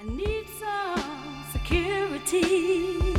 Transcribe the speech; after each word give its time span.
I 0.00 0.04
need 0.04 0.46
some 0.58 1.44
security. 1.52 3.14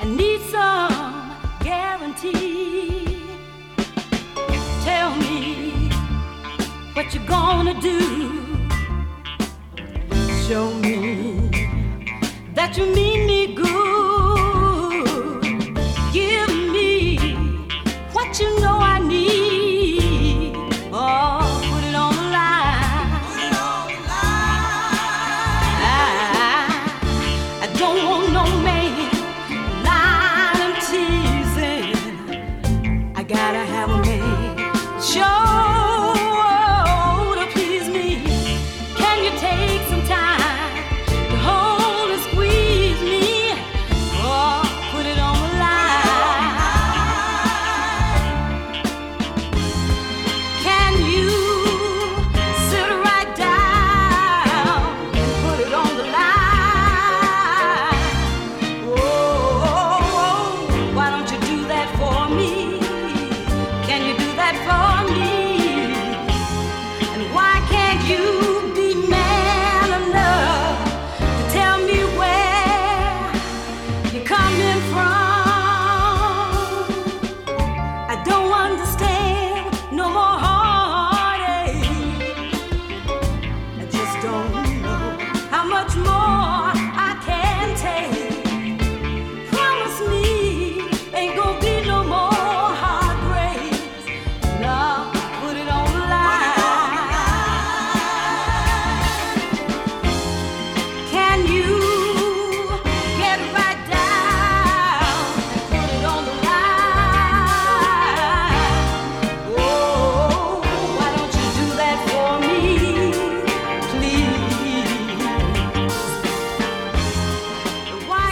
I 0.00 0.04
need 0.04 0.40
some 0.42 1.36
guarantee. 1.60 3.22
Tell 4.84 5.14
me 5.16 5.90
what 6.94 7.14
you're 7.14 7.26
gonna 7.26 7.80
do. 7.80 8.00
Show 10.48 10.74
me 10.74 11.50
that 12.54 12.76
you 12.76 12.86
mean 12.94 13.29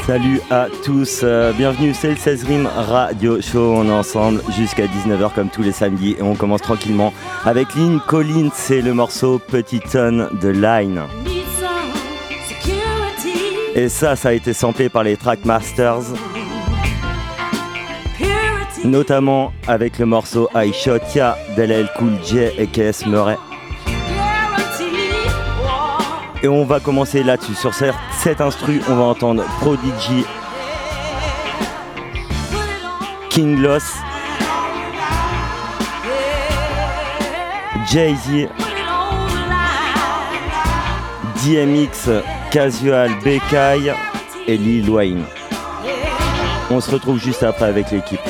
Salut 0.09 0.41
à 0.51 0.69
tous, 0.86 1.20
euh, 1.23 1.52
bienvenue, 1.52 1.92
c'est 1.92 2.08
le 2.08 2.17
16 2.17 2.45
Rim 2.45 2.67
Radio 2.67 3.42
Show, 3.42 3.74
on 3.77 3.85
est 3.85 3.92
ensemble 3.92 4.41
jusqu'à 4.57 4.86
19h 4.86 5.35
comme 5.35 5.51
tous 5.51 5.61
les 5.61 5.70
samedis 5.70 6.17
et 6.19 6.23
on 6.23 6.35
commence 6.35 6.63
tranquillement 6.63 7.13
avec 7.45 7.74
Lynn 7.74 8.01
Collins, 8.01 8.48
c'est 8.55 8.80
le 8.80 8.95
morceau 8.95 9.39
Petit 9.39 9.80
Tonne 9.80 10.30
de 10.41 10.48
Line. 10.48 11.02
Et 13.74 13.91
ça, 13.91 14.17
ça 14.17 14.30
a 14.30 14.33
été 14.33 14.55
samplé 14.55 14.89
par 14.89 15.02
les 15.02 15.18
Trackmasters, 15.18 16.14
notamment 18.83 19.52
avec 19.67 19.98
le 19.98 20.07
morceau 20.07 20.48
I 20.55 20.73
Shot 20.73 21.01
Ya 21.14 21.36
d'LL 21.55 21.86
Cool 21.98 22.14
J 22.24 22.39
et 22.57 22.67
KS 22.67 23.05
Murray. 23.07 23.36
Et 26.42 26.48
on 26.48 26.64
va 26.64 26.78
commencer 26.78 27.22
là-dessus. 27.22 27.54
Sur 27.54 27.74
cet 27.74 28.40
instru, 28.40 28.80
on 28.88 28.94
va 28.94 29.04
entendre 29.04 29.42
Prodigy, 29.60 30.24
King 33.28 33.60
Loss, 33.60 33.94
Jay-Z, 37.90 38.48
DMX, 41.44 42.10
Casual, 42.50 43.10
Bekai 43.24 43.92
et 44.46 44.56
Lil 44.56 44.88
Wayne. 44.90 45.24
On 46.70 46.80
se 46.80 46.90
retrouve 46.90 47.18
juste 47.18 47.42
après 47.42 47.66
avec 47.66 47.90
l'équipe. 47.90 48.20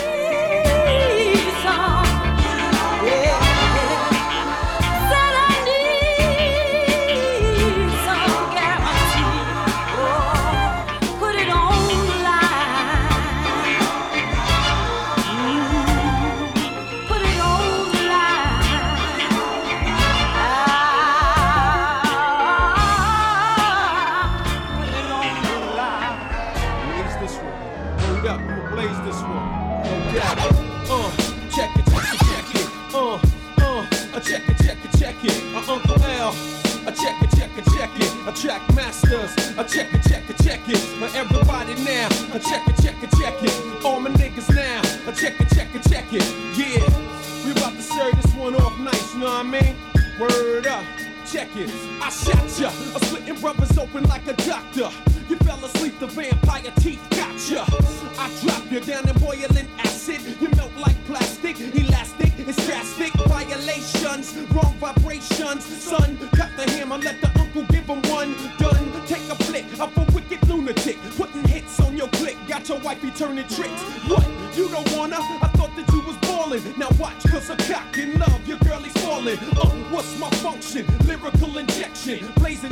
rubber's 53.41 53.77
open 53.79 54.05
like 54.05 54.27
a 54.27 54.35
doctor. 54.35 54.91
You 55.29 55.37
fell 55.37 55.63
asleep, 55.65 55.99
the 55.99 56.07
vampire 56.07 56.73
teeth 56.79 57.05
gotcha. 57.11 57.65
I 58.19 58.31
drop 58.43 58.71
you 58.71 58.81
down 58.81 59.09
in 59.09 59.19
boiling 59.19 59.69
acid. 59.79 60.21
You 60.41 60.49
melt 60.51 60.73
like 60.79 60.97
plastic, 61.07 61.61
elastic, 61.61 62.33
it's 62.39 62.65
drastic. 62.67 63.13
Violations, 63.13 64.35
wrong 64.53 64.75
vibrations. 64.79 65.65
Son, 65.65 66.19
cut 66.35 66.51
the 66.57 66.71
hammer, 66.73 66.99
let 66.99 67.21
the 67.21 67.31
uncle 67.39 67.63
give 67.65 67.85
him 67.85 68.03
one. 68.11 68.35
Done, 68.59 68.93
take 69.07 69.29
a 69.31 69.37
flick 69.45 69.67
of 69.79 69.97
a 69.97 70.13
wicked 70.13 70.47
lunatic. 70.49 70.97
Putting 71.17 71.47
hits 71.47 71.79
on 71.81 71.97
your 71.97 72.09
click, 72.09 72.37
got 72.49 72.69
your 72.69 72.81
wifey 72.81 73.11
turning 73.11 73.47
tricks. 73.49 73.83
What? 74.09 74.27
You 74.57 74.69
don't 74.69 74.91
wanna? 74.97 75.19
I 75.19 75.49
thought 75.55 75.77
that 75.77 75.89
you 75.93 76.01
was 76.03 76.17
ballin'. 76.17 76.63
Now 76.79 76.89
watch, 76.99 77.23
cause 77.29 77.51
a 77.51 77.57
cock 77.57 77.97
in 77.99 78.19
love, 78.19 78.49
your 78.49 78.59
girl 78.59 78.85
is 78.85 78.93
falling. 79.05 79.39
Uh, 79.39 79.65
oh, 79.65 79.87
what's 79.91 80.19
my 80.19 80.31
function? 80.43 80.87
Lyrical 81.07 81.59
injection, 81.59 82.27
blazing 82.37 82.71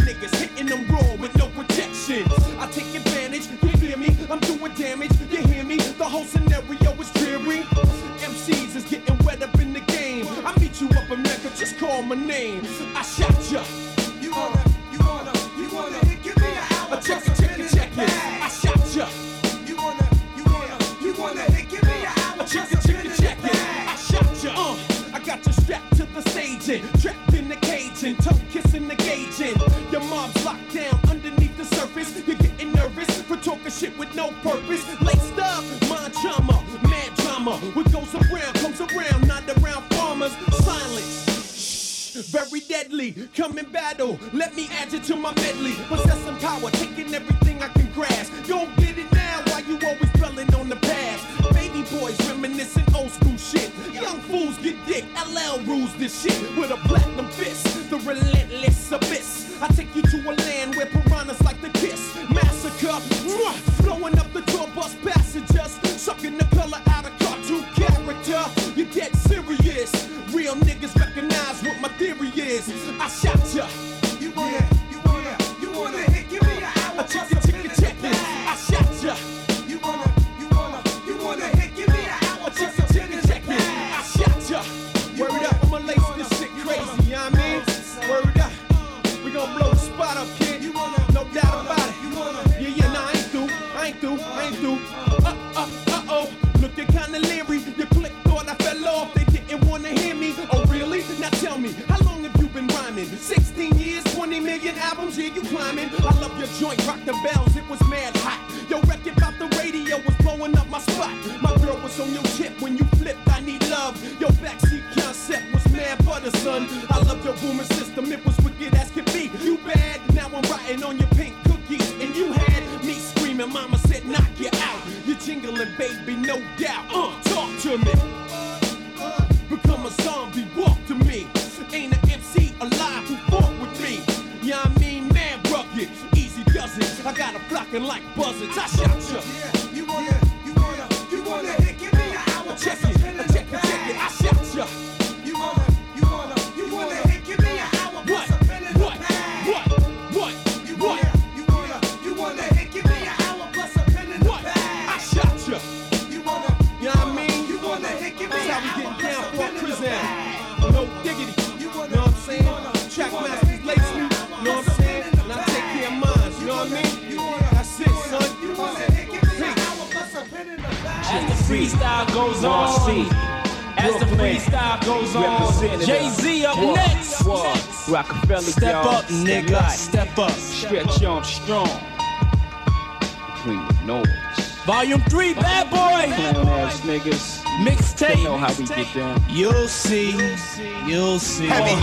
deadly. 43.11 43.29
Come 43.37 43.59
in 43.59 43.67
battle, 43.71 44.19
let 44.33 44.55
me 44.55 44.69
add 44.81 44.93
you 44.93 45.01
to 45.01 45.17
my 45.17 45.35
medley. 45.35 45.73
Possess 45.89 46.19
some 46.25 46.39
power, 46.39 46.71
taking 46.71 47.15
everything 47.15 47.63
I 47.63 47.69
can 47.69 47.93
grasp. 47.93 48.33
Don't 48.47 48.75
get 48.77 48.99
it 48.99 49.11
now, 49.13 49.43
why 49.47 49.61
you 49.61 49.79
always 49.85 50.11
dwelling 50.15 50.53
on 50.55 50.69
the 50.69 50.77
past? 50.77 51.25
Baby 51.55 51.83
boys 51.91 52.19
reminiscing 52.29 52.85
old 52.95 53.11
school 53.11 53.37
shit. 53.37 53.71
Young 53.93 54.21
fools 54.23 54.59
get 54.59 54.77
dick, 54.87 55.05
LL 55.15 55.61
rules 55.65 55.95
this 55.97 56.23
shit 56.23 56.46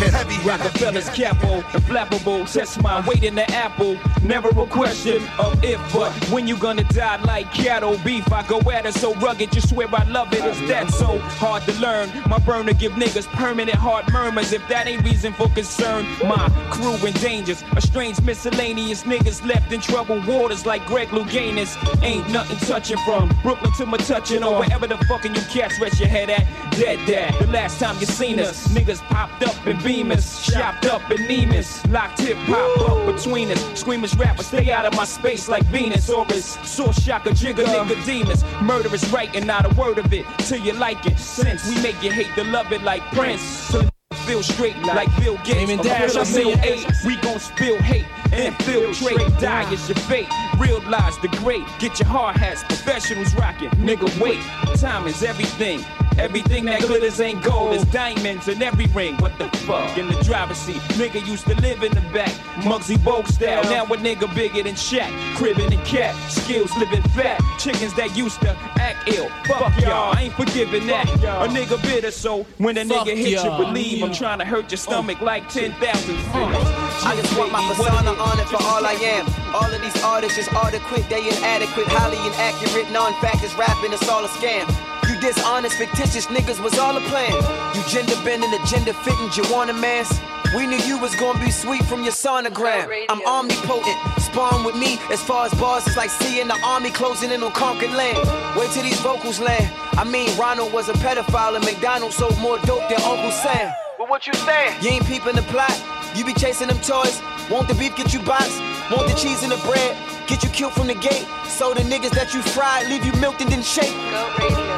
see. 0.10 0.48
Rockefeller's 0.48 1.10
capo, 1.10 1.58
inflammable. 1.74 2.43
Test 2.54 2.84
my 2.84 3.04
weight 3.08 3.24
in 3.24 3.34
the 3.34 3.50
apple. 3.52 3.98
Never 4.22 4.50
a 4.50 4.68
question 4.68 5.24
of 5.40 5.64
if, 5.64 5.82
but 5.92 6.12
when 6.30 6.48
you 6.48 6.56
gonna 6.56 6.84
die 6.84 7.20
like 7.24 7.52
cattle 7.52 7.98
beef. 8.06 8.32
I 8.32 8.46
go 8.48 8.60
at 8.70 8.86
it 8.86 8.94
so 8.94 9.16
rugged, 9.16 9.56
you 9.56 9.62
swear 9.62 9.88
I 9.92 10.04
love 10.04 10.32
it. 10.34 10.46
It's 10.46 10.60
that 10.70 10.92
so 10.92 11.18
hard 11.18 11.64
to 11.64 11.74
learn. 11.82 12.12
My 12.30 12.38
burner 12.38 12.74
give 12.74 12.92
niggas 12.92 13.26
permanent 13.26 13.76
heart 13.76 14.12
murmurs. 14.14 14.54
If 14.54 14.68
that 14.68 14.86
ain't 14.86 15.04
reason 15.04 15.34
for 15.34 15.50
concern, 15.50 16.06
my 16.28 16.48
crew 16.70 16.96
in 17.08 17.14
dangers. 17.14 17.64
A 17.76 17.82
strange 17.82 18.22
miscellaneous 18.22 19.02
niggas 19.02 19.44
left 19.44 19.74
in 19.74 19.82
troubled 19.82 20.28
waters 20.28 20.64
like 20.64 20.86
Greg 20.86 21.08
Louganis. 21.08 21.76
Ain't 22.04 22.30
nothing 22.30 22.58
touching 22.68 22.98
from 22.98 23.30
Brooklyn 23.42 23.72
to 23.78 23.86
Metuchen 23.88 24.46
or 24.46 24.60
wherever 24.60 24.86
the 24.86 24.98
fucking 25.08 25.34
you 25.34 25.42
cats 25.42 25.80
rest 25.80 26.00
your 26.00 26.10
head 26.10 26.30
at. 26.30 26.46
Dead 26.74 27.00
dad. 27.08 27.34
The 27.42 27.48
last 27.48 27.80
time 27.80 27.98
you 28.00 28.06
seen 28.06 28.40
us, 28.40 28.68
niggas 28.68 29.02
popped 29.08 29.42
up 29.42 29.66
in 29.66 29.78
Beamers, 29.78 30.44
shopped 30.52 30.86
up 30.86 31.10
in 31.10 31.28
Nemus, 31.28 31.84
locked 31.88 32.22
hip 32.22 32.38
hop 32.46 32.90
up 32.90 33.16
between 33.16 33.52
us. 33.52 33.80
Screamers 33.80 34.16
rappers, 34.18 34.48
stay 34.48 34.72
out 34.72 34.86
of 34.86 34.94
my 34.96 35.06
space 35.06 35.48
like 35.48 35.64
Venus 35.66 36.10
or 36.10 36.26
is 36.34 36.46
source 36.64 37.02
shocker 37.02 37.34
jigger 37.34 37.64
nigga 37.64 38.06
demons. 38.06 38.44
Murderous 38.62 39.08
writing, 39.12 39.46
not 39.46 39.66
a 39.66 39.76
word 39.76 39.98
of 39.98 40.12
it 40.14 40.26
till 40.40 40.60
you 40.60 40.74
like 40.74 41.06
it. 41.06 41.18
Since 41.18 41.68
we 41.68 41.82
make 41.82 42.02
you 42.04 42.12
hate 42.12 42.34
to 42.36 42.44
love 42.44 42.72
it 42.72 42.84
like 42.84 43.02
Prince. 43.12 43.72
Till 43.72 43.90
Feel 44.28 44.42
straight 44.44 44.78
like 44.84 45.10
Bill 45.20 45.36
Gates. 45.44 45.58
Aim 45.58 45.70
and 45.72 45.82
dash, 45.84 46.16
I 46.16 46.22
Appeal 46.22 46.26
see 46.26 46.44
to 46.44 46.50
it. 46.52 46.66
eight. 46.66 46.88
We 47.06 47.18
gon' 47.18 47.40
spill 47.40 47.78
hate, 47.82 48.06
and 48.32 48.56
infiltrate, 48.56 49.18
die 49.40 49.70
is 49.74 49.90
your 49.90 49.98
fate. 49.98 50.30
Realize 50.58 51.18
the 51.20 51.28
great, 51.40 51.64
get 51.80 52.00
your 52.00 52.08
hard 52.08 52.38
hats, 52.38 52.64
professionals 52.64 53.34
rocking. 53.36 53.70
Nigga, 53.72 54.08
wait, 54.20 54.42
time 54.78 55.08
is 55.08 55.24
everything. 55.24 55.84
Everything 56.20 56.66
that 56.66 56.82
glitters 56.82 57.20
ain't 57.20 57.42
gold, 57.44 57.74
it's 57.74 57.86
diamonds 57.86 58.48
in 58.48 58.62
every 58.62 58.86
ring. 58.88 59.16
What 59.18 59.36
the 59.40 59.50
fuck? 59.66 59.98
In 59.98 60.08
the 60.08 60.24
driver's 60.24 60.58
seat, 60.58 60.82
nigga 60.94 61.26
used 61.26 61.46
to 61.48 61.56
live 61.56 61.82
in 61.82 61.92
the 61.92 62.02
back. 62.14 62.32
Muggsy 62.62 63.04
Bogue 63.04 63.26
style, 63.26 63.64
now 63.64 63.86
a 63.86 63.98
nigga 63.98 64.34
bigger 64.36 64.62
than 64.62 64.76
Shaq. 64.76 65.10
Cribbin' 65.36 65.74
and 65.74 65.84
cat, 65.86 66.14
skills 66.30 66.76
living 66.78 67.02
fat. 67.16 67.42
Chickens 67.58 67.96
that 67.96 68.16
used 68.16 68.40
to 68.42 68.52
act 68.76 69.10
ill. 69.10 69.28
Fuck 69.46 69.82
y'all, 69.82 70.14
I 70.16 70.24
ain't 70.24 70.34
forgiving 70.34 70.86
that. 70.88 71.10
A 71.10 71.48
nigga 71.48 71.82
bitter, 71.82 72.12
so 72.12 72.44
when 72.60 72.78
a 72.78 72.84
nigga 72.84 73.16
hit 73.16 73.44
you, 73.44 73.50
believe 73.58 74.04
I'm 74.04 74.14
trying 74.14 74.40
to 74.40 74.46
hurt 74.46 74.72
your 74.72 74.80
oh. 74.80 74.92
stomach 74.92 75.20
like 75.20 75.50
10,000 75.50 75.74
fingers. 75.80 76.68
I 77.06 77.18
just 77.20 77.36
want 77.38 77.52
my 77.52 77.68
persona 77.68 78.12
on 78.12 78.40
it 78.40 78.48
for 78.48 78.58
all 78.62 78.86
I 78.86 78.94
am. 78.94 79.26
All 79.56 79.66
of 79.66 79.82
these 79.82 80.04
artists 80.04 80.38
just 80.38 80.53
adequate, 80.56 81.08
they 81.10 81.28
inadequate, 81.28 81.88
highly 81.88 82.18
inaccurate, 82.28 82.90
non-fact 82.92 83.44
is 83.44 83.54
rapping, 83.56 83.94
it's 83.94 84.08
all 84.10 84.24
a 84.24 84.28
scam. 84.28 84.66
You 85.10 85.20
dishonest, 85.20 85.78
fictitious 85.78 86.28
niggas 86.28 86.62
was 86.64 86.78
all 86.78 86.96
a 86.96 87.02
plan. 87.10 87.34
You 87.76 87.84
gender 87.90 88.16
bending, 88.24 88.54
agenda 88.54 88.94
fitting, 88.94 89.30
you 89.36 89.44
want 89.52 89.70
a 89.70 89.74
mask. 89.74 90.22
We 90.56 90.68
knew 90.68 90.78
you 90.86 91.00
was 91.00 91.16
gonna 91.16 91.44
be 91.44 91.50
sweet 91.50 91.84
from 91.86 92.04
your 92.04 92.14
sonogram. 92.14 92.86
I'm 93.10 93.26
omnipotent, 93.26 93.98
spawn 94.22 94.64
with 94.64 94.76
me. 94.76 95.00
As 95.10 95.22
far 95.22 95.48
as 95.48 95.54
bars, 95.56 95.86
it's 95.88 95.98
like 95.98 96.12
seeing 96.12 96.48
the 96.48 96.60
army 96.64 96.92
closing 96.92 97.32
in 97.32 97.42
on 97.42 97.52
conquered 97.54 97.92
land. 97.92 98.18
Wait 98.56 98.70
till 98.72 98.84
these 98.84 99.00
vocals 99.02 99.40
land. 99.40 99.68
I 99.98 100.04
mean, 100.04 100.30
Ronald 100.38 100.72
was 100.72 100.90
a 100.90 100.94
pedophile 100.94 101.56
and 101.56 101.66
McDonald's 101.66 102.16
sold 102.16 102.38
more 102.38 102.60
dope 102.60 102.88
than 102.88 103.02
Uncle 103.02 103.32
Sam. 103.32 103.74
Well, 103.98 104.08
what 104.08 104.28
you 104.28 104.34
saying? 104.34 104.78
You 104.84 104.90
ain't 104.92 105.06
peeping 105.06 105.36
the 105.36 105.42
plot. 105.44 105.74
You 106.16 106.24
be 106.24 106.34
chasing 106.34 106.68
them 106.68 106.78
toys. 106.80 107.20
Want 107.50 107.68
the 107.68 107.74
beef, 107.74 107.96
get 107.96 108.14
you 108.14 108.20
boxed. 108.22 108.60
Want 108.92 109.08
the 109.08 109.16
cheese 109.16 109.42
and 109.42 109.52
the 109.52 109.58
bread, 109.66 109.98
get 110.28 110.44
you 110.44 110.50
killed 110.50 110.74
from 110.74 110.88
the 110.88 110.96
gate. 110.96 111.26
So 111.48 111.74
the 111.74 111.82
niggas 111.82 112.12
that 112.12 112.34
you 112.34 112.42
fried 112.42 112.88
leave 112.88 113.06
you 113.06 113.14
milked 113.20 113.42
and 113.42 113.50
didn't 113.50 113.66
shake. 113.66 113.94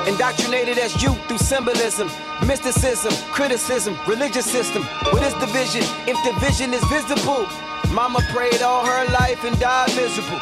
Indoctrinated 0.07 0.77
as 0.77 1.01
you 1.01 1.13
through 1.27 1.39
symbolism, 1.39 2.09
mysticism, 2.45 3.13
criticism, 3.31 3.97
religious 4.07 4.45
system. 4.45 4.83
What 5.11 5.23
is 5.23 5.33
division 5.35 5.83
if 6.07 6.17
division 6.23 6.73
is 6.73 6.83
visible? 6.85 7.47
Mama 7.91 8.19
prayed 8.29 8.61
all 8.61 8.85
her 8.85 9.05
life 9.11 9.43
and 9.43 9.57
died 9.59 9.89
miserable. 9.95 10.39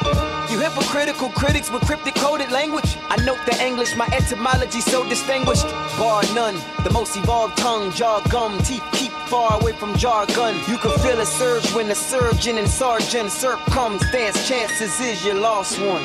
You 0.49 0.59
hypocritical 0.59 1.29
critics 1.29 1.71
with 1.71 1.83
cryptic 1.83 2.15
coded 2.15 2.51
language. 2.51 2.97
I 3.09 3.17
note 3.23 3.39
the 3.45 3.55
English, 3.63 3.95
my 3.95 4.07
etymology 4.07 4.81
so 4.81 5.07
distinguished. 5.07 5.67
Bar 5.97 6.23
none, 6.35 6.55
the 6.83 6.91
most 6.91 7.15
evolved 7.15 7.57
tongue, 7.57 7.91
jaw 7.91 8.19
gum, 8.29 8.57
teeth 8.59 8.83
keep 8.91 9.11
far 9.27 9.59
away 9.59 9.73
from 9.73 9.95
jargon. 9.97 10.55
You 10.67 10.77
can 10.77 10.91
feel 10.99 11.19
a 11.19 11.25
surge 11.25 11.73
when 11.73 11.87
the 11.87 11.95
surgeon 11.95 12.57
and 12.57 12.67
sergeant 12.67 13.31
circumstance 13.31 14.47
chances 14.47 14.99
is 14.99 15.25
you 15.25 15.33
lost 15.33 15.79
one. 15.79 16.03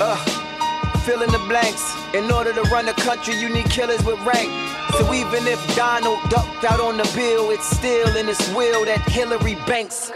Uh, 0.00 0.16
fill 1.04 1.22
in 1.22 1.30
the 1.30 1.44
blanks. 1.48 1.94
In 2.14 2.30
order 2.30 2.52
to 2.52 2.62
run 2.62 2.86
the 2.86 2.92
country, 2.92 3.34
you 3.34 3.48
need 3.48 3.68
killers 3.70 4.04
with 4.04 4.20
rank. 4.24 4.63
So 4.98 5.12
even 5.12 5.46
if 5.46 5.60
Donald 5.74 6.18
ducked 6.30 6.64
out 6.64 6.80
on 6.80 6.96
the 6.96 7.10
bill, 7.14 7.50
it's 7.50 7.68
still 7.68 8.16
in 8.16 8.26
his 8.26 8.38
will 8.54 8.84
that 8.84 9.00
Hillary 9.08 9.56
Banks. 9.66 10.10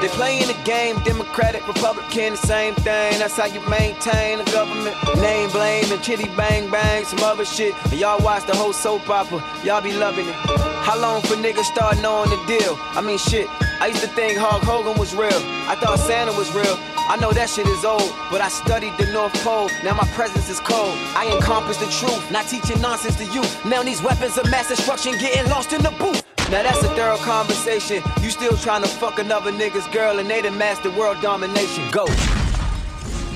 They 0.00 0.08
playing 0.08 0.46
the 0.46 0.56
game, 0.64 0.98
Democratic, 1.04 1.66
Republican, 1.68 2.32
the 2.32 2.38
same 2.38 2.74
thing. 2.76 3.18
That's 3.18 3.36
how 3.36 3.46
you 3.46 3.60
maintain 3.68 4.38
the 4.38 4.44
government. 4.50 4.96
Name 5.20 5.50
blame 5.50 5.92
and 5.92 6.02
chitty 6.02 6.28
bang 6.36 6.70
bang, 6.70 7.04
some 7.04 7.22
other 7.22 7.44
shit. 7.44 7.74
And 7.84 8.00
y'all 8.00 8.22
watch 8.24 8.46
the 8.46 8.56
whole 8.56 8.72
soap 8.72 9.08
opera, 9.10 9.44
y'all 9.62 9.82
be 9.82 9.92
loving 9.92 10.28
it. 10.28 10.34
How 10.34 10.98
long 10.98 11.20
for 11.22 11.34
niggas 11.34 11.64
start 11.64 12.00
knowing 12.00 12.30
the 12.30 12.42
deal? 12.46 12.76
I 12.96 13.00
mean, 13.00 13.18
shit. 13.18 13.48
I 13.84 13.88
used 13.88 14.00
to 14.00 14.08
think 14.08 14.38
Hulk 14.38 14.62
Hogan 14.62 14.98
was 14.98 15.14
real. 15.14 15.44
I 15.68 15.76
thought 15.76 15.98
Santa 15.98 16.32
was 16.32 16.48
real. 16.56 16.80
I 16.96 17.20
know 17.20 17.32
that 17.32 17.50
shit 17.50 17.68
is 17.68 17.84
old, 17.84 18.16
but 18.32 18.40
I 18.40 18.48
studied 18.48 18.96
the 18.96 19.12
North 19.12 19.36
Pole. 19.44 19.68
Now 19.84 19.92
my 19.92 20.08
presence 20.16 20.48
is 20.48 20.58
cold. 20.58 20.96
I 21.12 21.28
encompass 21.28 21.76
the 21.76 21.92
truth, 21.92 22.16
not 22.32 22.48
teaching 22.48 22.80
nonsense 22.80 23.20
to 23.20 23.28
you. 23.28 23.44
Now 23.68 23.82
these 23.82 24.00
weapons 24.00 24.38
of 24.38 24.48
mass 24.48 24.72
destruction 24.72 25.20
getting 25.20 25.44
lost 25.52 25.74
in 25.74 25.82
the 25.82 25.92
booth. 26.00 26.24
Now 26.48 26.64
that's 26.64 26.80
a 26.80 26.88
thorough 26.96 27.20
conversation. 27.28 28.00
You 28.24 28.30
still 28.30 28.56
trying 28.56 28.80
to 28.84 28.88
fuck 28.88 29.18
another 29.18 29.52
nigga's 29.52 29.86
girl 29.92 30.18
and 30.18 30.30
they 30.30 30.40
done 30.40 30.56
mastered 30.56 30.96
world 30.96 31.20
domination. 31.20 31.84
Go. 31.92 32.08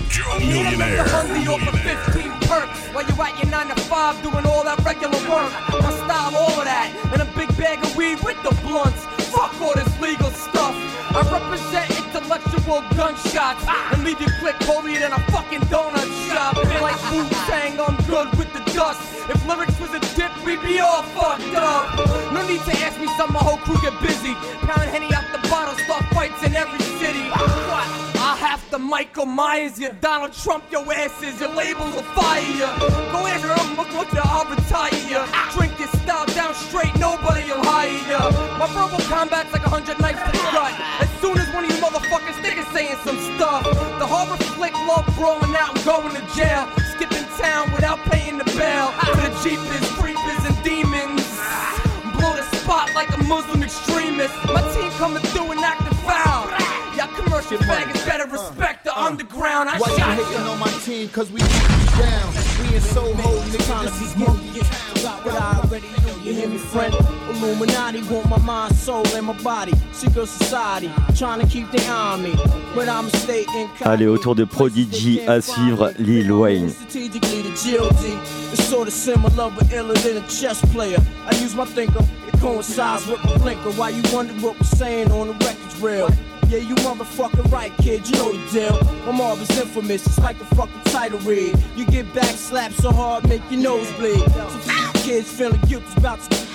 Joe 0.09 0.33
You 0.41 0.65
Millionaire. 0.65 1.05
hungry 1.13 1.45
off 1.45 1.61
of 1.61 1.77
15 2.17 2.25
perks 2.49 2.81
while 2.97 3.05
you're 3.05 3.21
at 3.21 3.37
your 3.37 3.53
9 3.53 3.69
to 3.69 3.77
5 3.85 4.23
doing 4.25 4.47
all 4.49 4.65
that 4.65 4.81
regular 4.81 5.13
work. 5.29 5.53
My 5.77 5.93
style, 5.93 6.33
all 6.41 6.57
of 6.57 6.65
that, 6.65 6.89
and 7.13 7.21
a 7.21 7.29
big 7.37 7.53
bag 7.61 7.85
of 7.85 7.95
weed 8.01 8.17
with 8.25 8.41
the 8.43 8.57
blunts. 8.65 9.05
Fuck 9.31 9.61
all 9.61 9.75
this 9.75 10.01
legal 10.01 10.31
stuff. 10.31 10.75
I 11.11 11.21
represent 11.33 11.89
intellectual 11.99 12.81
gunshots 12.97 13.65
ah! 13.67 13.93
and 13.93 14.05
leave 14.05 14.21
you 14.21 14.29
click 14.41 14.57
holier 14.63 15.01
than 15.01 15.13
a 15.13 15.21
fucking 15.33 15.61
donut 15.73 16.09
shop. 16.29 16.57
Like 16.81 17.01
Wu 17.13 17.29
Tang, 17.49 17.81
I'm 17.81 17.97
good 18.07 18.29
with 18.39 18.53
the 18.53 18.61
dust. 18.73 19.01
If 19.29 19.45
lyrics 19.47 19.79
was 19.81 19.93
a 19.95 20.01
dip, 20.17 20.33
we'd 20.45 20.63
be 20.63 20.81
all 20.81 21.03
fucked 21.17 21.55
up. 21.55 21.97
No 22.33 22.47
need 22.47 22.61
to 22.65 22.75
ask 22.85 23.01
me 23.01 23.09
something, 23.17 23.35
my 23.35 23.41
whole 23.41 23.59
crew 23.59 23.77
get 23.83 24.01
busy. 24.01 24.35
Pound 24.65 24.89
Henny 24.89 25.13
out 25.13 25.25
the 25.33 25.41
bottle, 25.49 25.77
start 25.85 26.05
fights 26.13 26.43
in 26.45 26.55
every 26.55 26.79
city. 26.79 26.88
What? 26.88 26.88
To 28.71 28.79
Michael 28.79 29.25
Myers 29.25 29.81
you, 29.81 29.89
Donald 30.03 30.35
Trump 30.35 30.63
your 30.71 30.85
asses, 30.93 31.41
your 31.41 31.49
labels 31.55 31.95
will 31.95 32.05
fire 32.13 32.45
you. 32.53 32.69
Go 33.09 33.25
ask 33.25 33.41
her, 33.41 33.57
I'm 33.57 33.77
look, 33.81 33.89
look, 33.97 34.13
I'll 34.13 34.45
retire 34.45 34.93
you. 35.09 35.25
Drink 35.57 35.73
this 35.81 35.89
style 36.05 36.27
down 36.37 36.53
straight, 36.53 36.93
nobody 37.01 37.49
will 37.49 37.65
hire 37.65 37.89
you. 37.89 38.21
My 38.61 38.69
verbal 38.77 39.01
combat's 39.09 39.51
like 39.57 39.65
a 39.65 39.71
hundred 39.73 39.97
knives 40.05 40.21
to 40.21 40.33
the 40.37 40.45
gut. 40.53 40.77
As 41.01 41.09
soon 41.25 41.39
as 41.41 41.49
one 41.57 41.65
of 41.65 41.71
you 41.73 41.81
motherfuckers 41.81 42.37
think 42.45 42.61
is 42.61 42.69
saying 42.77 43.01
some 43.09 43.17
stuff, 43.41 43.65
the 43.97 44.05
horror 44.05 44.37
flick 44.53 44.77
love 44.85 45.09
brawling 45.17 45.57
out 45.57 45.73
and 45.73 45.85
going 45.89 46.13
to 46.13 46.25
jail. 46.37 46.69
Skipping 46.93 47.25
town 47.41 47.73
without 47.73 47.97
paying 48.13 48.37
the 48.37 48.49
bail. 48.53 48.93
To 49.01 49.17
the 49.17 49.33
jeepers, 49.41 49.87
creepers, 49.97 50.45
and 50.45 50.57
demons. 50.61 51.25
Blow 52.21 52.37
the 52.37 52.45
spot 52.61 52.93
like 52.93 53.09
a 53.17 53.23
Muslim 53.25 53.63
extremist. 53.63 54.37
My 54.45 54.61
team 54.77 54.93
coming 55.01 55.25
through 55.33 55.57
and 55.57 55.61
acting 55.65 55.97
foul. 56.05 56.53
Y'all 56.99 57.07
commercial 57.15 57.57
respect 57.57 57.88
the 59.39 59.45
underground. 59.45 59.69
I 59.69 59.79
Why 59.79 59.91
you 59.91 60.25
hating 60.25 60.47
on 60.49 60.59
my 60.59 60.71
team? 60.85 61.09
Cause 61.09 61.31
we 61.31 61.41
down. 61.41 62.35
We 62.61 62.75
in 62.75 62.81
Soho, 62.81 63.41
nigga. 63.51 63.83
This 63.85 64.03
is 64.03 64.17
monkey 64.17 64.61
Got 65.03 65.25
what 65.25 65.35
I 65.41 65.61
already 65.61 65.87
knew, 65.87 66.23
you 66.25 66.35
hear 66.35 66.49
me, 66.49 66.59
friend? 66.59 66.93
Illuminati 67.31 68.03
want 68.13 68.29
my 68.29 68.39
mind, 68.39 68.75
soul, 68.75 69.07
and 69.15 69.27
my 69.27 69.43
body. 69.43 69.73
Secret 69.93 70.27
society, 70.27 70.91
trying 71.17 71.41
to 71.41 71.47
keep 71.47 71.71
their 71.71 71.89
eye 71.89 72.15
on 72.15 72.23
me. 72.23 72.35
But 72.75 72.89
I'm 72.89 73.09
stay 73.11 73.45
in 73.55 73.69
Allez, 73.85 74.09
autour 74.09 74.35
de 74.35 74.45
Prodigy 74.45 75.21
à 75.29 75.41
suivre 75.41 75.93
Lil 75.99 76.33
Wayne. 76.33 76.71
Strategically, 76.71 77.43
the 77.43 77.51
GOD 77.51 78.53
is 78.53 78.65
sort 78.69 78.89
of 78.89 78.95
similar 78.95 79.51
but 79.51 79.73
iller 79.73 79.95
than 79.95 80.17
a 80.17 80.27
chess 80.29 80.61
player. 80.73 80.99
I 81.31 81.37
use 81.37 81.55
my 81.55 81.65
thinker, 81.65 82.05
it 82.27 82.41
coincides 82.41 83.07
with 83.07 83.23
my 83.25 83.37
blinker. 83.39 83.71
Why 83.73 83.91
you 83.91 84.03
wonder 84.13 84.33
what 84.45 84.59
we're 84.59 84.77
saying 84.77 85.13
on 85.13 85.29
the 85.29 85.35
record's 85.35 85.81
real? 85.81 86.09
Yeah, 86.49 86.59
you 86.59 86.75
motherfucking 86.77 87.53
right, 87.53 87.77
kid, 87.77 88.09
you 88.09 88.17
know 88.17 88.33
the 88.33 88.51
deal. 88.51 88.83
My 89.05 89.13
mob 89.13 89.39
is 89.39 89.51
infamous, 89.51 90.07
it's 90.07 90.19
like 90.19 90.39
the 90.39 90.47
fucking 90.57 90.81
title 90.85 91.19
read. 91.19 91.55
You 91.77 91.85
get 91.85 92.13
back 92.15 92.35
slapped 92.37 92.77
so 92.77 92.91
hard, 92.91 93.29
make 93.29 93.43
your 93.51 93.61
nose 93.61 93.93
bleed. 93.93 94.25
So 94.31 94.91
kids 95.03 95.31
feeling 95.31 95.61
guilty 95.69 95.87
about 95.99 96.21
to 96.23 96.48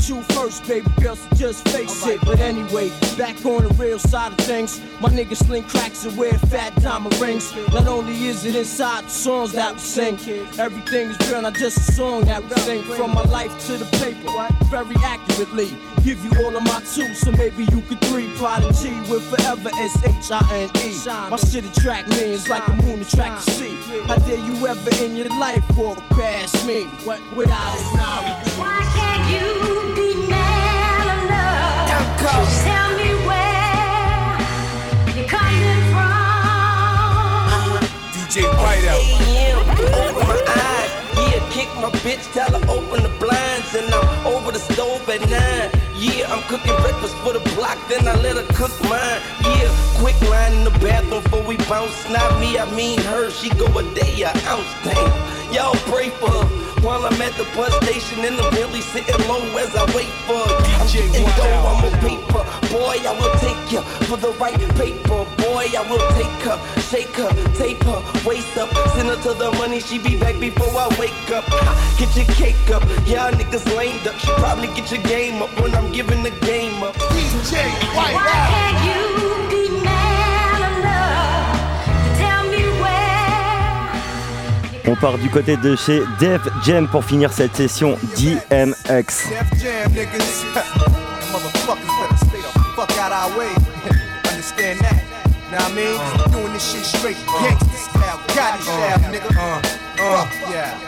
Hit 0.00 0.08
you 0.08 0.22
first, 0.34 0.66
baby 0.66 0.86
girl, 0.98 1.14
so 1.14 1.28
just 1.36 1.68
face 1.68 2.06
it. 2.06 2.20
But 2.22 2.40
anyway, 2.40 2.88
back 3.18 3.44
on 3.44 3.64
the 3.64 3.74
real 3.74 3.98
side 3.98 4.32
of 4.32 4.38
things, 4.38 4.80
my 4.98 5.10
niggas 5.10 5.44
sling 5.44 5.64
cracks 5.64 6.06
and 6.06 6.16
wear 6.16 6.32
fat 6.32 6.74
diamond 6.80 7.14
rings. 7.20 7.54
Not 7.68 7.86
only 7.86 8.14
is 8.24 8.46
it 8.46 8.54
inside 8.54 9.04
the 9.04 9.10
songs 9.10 9.52
that 9.52 9.74
we 9.74 9.78
sing, 9.80 10.14
everything 10.58 11.10
is 11.10 11.30
real, 11.30 11.42
not 11.42 11.54
just 11.54 11.76
a 11.76 11.92
song 11.92 12.24
that 12.24 12.42
we 12.42 12.50
sing. 12.62 12.82
From 12.82 13.14
my 13.14 13.24
life 13.24 13.52
to 13.66 13.76
the 13.76 13.84
paper, 13.98 14.30
very 14.70 14.96
accurately. 15.04 15.76
Give 16.02 16.24
you 16.24 16.30
all 16.44 16.56
of 16.56 16.62
my 16.62 16.80
two, 16.94 17.14
so 17.14 17.30
maybe 17.32 17.64
you 17.64 17.82
could 17.82 18.00
three. 18.02 18.30
Prodigy 18.36 18.98
with 19.10 19.22
forever 19.28 19.68
S 19.74 20.02
H 20.02 20.30
I 20.30 20.40
N 20.54 20.70
E. 20.76 20.96
My 21.30 21.36
shit 21.36 21.64
attract 21.76 22.08
millions 22.08 22.48
like 22.48 22.66
a 22.68 22.72
moon 22.72 23.00
attract 23.02 23.44
the 23.44 23.50
sea. 23.50 23.76
How 24.06 24.16
dare 24.16 24.38
you 24.38 24.66
ever 24.66 25.04
in 25.04 25.14
your 25.16 25.28
life 25.38 25.62
walk 25.76 25.98
past 26.10 26.66
me 26.66 26.88
without 27.36 27.76
acknowledgement? 27.76 28.58
Why 28.58 28.80
can't 28.96 29.30
you 29.30 29.54
be 29.54 29.59
man 29.59 29.59
enough? 32.20 32.44
Just 32.44 32.64
tell 32.64 32.90
me 32.96 33.10
where 33.26 34.36
you're 35.16 35.28
coming 35.28 35.82
from. 35.92 37.80
DJ 38.14 38.44
Whiteout. 38.60 39.02
AM, 39.26 39.58
my 40.28 40.36
eyes. 40.48 40.90
Yeah, 41.16 41.40
kick 41.50 41.68
my 41.76 41.90
bitch, 42.04 42.24
tell 42.32 42.50
her 42.50 42.64
open 42.70 43.02
the 43.02 43.12
blinds. 43.18 43.74
And 43.74 43.92
I'm 43.92 44.26
over 44.26 44.52
the 44.52 44.58
stove 44.58 45.08
at 45.08 45.20
nine. 45.28 45.70
Yeah, 45.96 46.32
I'm 46.32 46.42
cooking 46.48 46.76
breakfast 46.80 47.14
for 47.18 47.32
the 47.32 47.40
block, 47.56 47.78
then 47.88 48.08
I 48.08 48.14
let 48.22 48.36
her 48.36 48.46
cook 48.54 48.72
mine. 48.84 49.20
Yeah, 49.44 49.70
quick 49.98 50.20
line 50.30 50.54
in 50.54 50.64
the 50.64 50.70
bathroom 50.80 51.22
before 51.22 51.42
we 51.42 51.56
bounce. 51.68 52.08
Not 52.08 52.40
me, 52.40 52.58
I 52.58 52.64
mean 52.74 53.00
her. 53.02 53.30
She 53.30 53.50
go 53.50 53.66
a 53.78 53.82
day, 53.94 54.22
a 54.22 54.30
ounce. 54.48 54.72
Damn, 54.84 55.52
y'all 55.52 55.74
pray 55.92 56.08
for 56.10 56.30
her. 56.30 56.69
While 56.82 57.04
I'm 57.04 57.20
at 57.20 57.36
the 57.36 57.44
bus 57.54 57.74
station 57.84 58.24
in 58.24 58.36
the 58.36 58.48
Bentley, 58.50 58.80
sitting 58.80 59.14
low 59.28 59.42
as 59.58 59.76
I 59.76 59.84
wait 59.94 60.08
for 60.24 60.40
her. 60.40 60.56
I'm 60.80 60.88
getting 60.88 61.26
dough, 61.36 61.68
I'm 61.68 61.84
a 61.84 61.90
paper. 62.00 62.42
Boy, 62.72 62.96
I 63.04 63.12
will 63.20 63.36
take 63.38 63.70
you 63.70 63.82
for 64.08 64.16
the 64.16 64.32
right 64.40 64.58
paper. 64.80 65.26
Boy, 65.36 65.68
I 65.76 65.84
will 65.90 66.00
take 66.16 66.40
her, 66.48 66.56
shake 66.80 67.14
her, 67.20 67.28
tape 67.54 67.82
her, 67.84 68.00
waist 68.26 68.56
up, 68.56 68.72
send 68.96 69.08
her 69.08 69.16
to 69.16 69.34
the 69.34 69.52
money. 69.58 69.80
She 69.80 69.98
be 69.98 70.18
back 70.18 70.40
before 70.40 70.72
I 70.72 70.88
wake 70.98 71.30
up. 71.30 71.44
Get 71.98 72.16
your 72.16 72.26
cake 72.34 72.70
up, 72.70 72.82
y'all 73.06 73.30
niggas 73.30 73.66
lamed 73.76 74.06
up. 74.06 74.18
She 74.18 74.32
probably 74.40 74.68
get 74.68 74.90
your 74.90 75.02
game 75.02 75.42
up 75.42 75.50
when 75.60 75.74
I'm 75.74 75.92
giving 75.92 76.22
the 76.22 76.30
game 76.46 76.82
up. 76.82 76.94
DJ 76.94 77.60
Why 77.94 78.12
can't 78.48 79.20
you 79.24 79.29
On 84.86 84.96
part 84.96 85.18
du 85.18 85.28
côté 85.28 85.56
de 85.56 85.76
chez 85.76 86.02
Def 86.18 86.42
Jam 86.64 86.88
pour 86.88 87.04
finir 87.04 87.32
cette 87.32 87.56
session 87.56 87.98
DMX. 88.16 89.28
I 95.52 95.66
mean? 95.74 95.98
Doing 96.30 96.52
this 96.52 96.62
shit 96.62 96.84
straight 96.84 97.16
gangsta 97.26 97.74
style, 97.74 98.18
Gotti 98.30 98.62
style, 98.62 98.98
nigga. 99.10 99.30
Uh, 99.34 99.58
uh, 99.98 100.26
yeah. 100.48 100.78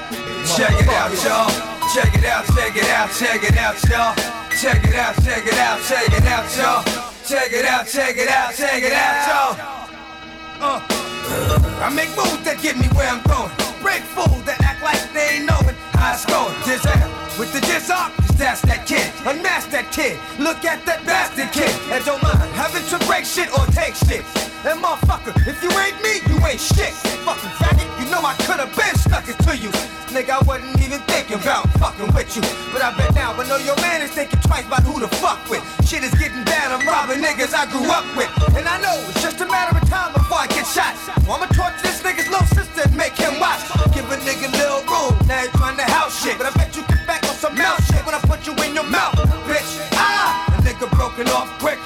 Check 0.54 0.78
it 0.78 0.88
out, 0.88 1.10
y'all. 1.24 1.50
Check 1.92 2.14
it 2.14 2.24
out, 2.24 2.46
check 2.54 2.76
it 2.76 2.88
out, 2.88 3.10
check 3.10 3.42
it 3.42 3.56
out, 3.58 3.76
y'all. 3.90 4.14
Check 4.60 4.84
it 4.84 4.94
out, 4.94 5.14
check 5.24 5.46
it 5.46 5.58
out, 5.58 5.80
check 5.82 6.08
it 6.08 6.26
out, 6.26 6.56
y'all. 6.56 6.84
Check 7.26 7.52
it 7.52 7.64
out, 7.64 7.86
check 7.86 8.16
it 8.16 8.28
out, 8.28 8.54
check 8.54 8.82
it 8.82 8.92
out, 8.92 9.26
y'all. 9.26 9.82
Uh, 10.60 10.80
I 11.82 11.92
make 11.92 12.10
moves 12.16 12.44
that 12.44 12.60
get 12.62 12.76
me 12.78 12.86
where 12.94 13.08
I'm 13.08 13.22
going. 13.22 13.61
Break 13.82 14.02
fools 14.14 14.42
that 14.44 14.62
act 14.62 14.82
like 14.82 15.02
they 15.12 15.36
ain't 15.36 15.46
knowing 15.46 15.76
how 15.92 16.14
going. 16.26 16.54
Diz 16.64 16.86
out 16.86 17.10
with 17.38 17.52
the 17.52 17.60
diss 17.60 17.90
that's 18.42 18.62
that 18.66 18.90
kid. 18.90 19.06
Unmask 19.22 19.70
that 19.70 19.86
kid. 19.94 20.18
Look 20.42 20.66
at 20.66 20.82
that 20.82 21.06
bastard 21.06 21.46
kid. 21.54 21.70
And 21.94 22.02
don't 22.02 22.18
mind 22.26 22.42
having 22.58 22.82
to 22.90 22.98
break 23.06 23.22
shit 23.22 23.46
or 23.54 23.62
take 23.70 23.94
shit. 23.94 24.26
And 24.66 24.82
motherfucker, 24.82 25.30
if 25.46 25.62
you 25.62 25.70
ain't 25.78 25.94
me, 26.02 26.18
you 26.26 26.42
ain't 26.42 26.58
shit. 26.58 26.90
Fucking 27.22 27.54
faggot, 27.62 27.86
you 28.02 28.10
know 28.10 28.18
I 28.18 28.34
could've 28.42 28.74
been 28.74 28.94
stuck 28.98 29.30
it 29.30 29.38
to 29.46 29.54
you. 29.54 29.70
Nigga, 30.10 30.38
I 30.38 30.42
wasn't 30.42 30.74
even 30.82 30.98
thinking 31.06 31.38
about 31.38 31.70
fucking 31.78 32.10
with 32.18 32.34
you. 32.34 32.42
But 32.74 32.82
I 32.82 32.90
bet 32.98 33.14
now 33.14 33.30
I 33.30 33.46
know 33.46 33.62
your 33.62 33.78
man 33.78 34.02
is 34.02 34.10
thinking 34.10 34.42
twice 34.42 34.66
about 34.66 34.82
who 34.82 34.98
to 34.98 35.08
fuck 35.22 35.38
with. 35.46 35.62
Shit 35.86 36.02
is 36.02 36.14
getting 36.18 36.42
bad, 36.42 36.74
I'm 36.74 36.82
robbing 36.82 37.22
niggas 37.22 37.54
I 37.54 37.70
grew 37.70 37.86
up 37.94 38.06
with. 38.18 38.30
And 38.58 38.66
I 38.66 38.82
know 38.82 38.98
it's 39.06 39.22
just 39.22 39.40
a 39.40 39.46
matter 39.46 39.78
of 39.78 39.86
time 39.88 40.12
before 40.12 40.42
I 40.42 40.46
get 40.50 40.66
shot. 40.66 40.98
Well, 41.26 41.38
I'ma 41.38 41.46
torture 41.54 41.91
make 42.90 43.14
him 43.14 43.38
watch. 43.38 43.62
Give 43.94 44.08
a 44.10 44.16
nigga 44.26 44.50
little 44.52 44.82
room, 44.90 45.14
now 45.28 45.42
you're 45.42 45.52
trying 45.52 45.76
to 45.76 45.84
house 45.84 46.22
shit. 46.22 46.38
But 46.38 46.46
I 46.46 46.52
bet 46.58 46.74
you 46.76 46.82
get 46.88 47.06
back 47.06 47.22
on 47.28 47.34
some 47.34 47.54
mouth 47.54 47.82
shit 47.86 48.04
when 48.04 48.14
I 48.14 48.20
put 48.20 48.46
you 48.46 48.54
in 48.64 48.74
your 48.74 48.88
mouth, 48.88 49.14
bitch. 49.46 49.70
Ah, 49.94 50.46
a 50.48 50.62
nigga 50.62 50.90
broken 50.96 51.28
off 51.28 51.48
quick. 51.58 51.78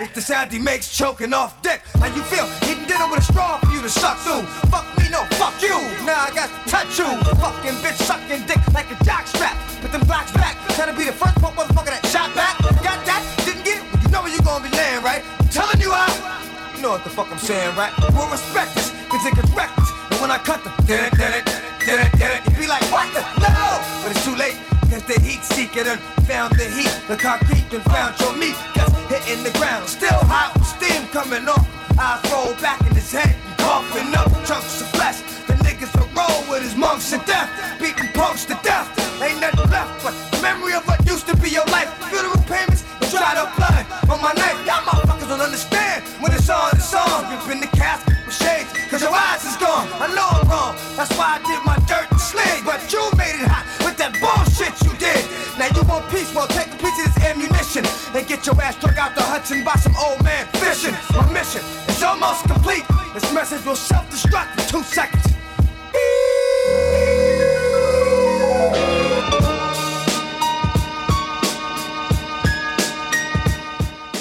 It's 0.00 0.12
the 0.12 0.20
sound 0.20 0.52
he 0.52 0.58
makes 0.58 0.90
choking 0.90 1.32
off 1.32 1.60
dick. 1.62 1.80
How 2.00 2.06
you 2.06 2.22
feel? 2.22 2.48
Eating 2.68 2.86
dinner 2.86 3.08
with 3.10 3.20
a 3.20 3.22
straw 3.22 3.58
for 3.58 3.70
you 3.72 3.80
to 3.82 3.88
suck 3.88 4.18
through. 4.18 4.42
Fuck 4.70 4.86
me, 4.98 5.08
no, 5.10 5.24
fuck 5.38 5.54
you. 5.62 5.76
Now 6.04 6.24
I 6.24 6.30
got 6.34 6.48
to 6.50 6.70
touch 6.70 6.98
you. 6.98 7.06
Fucking 7.38 7.78
bitch 7.84 8.00
sucking 8.02 8.46
dick 8.46 8.58
like 8.74 8.90
a 8.90 9.04
jock 9.04 9.26
strap. 9.26 9.56
Put 9.80 9.92
them 9.92 10.02
blocks 10.02 10.32
back. 10.32 10.56
Try 10.74 10.86
to 10.86 10.92
be 10.92 11.04
the 11.04 11.12
first 11.12 11.36
motherfucker 11.36 11.92
that 11.94 12.04
shot 12.06 12.34
back. 12.34 12.58
Got 12.82 13.04
that? 13.06 13.22
Didn't 13.44 13.64
get 13.64 13.78
it? 13.78 14.02
You 14.02 14.08
know 14.10 14.22
where 14.22 14.32
you 14.32 14.40
gonna 14.42 14.68
be 14.68 14.74
laying, 14.76 15.02
right? 15.02 15.22
I'm 15.38 15.48
telling 15.48 15.80
you 15.80 15.92
how. 15.92 16.43
Know 16.84 16.90
what 16.90 17.02
the 17.02 17.08
fuck 17.08 17.32
I'm 17.32 17.38
saying, 17.38 17.74
right? 17.76 17.90
We'll 18.12 18.28
respect 18.28 18.74
this, 18.74 18.92
cause 19.08 19.24
it 19.24 19.32
gets 19.34 19.48
reckless. 19.56 19.88
And 20.12 20.20
when 20.20 20.30
I 20.30 20.36
cut 20.36 20.60
the 20.64 20.68
did 20.84 21.00
it, 21.00 21.16
did 21.16 22.04
it, 22.12 22.44
you 22.44 22.60
be 22.60 22.68
like, 22.68 22.84
what 22.92 23.08
the? 23.16 23.24
No! 23.40 23.80
But 24.04 24.12
it's 24.12 24.20
too 24.20 24.36
late. 24.36 24.60
Cause 24.92 25.00
the 25.08 25.16
heat 25.24 25.40
seeker 25.40 25.84
done 25.84 25.96
found 26.28 26.52
the 26.60 26.68
heat. 26.68 26.92
The 27.08 27.16
concrete 27.16 27.64
done 27.72 27.80
found 27.88 28.20
your 28.20 28.36
meat. 28.36 28.52
Cause 28.76 28.92
hitting 29.08 29.42
the 29.42 29.56
ground. 29.56 29.88
Still 29.88 30.20
hot 30.28 30.52
with 30.52 30.68
steam 30.68 31.08
coming 31.08 31.48
off. 31.48 31.64
I 31.96 32.20
roll 32.28 32.52
back 32.60 32.84
in 32.84 32.92
his 32.92 33.10
head. 33.10 33.34
Coughing 33.56 34.12
up 34.12 34.28
chunks 34.44 34.82
of 34.82 34.88
flesh. 34.92 35.24
The 35.48 35.56
niggas 35.64 35.88
will 35.96 36.12
roll 36.12 36.44
with 36.52 36.68
his 36.68 36.76
monks 36.76 37.08
to 37.16 37.18
death. 37.24 37.48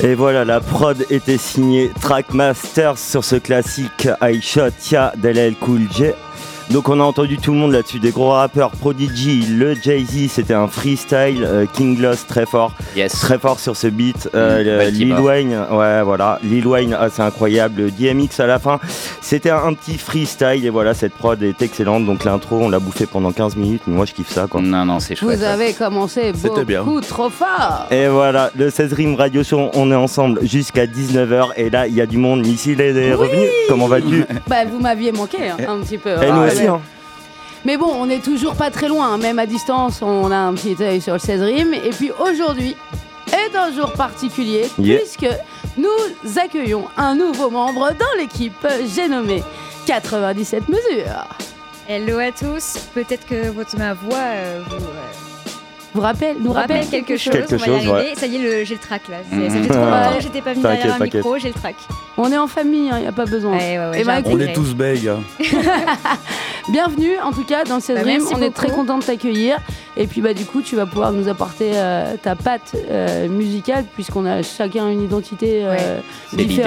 Et 0.03 0.15
voilà, 0.15 0.43
la 0.43 0.59
prod 0.59 1.05
était 1.09 1.37
signée 1.37 1.89
Trackmasters 2.01 2.97
sur 2.97 3.23
ce 3.23 3.37
classique 3.37 4.09
I 4.21 4.41
Shot 4.41 4.71
Ya 4.91 5.13
d'LL 5.15 5.55
Cool 5.55 5.87
J. 5.95 6.07
Donc 6.71 6.89
on 6.89 6.99
a 6.99 7.03
entendu 7.03 7.37
tout 7.37 7.51
le 7.51 7.57
monde 7.57 7.71
là-dessus, 7.73 7.99
des 7.99 8.11
gros 8.11 8.29
rappeurs, 8.31 8.71
Prodigy, 8.71 9.45
le 9.57 9.75
Jay-Z, 9.75 10.29
c'était 10.31 10.53
un 10.53 10.67
freestyle, 10.67 11.43
euh, 11.43 11.65
King 11.71 12.01
Loss 12.01 12.25
très 12.25 12.45
fort, 12.45 12.71
très 13.11 13.37
fort 13.37 13.59
sur 13.59 13.75
ce 13.75 13.87
beat, 13.87 14.29
euh, 14.33 14.61
Mm, 14.63 14.77
belle 14.77 14.93
Lil. 14.93 15.13
Wayne, 15.13 15.57
ouais 15.71 16.01
voilà, 16.03 16.39
Lil 16.43 16.65
Wayne, 16.65 16.97
ah, 16.99 17.09
c'est 17.11 17.21
incroyable, 17.21 17.91
DMX 17.91 18.39
à 18.39 18.47
la 18.47 18.59
fin, 18.59 18.79
c'était 19.21 19.49
un 19.51 19.73
petit 19.73 19.97
freestyle. 19.97 20.65
Et 20.65 20.69
voilà, 20.69 20.93
cette 20.93 21.13
prod 21.13 21.41
est 21.43 21.61
excellente, 21.61 22.05
donc 22.05 22.23
l'intro 22.23 22.57
on 22.61 22.69
l'a 22.69 22.79
bouffé 22.79 23.05
pendant 23.05 23.31
15 23.31 23.55
minutes, 23.55 23.83
mais 23.87 23.95
moi 23.95 24.05
je 24.05 24.13
kiffe 24.13 24.29
ça 24.29 24.47
quoi. 24.49 24.61
Non, 24.61 24.85
non, 24.85 24.99
c'est 24.99 25.19
Vous 25.19 25.43
avez 25.43 25.73
commencé 25.73 26.31
bien. 26.65 26.83
beaucoup 26.83 27.01
trop 27.01 27.29
fort. 27.29 27.87
Et 27.91 28.07
voilà, 28.07 28.49
le 28.57 28.69
16 28.69 28.93
Rim 28.93 29.15
Radio 29.15 29.43
Show, 29.43 29.69
on 29.73 29.91
est 29.91 29.95
ensemble 29.95 30.39
jusqu'à 30.43 30.85
19h 30.85 31.49
et 31.57 31.69
là 31.69 31.87
il 31.87 31.93
y 31.93 32.01
a 32.01 32.05
du 32.05 32.17
monde, 32.17 32.41
Missile 32.41 32.79
est 32.81 33.13
revenu, 33.13 33.47
comment 33.69 33.87
vas-tu? 33.87 34.23
Bah, 34.47 34.65
vous 34.65 34.79
m'aviez 34.79 35.11
manqué 35.11 35.49
hein, 35.49 35.57
un 35.67 35.79
petit 35.81 35.97
peu. 35.97 36.11
Et 36.23 36.31
nous 36.31 36.39
Ouais, 36.43 36.52
aussi 36.53 36.67
hein. 36.67 36.81
Mais 37.65 37.77
bon, 37.77 37.89
on 37.95 38.09
est 38.09 38.21
toujours 38.23 38.55
pas 38.55 38.69
très 38.71 38.89
loin, 38.89 39.13
hein. 39.13 39.17
même 39.17 39.39
à 39.39 39.45
distance, 39.45 40.01
on 40.01 40.29
a 40.31 40.35
un 40.35 40.53
petit 40.53 40.75
œil 40.81 40.99
sur 40.99 41.13
le 41.13 41.19
16 41.19 41.41
rimes. 41.41 41.73
Et 41.73 41.91
puis 41.91 42.11
aujourd'hui 42.19 42.75
est 43.31 43.55
un 43.55 43.71
jour 43.71 43.91
particulier, 43.93 44.69
Yeah. 44.77 44.97
puisque 44.99 45.27
nous 45.77 46.37
accueillons 46.37 46.85
un 46.97 47.15
nouveau 47.15 47.49
membre 47.49 47.91
dans 47.97 48.17
l'équipe, 48.19 48.67
j'ai 48.93 49.07
nommé 49.07 49.41
97 49.85 50.67
mesures. 50.67 51.27
Hello 51.87 52.17
à 52.19 52.31
tous, 52.31 52.79
peut-être 52.93 53.25
que 53.25 53.49
votre, 53.49 53.77
ma 53.77 53.93
voix 53.93 54.17
euh, 54.17 54.61
vous, 54.69 54.75
euh, 54.75 54.79
Vous 55.93 56.01
rappelle, 56.01 56.37
nous 56.39 56.45
vous 56.47 56.53
rappelle 56.53 56.77
rappelle 56.83 56.89
quelque 56.89 57.17
chose, 57.17 57.31
Quelque 57.33 57.53
on 57.53 57.57
va 57.57 57.63
y 57.65 57.65
chose, 57.65 57.75
arriver. 57.75 57.91
ouais. 58.09 58.15
Ça 58.15 58.25
y 58.25 58.35
est, 58.35 58.39
le- 58.39 58.63
j'ai 58.65 58.73
le 58.75 58.79
track 58.79 59.01
là. 59.09 59.17
C'est- 59.29 59.49
Ça 59.49 59.55
Mhm. 59.55 59.63
fait 59.63 59.69
trop 59.69 59.77
Ouais. 59.79 59.85
longtemps 59.91 60.15
que 60.17 60.21
j'étais 60.23 60.41
pas 60.41 60.53
venue 60.53 60.63
derrière 60.63 60.95
un 60.95 60.99
micro, 60.99 61.37
j'ai 61.37 61.47
le 61.49 61.53
track. 61.53 61.75
On 62.17 62.31
est 62.31 62.37
en 62.37 62.47
famille, 62.47 62.89
il 62.93 63.01
n'y 63.01 63.07
a 63.07 63.11
pas 63.11 63.25
besoin. 63.25 63.51
Ouais, 63.57 63.77
ouais, 63.77 63.85
ouais, 63.89 63.93
j'ai 64.03 64.19
écoute, 64.19 64.31
On 64.33 64.39
est 64.39 64.53
tous 64.53 64.73
bègues. 64.75 65.07
hein. 65.09 65.19
Bienvenue 66.69 67.11
en 67.23 67.31
tout 67.31 67.43
cas 67.43 67.63
dans 67.65 67.75
le 67.75 67.81
16 67.81 68.03
Bah, 68.03 68.11
On 68.33 68.41
est 68.41 68.49
très 68.53 68.69
content 68.69 68.97
de 68.97 69.03
t'accueillir. 69.03 69.57
Et 69.97 70.07
puis 70.07 70.21
bah 70.21 70.33
du 70.33 70.45
coup 70.45 70.61
tu 70.61 70.75
vas 70.75 70.85
pouvoir 70.85 71.11
nous 71.11 71.27
apporter 71.27 71.71
euh, 71.75 72.15
ta 72.21 72.35
patte 72.35 72.75
euh, 72.89 73.27
musicale 73.27 73.85
puisqu'on 73.93 74.25
a 74.25 74.41
chacun 74.41 74.89
une 74.89 75.03
identité 75.03 75.59
euh, 75.63 75.99
l'idée. 76.35 76.63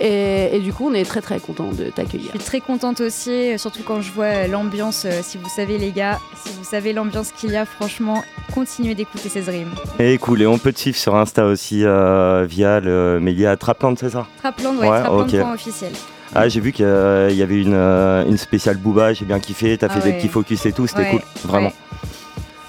Et, 0.00 0.56
et 0.56 0.60
du 0.60 0.72
coup 0.72 0.88
on 0.88 0.94
est 0.94 1.04
très 1.04 1.20
très 1.20 1.40
content 1.40 1.70
de 1.72 1.84
t'accueillir. 1.90 2.30
Je 2.32 2.38
suis 2.38 2.46
très 2.46 2.60
contente 2.60 3.00
aussi, 3.00 3.58
surtout 3.58 3.82
quand 3.84 4.00
je 4.00 4.12
vois 4.12 4.46
l'ambiance. 4.46 5.04
euh, 5.04 5.20
Si 5.22 5.38
vous 5.38 5.48
savez 5.48 5.76
les 5.78 5.90
gars, 5.90 6.18
si 6.44 6.52
vous 6.56 6.64
savez 6.64 6.92
l'ambiance 6.92 7.32
qu'il 7.32 7.50
y 7.50 7.56
a, 7.56 7.64
franchement, 7.64 8.22
continuez 8.54 8.94
d'écouter 8.94 9.28
ces 9.28 9.40
rimes. 9.40 9.72
Et 9.98 10.16
cool, 10.18 10.42
et 10.42 10.46
on 10.46 10.58
peut 10.58 10.72
te 10.72 10.78
suivre 10.78 10.96
sur 10.96 11.16
Insta 11.16 11.44
aussi 11.46 11.84
euh, 11.84 12.46
via 12.48 12.78
le 12.80 13.18
média 13.20 13.56
Trapland, 13.56 13.96
c'est 13.98 14.10
ça? 14.10 14.26
Trapland, 14.38 14.76
ouais, 14.78 14.88
Ouais, 14.88 15.40
officiel. 15.52 15.92
Ah, 16.34 16.46
j'ai 16.48 16.60
vu 16.60 16.72
qu'il 16.72 16.84
y 16.84 17.42
avait 17.42 17.60
une, 17.60 17.72
euh, 17.74 18.24
une 18.26 18.36
spéciale 18.36 18.76
Booba, 18.76 19.14
j'ai 19.14 19.24
bien 19.24 19.40
kiffé, 19.40 19.76
t'as 19.78 19.88
Ah 19.90 19.94
fait 19.98 20.12
des 20.12 20.16
petits 20.16 20.28
focus 20.28 20.64
et 20.66 20.72
tout, 20.72 20.86
c'était 20.86 21.00
Ouais, 21.00 21.10
cool, 21.10 21.22
vraiment. 21.44 21.68
ouais. 21.68 21.74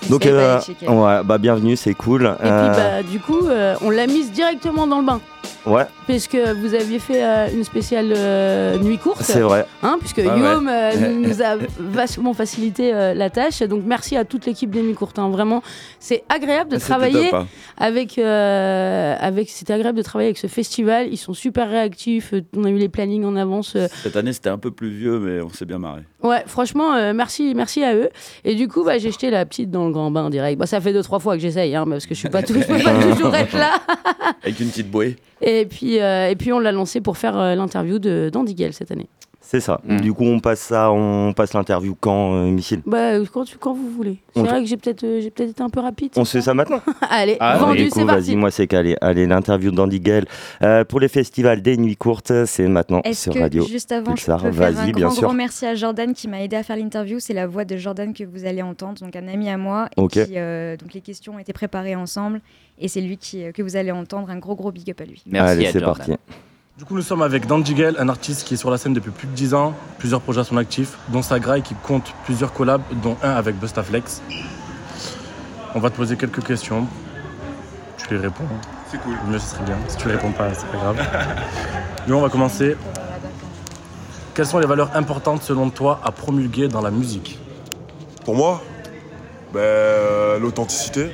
Donc, 0.10 0.26
euh, 0.26 0.60
bah 1.24 1.38
bienvenue, 1.38 1.76
c'est 1.76 1.94
cool. 1.94 2.26
Et 2.40 2.44
puis 2.44 2.50
bah 2.50 3.04
du 3.04 3.20
coup 3.20 3.48
euh, 3.48 3.76
on 3.82 3.90
l'a 3.92 4.08
mise 4.08 4.32
directement 4.32 4.88
dans 4.88 5.00
le 5.00 5.06
bain. 5.06 5.20
Ouais, 5.66 5.86
Puisque 6.08 6.36
vous 6.36 6.74
aviez 6.74 7.00
fait 7.00 7.24
euh, 7.24 7.48
une 7.54 7.64
spéciale 7.64 8.12
euh, 8.16 8.78
nuit 8.80 8.98
courte. 8.98 9.22
C'est 9.22 9.42
vrai. 9.42 9.66
Hein, 9.84 9.98
puisque 10.00 10.20
Ah 10.20 10.36
Guillaume 10.36 10.66
ouais. 10.68 10.92
euh, 10.96 11.14
nous, 11.14 11.42
a 11.42 11.56
vachement 11.80 12.34
facilité 12.34 12.92
la 12.92 13.30
tâche. 13.30 13.62
Donc 13.64 13.84
merci 13.86 14.18
à 14.18 14.26
toute 14.26 14.46
l'équipe 14.46 14.70
des 14.72 14.82
nuits 14.82 14.96
courtes. 14.96 15.20
hein. 15.20 15.30
Vraiment, 15.30 15.62
c'est 16.00 16.24
agréable 16.30 16.72
de 16.72 16.76
C'était 16.78 16.90
travailler 16.90 17.30
top, 17.30 17.42
hein. 17.42 17.48
avec. 17.78 18.18
avec 18.18 19.50
C'était 19.50 19.74
agréable 19.74 19.98
de 19.98 20.04
travailler 20.04 20.30
avec 20.30 20.38
ce 20.38 20.48
festival. 20.48 21.08
Ils 21.12 21.18
sont 21.18 21.34
super 21.34 21.70
réactifs. 21.70 22.34
On 22.56 22.64
a 22.64 22.70
eu 22.70 22.78
les 22.78 22.90
plannings 22.90 23.26
en 23.26 23.36
avance. 23.36 23.78
Cette 24.04 24.16
année, 24.16 24.34
c'était 24.34 24.50
un 24.50 24.58
peu 24.58 24.72
plus 24.72 24.90
vieux, 24.90 25.20
mais 25.20 25.42
on 25.42 25.50
s'est 25.50 25.66
bien 25.66 25.78
marré. 25.80 26.02
Ouais, 26.24 26.44
franchement, 26.48 26.94
merci, 27.14 27.54
merci 27.56 27.84
à 27.84 27.96
eux. 27.96 28.10
Et 28.44 28.56
du 28.56 28.68
coup, 28.68 28.84
bah, 28.84 28.98
j'ai 28.98 29.12
jeté 29.12 29.30
la 29.30 29.46
petite 29.46 29.70
dans 29.72 29.86
le 29.86 29.92
grand 29.92 30.12
bain 30.12 30.30
direct. 30.30 30.58
Bah, 30.60 30.66
ça 30.66 30.82
fait 30.82 30.94
deux, 30.94 31.04
trois 31.04 31.20
fois 31.20 31.36
que 31.36 31.42
j'essaye, 31.42 31.74
parce 31.74 32.06
que 32.06 32.14
je 32.16 32.20
suis 32.20 32.30
pas, 32.30 32.42
tout- 32.44 32.54
je 32.56 32.66
peux 32.66 32.84
pas 32.84 32.94
toujours 33.16 33.36
être 33.36 33.56
là. 33.56 33.72
Avec 34.44 34.60
une 34.60 34.70
petite 34.70 34.90
bouée. 34.90 35.16
Et 35.42 35.66
puis, 35.66 36.00
euh, 36.00 36.30
et 36.30 36.36
puis 36.36 36.52
on 36.52 36.60
l'a 36.60 36.72
lancé 36.72 37.02
pour 37.02 37.18
faire 37.18 37.38
euh, 37.38 37.56
l'interview 37.56 38.00
de 38.00 38.30
d'Andy 38.32 38.56
Gale 38.56 38.74
cette 38.74 38.92
année. 38.92 39.08
C'est 39.52 39.62
ça. 39.62 39.82
Mm. 39.84 40.02
Du 40.02 40.14
coup, 40.14 40.26
on 40.26 40.40
passe 40.40 40.60
ça, 40.60 40.92
on 40.92 41.34
passe 41.34 41.56
l'interview 41.56 41.98
quand, 42.00 42.36
euh, 42.36 42.52
Missile 42.52 42.84
Bah, 42.86 43.14
quand, 43.34 43.46
tu- 43.46 43.58
quand 43.58 43.74
vous 43.74 43.90
voulez. 43.90 44.18
C'est 44.36 44.42
vrai 44.44 44.62
que 44.62 44.68
j'ai 44.68 44.78
peut-être 44.78 45.04
euh, 45.04 45.22
j'ai 45.22 45.32
peut-être 45.32 45.50
été 45.50 45.64
un 45.64 45.70
peu 45.72 45.80
rapide. 45.80 46.12
On 46.18 46.24
se 46.24 46.38
fait 46.38 46.44
ça 46.44 46.54
maintenant 46.54 46.82
Allez, 47.10 47.36
Ah, 47.40 47.58
vendu, 47.58 47.86
du 47.86 47.90
coup, 47.90 47.98
c'est 48.00 48.06
vas-y, 48.06 48.16
parti. 48.16 48.36
moi 48.36 48.52
c'est 48.52 48.68
calé. 48.68 48.96
Allez, 49.02 49.26
l'interview 49.26 49.72
d'Andy 49.72 50.00
Gale 50.00 50.26
euh, 50.62 50.84
pour 50.86 51.00
les 51.00 51.08
festivals 51.08 51.64
des 51.64 51.78
nuits 51.78 51.98
courtes, 51.98 52.32
c'est 52.46 52.68
maintenant 52.68 53.02
Est-ce 53.04 53.24
sur 53.24 53.34
que 53.34 53.40
Radio 53.40 53.66
juste 53.66 53.92
avant, 53.92 54.12
je 54.16 54.24
Pulsar. 54.24 54.44
peux 54.44 54.52
faire 54.52 54.68
un 54.68 54.72
Vas-y, 54.72 54.92
bien 54.94 55.08
grand, 55.08 55.16
sûr. 55.16 55.24
grand 55.24 55.34
merci 55.34 55.66
à 55.66 55.74
Jordan 55.74 56.14
qui 56.14 56.28
m'a 56.28 56.44
aidé 56.44 56.56
à 56.56 56.62
faire 56.62 56.78
l'interview. 56.78 57.20
C'est 57.20 57.34
la 57.34 57.48
voix 57.48 57.66
de 57.66 57.76
Jordan 57.76 58.14
que 58.14 58.24
vous 58.24 58.46
allez 58.46 58.62
entendre, 58.62 59.00
donc 59.02 59.16
un 59.16 59.28
ami 59.28 59.50
à 59.50 59.58
moi. 59.58 59.90
Et 59.98 60.08
qui, 60.08 60.20
euh, 60.38 60.78
donc 60.78 60.94
les 60.94 61.02
questions 61.02 61.34
ont 61.36 61.40
été 61.40 61.54
préparées 61.54 61.96
ensemble 61.96 62.40
et 62.78 62.88
c'est 62.88 63.02
lui 63.02 63.18
qui, 63.18 63.44
euh, 63.44 63.52
que 63.52 63.64
vous 63.64 63.76
allez 63.76 63.92
entendre. 63.92 64.30
Un 64.30 64.38
gros, 64.38 64.56
gros 64.56 64.72
big 64.72 64.92
up 64.92 65.02
à 65.02 65.06
lui. 65.06 65.24
Allez, 65.34 65.66
c'est 65.72 65.82
parti. 65.82 66.12
Du 66.80 66.86
coup, 66.86 66.96
nous 66.96 67.02
sommes 67.02 67.22
avec 67.22 67.46
Dandy 67.46 67.74
Gale, 67.74 67.98
un 68.00 68.08
artiste 68.08 68.48
qui 68.48 68.54
est 68.54 68.58
sur 68.58 68.72
la 68.72 68.78
scène 68.78 68.94
depuis 68.94 69.12
plus 69.12 69.28
de 69.28 69.34
10 69.34 69.54
ans, 69.54 69.74
plusieurs 69.98 70.22
projets 70.22 70.40
à 70.40 70.44
son 70.46 70.56
actif, 70.56 70.98
dont 71.10 71.22
Sagraï 71.22 71.62
qui 71.62 71.76
compte 71.76 72.14
plusieurs 72.24 72.54
collabs, 72.54 72.82
dont 73.04 73.18
un 73.22 73.32
avec 73.32 73.60
Bustaflex. 73.60 74.22
On 75.76 75.82
va 75.82 75.90
te 75.90 75.98
poser 75.98 76.16
quelques 76.16 76.42
questions. 76.42 76.88
Tu 77.98 78.14
les 78.14 78.22
réponds. 78.22 78.46
C'est 78.90 78.98
cool. 79.02 79.14
Mieux, 79.28 79.40
ce 79.40 79.56
serait 79.56 79.66
bien. 79.66 79.76
Si 79.90 79.98
tu 79.98 80.08
les 80.08 80.14
réponds 80.14 80.32
pas, 80.32 80.54
c'est 80.54 80.68
pas 80.68 80.78
grave. 80.78 81.06
Nous, 82.08 82.16
on 82.16 82.22
va 82.22 82.30
commencer. 82.30 82.78
Quelles 84.34 84.48
sont 84.48 84.60
les 84.60 84.66
valeurs 84.66 84.96
importantes 84.96 85.44
selon 85.44 85.70
toi 85.72 86.00
à 86.02 86.14
promulguer 86.14 86.70
dans 86.70 86.82
la 86.82 86.92
musique? 86.92 87.40
Pour 88.24 88.36
moi, 88.36 88.64
ben, 89.52 89.60
euh, 89.60 90.40
l'authenticité, 90.40 91.12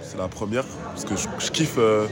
c'est 0.00 0.16
la 0.16 0.28
première. 0.28 0.64
Parce 0.94 1.04
que 1.04 1.16
je, 1.16 1.28
je 1.44 1.50
kiffe. 1.50 1.74
euh, 1.76 2.06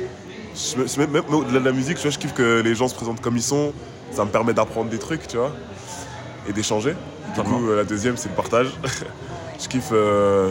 je- 0.77 1.01
même, 1.01 1.11
même 1.11 1.25
au-delà 1.35 1.61
de 1.61 1.65
la 1.65 1.73
musique, 1.73 1.97
tu 1.97 2.03
vois, 2.03 2.11
je 2.11 2.19
kiffe 2.19 2.35
que 2.35 2.61
les 2.61 2.75
gens 2.75 2.89
se 2.89 2.95
présentent 2.95 3.21
comme 3.21 3.37
ils 3.37 3.43
sont. 3.43 3.73
Ça 4.13 4.25
me 4.25 4.31
permet 4.31 4.53
d'apprendre 4.53 4.91
des 4.91 4.99
trucs, 4.99 5.27
tu 5.27 5.37
vois, 5.37 5.53
et 6.49 6.53
d'échanger. 6.53 6.95
Du 7.35 7.43
coup, 7.43 7.69
euh, 7.69 7.77
la 7.77 7.85
deuxième, 7.85 8.17
c'est 8.17 8.29
le 8.29 8.35
partage. 8.35 8.69
je 9.61 9.69
kiffe. 9.69 9.91
euh, 9.93 10.51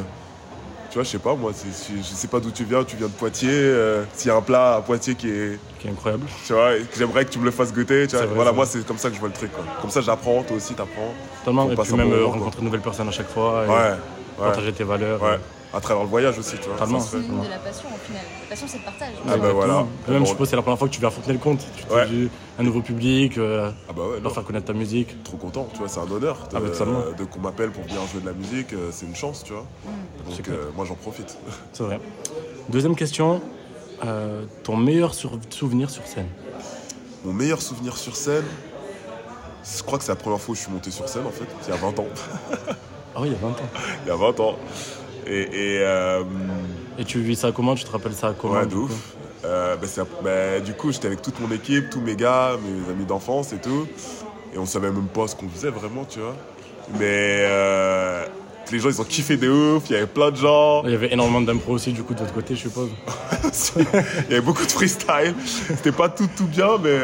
tu 0.90 0.96
vois, 0.96 1.04
je 1.04 1.10
sais 1.10 1.20
pas, 1.20 1.36
moi, 1.36 1.52
je, 1.54 2.02
sais 2.02 2.28
pas 2.28 2.40
d'où 2.40 2.50
tu 2.50 2.64
viens, 2.64 2.84
tu 2.84 2.96
viens 2.96 3.08
de 3.08 3.12
Poitiers. 3.12 3.50
euh, 3.52 4.04
S'il 4.14 4.30
y 4.30 4.32
a 4.32 4.38
un 4.38 4.42
plat 4.42 4.78
à 4.78 4.82
Poitiers 4.82 5.14
qui 5.16 5.30
est. 5.30 5.60
Qui 5.78 5.88
est 5.88 5.92
incroyable. 5.92 6.26
Tu 6.48 6.54
vois, 6.54 6.72
j'aimerais 6.98 7.26
que 7.26 7.30
tu 7.32 7.38
me 7.40 7.46
le 7.46 7.52
fasses 7.52 7.72
goûter. 7.74 8.08
Tu 8.08 8.16
vois. 8.16 8.26
Vrai, 8.26 8.36
voilà, 8.36 8.52
moi, 8.54 8.66
c'est 8.66 8.84
comme 8.88 8.98
ça 8.98 9.10
que 9.10 9.16
je 9.16 9.20
vois 9.20 9.30
le 9.30 9.36
truc. 9.36 9.52
Quoi. 9.54 9.64
Comme 9.82 9.92
ça, 9.92 10.02
j'apprends, 10.02 10.42
toi 10.44 10.58
aussi, 10.58 10.74
t'apprends. 10.74 11.14
Totalement. 11.44 11.70
Et 11.70 11.76
puis 11.76 11.94
même 11.94 12.10
bon 12.10 12.16
moment, 12.18 12.32
rencontrer 12.32 12.60
de 12.62 12.66
nouvelles 12.66 12.82
personnes 12.82 13.08
à 13.08 13.12
chaque 13.12 13.30
fois. 13.30 13.66
et 13.66 13.70
Ouais, 13.70 13.76
ouais. 13.76 14.46
Partager 14.46 14.72
tes 14.74 14.84
valeurs. 14.84 15.22
Ouais. 15.22 15.38
À 15.74 15.80
travers 15.82 16.04
le 16.04 16.10
voyage 16.10 16.38
aussi, 16.40 16.56
tu 16.58 16.64
vois. 16.68 16.74
Totalement. 16.74 17.00
C'est 17.00 17.18
de 17.18 17.50
la 17.50 17.60
passion 17.60 17.90
au 17.90 17.98
final. 18.06 18.22
La 18.44 18.50
passion, 18.50 18.68
c'est 18.68 18.78
le 18.80 18.84
partage. 18.84 19.14
Ah 19.28 19.38
bah 19.38 19.52
voilà. 19.54 19.86
Même, 20.08 20.24
je 20.26 20.30
suppose, 20.30 20.50
c'est 20.50 20.56
la 20.56 20.62
première 20.62 20.80
fois 20.80 20.88
que 20.88 20.94
tu 20.94 21.00
viens 21.00 21.10
à 21.10 21.12
Fontenay-le-Comte. 21.12 21.66
Tu 21.78 21.84
te 21.84 22.08
dis 22.08 22.30
un 22.58 22.64
nouveau 22.64 22.82
public, 22.82 23.38
euh, 23.38 23.72
leur 24.24 24.34
faire 24.34 24.44
connaître 24.44 24.66
ta 24.66 24.74
musique. 24.74 25.24
Trop 25.24 25.38
content, 25.38 25.68
tu 25.72 25.80
vois, 25.80 25.88
c'est 25.88 26.00
un 26.00 26.10
honneur 26.12 26.36
de, 26.52 26.58
Ah 26.58 26.60
bah, 26.60 27.14
de 27.18 27.24
qu'on 27.24 27.40
m'appelle 27.40 27.70
pour 27.72 27.84
venir 27.84 28.00
jouer 28.12 28.22
de 28.22 28.26
la 28.26 28.34
musique, 28.34 28.74
euh, 28.74 28.90
c'est 28.92 29.06
une 29.06 29.16
chance, 29.16 29.44
tu 29.44 29.54
vois. 29.54 29.66
C'est 30.30 30.38
Donc 30.38 30.50
euh, 30.50 30.70
moi 30.76 30.86
j'en 30.86 30.96
profite. 30.96 31.38
C'est 31.74 31.84
vrai. 31.84 32.00
Deuxième 32.70 32.96
question. 32.96 33.42
euh, 34.06 34.44
ton 34.64 34.76
meilleur 34.78 35.14
sur- 35.14 35.38
souvenir 35.50 35.90
sur 35.90 36.06
scène 36.08 36.28
Mon 37.26 37.34
meilleur 37.34 37.62
souvenir 37.62 37.96
sur 37.98 38.16
scène, 38.16 38.46
je 39.78 39.84
crois 39.84 39.98
que 39.98 40.04
c'est 40.06 40.12
la 40.12 40.16
première 40.16 40.40
fois 40.40 40.54
où 40.54 40.56
je 40.56 40.62
suis 40.62 40.72
monté 40.72 40.90
sur 40.90 41.08
scène 41.10 41.26
en 41.28 41.32
fait, 41.32 41.46
c'est 41.62 41.72
il 41.72 41.76
y 41.76 41.78
a 41.78 41.82
20 41.82 42.00
ans. 42.00 42.08
Ah 43.16 43.22
oui, 43.22 43.30
il 43.30 43.34
y 43.34 43.36
a 43.36 43.40
20 43.40 43.48
ans. 43.50 43.70
il 44.06 44.08
y 44.08 44.12
a 44.12 44.16
20 44.16 44.40
ans. 44.40 44.56
Et, 45.30 45.42
et, 45.42 45.80
euh, 45.82 46.24
Et 46.98 47.06
tu 47.06 47.20
vis 47.20 47.36
ça 47.36 47.52
comment? 47.52 47.76
Tu 47.76 47.84
te 47.84 47.92
rappelles 47.92 48.14
ça 48.14 48.34
comment 48.40 48.56
ouais, 48.56 48.66
de 48.66 48.76
ouf. 48.76 48.92
Euh, 49.46 49.76
bah, 49.78 49.88
bah, 50.24 50.60
du 50.60 50.74
coup, 50.74 50.92
j'étais 50.92 51.08
avec 51.08 51.22
toute 51.22 51.40
mon 51.40 51.52
équipe, 51.54 51.90
tous 51.90 52.02
mes 52.02 52.16
gars, 52.16 52.58
mes 52.64 52.92
amis 52.92 53.06
d'enfance 53.06 53.54
et 53.54 53.58
tout. 53.58 53.88
Et 54.54 54.58
on 54.58 54.66
savait 54.66 54.90
même 54.92 55.08
pas 55.08 55.28
ce 55.28 55.36
qu'on 55.36 55.48
faisait 55.48 55.70
vraiment, 55.70 56.04
tu 56.06 56.20
vois. 56.20 56.36
Mais 57.00 57.44
euh, 57.46 58.26
les 58.72 58.80
gens, 58.80 58.90
ils 58.90 59.00
ont 59.00 59.04
kiffé 59.06 59.38
de 59.38 59.50
ouf. 59.50 59.84
Il 59.90 59.94
y 59.94 59.96
avait 59.96 60.08
plein 60.08 60.32
de 60.32 60.36
gens. 60.36 60.82
Il 60.86 60.92
y 60.92 60.96
avait 60.96 61.14
énormément 61.14 61.42
d'impro 61.42 61.74
aussi, 61.74 61.92
du 61.94 62.02
coup, 62.04 62.16
de 62.16 62.20
votre 62.20 62.34
côté, 62.34 62.56
je 62.56 62.62
suppose. 62.62 62.90
Il 63.78 63.84
y 64.30 64.34
avait 64.34 64.42
beaucoup 64.42 64.66
de 64.66 64.72
freestyle. 64.72 65.36
C'était 65.46 65.92
pas 65.92 66.10
tout, 66.10 66.28
tout 66.36 66.48
bien, 66.48 66.78
mais, 66.84 66.98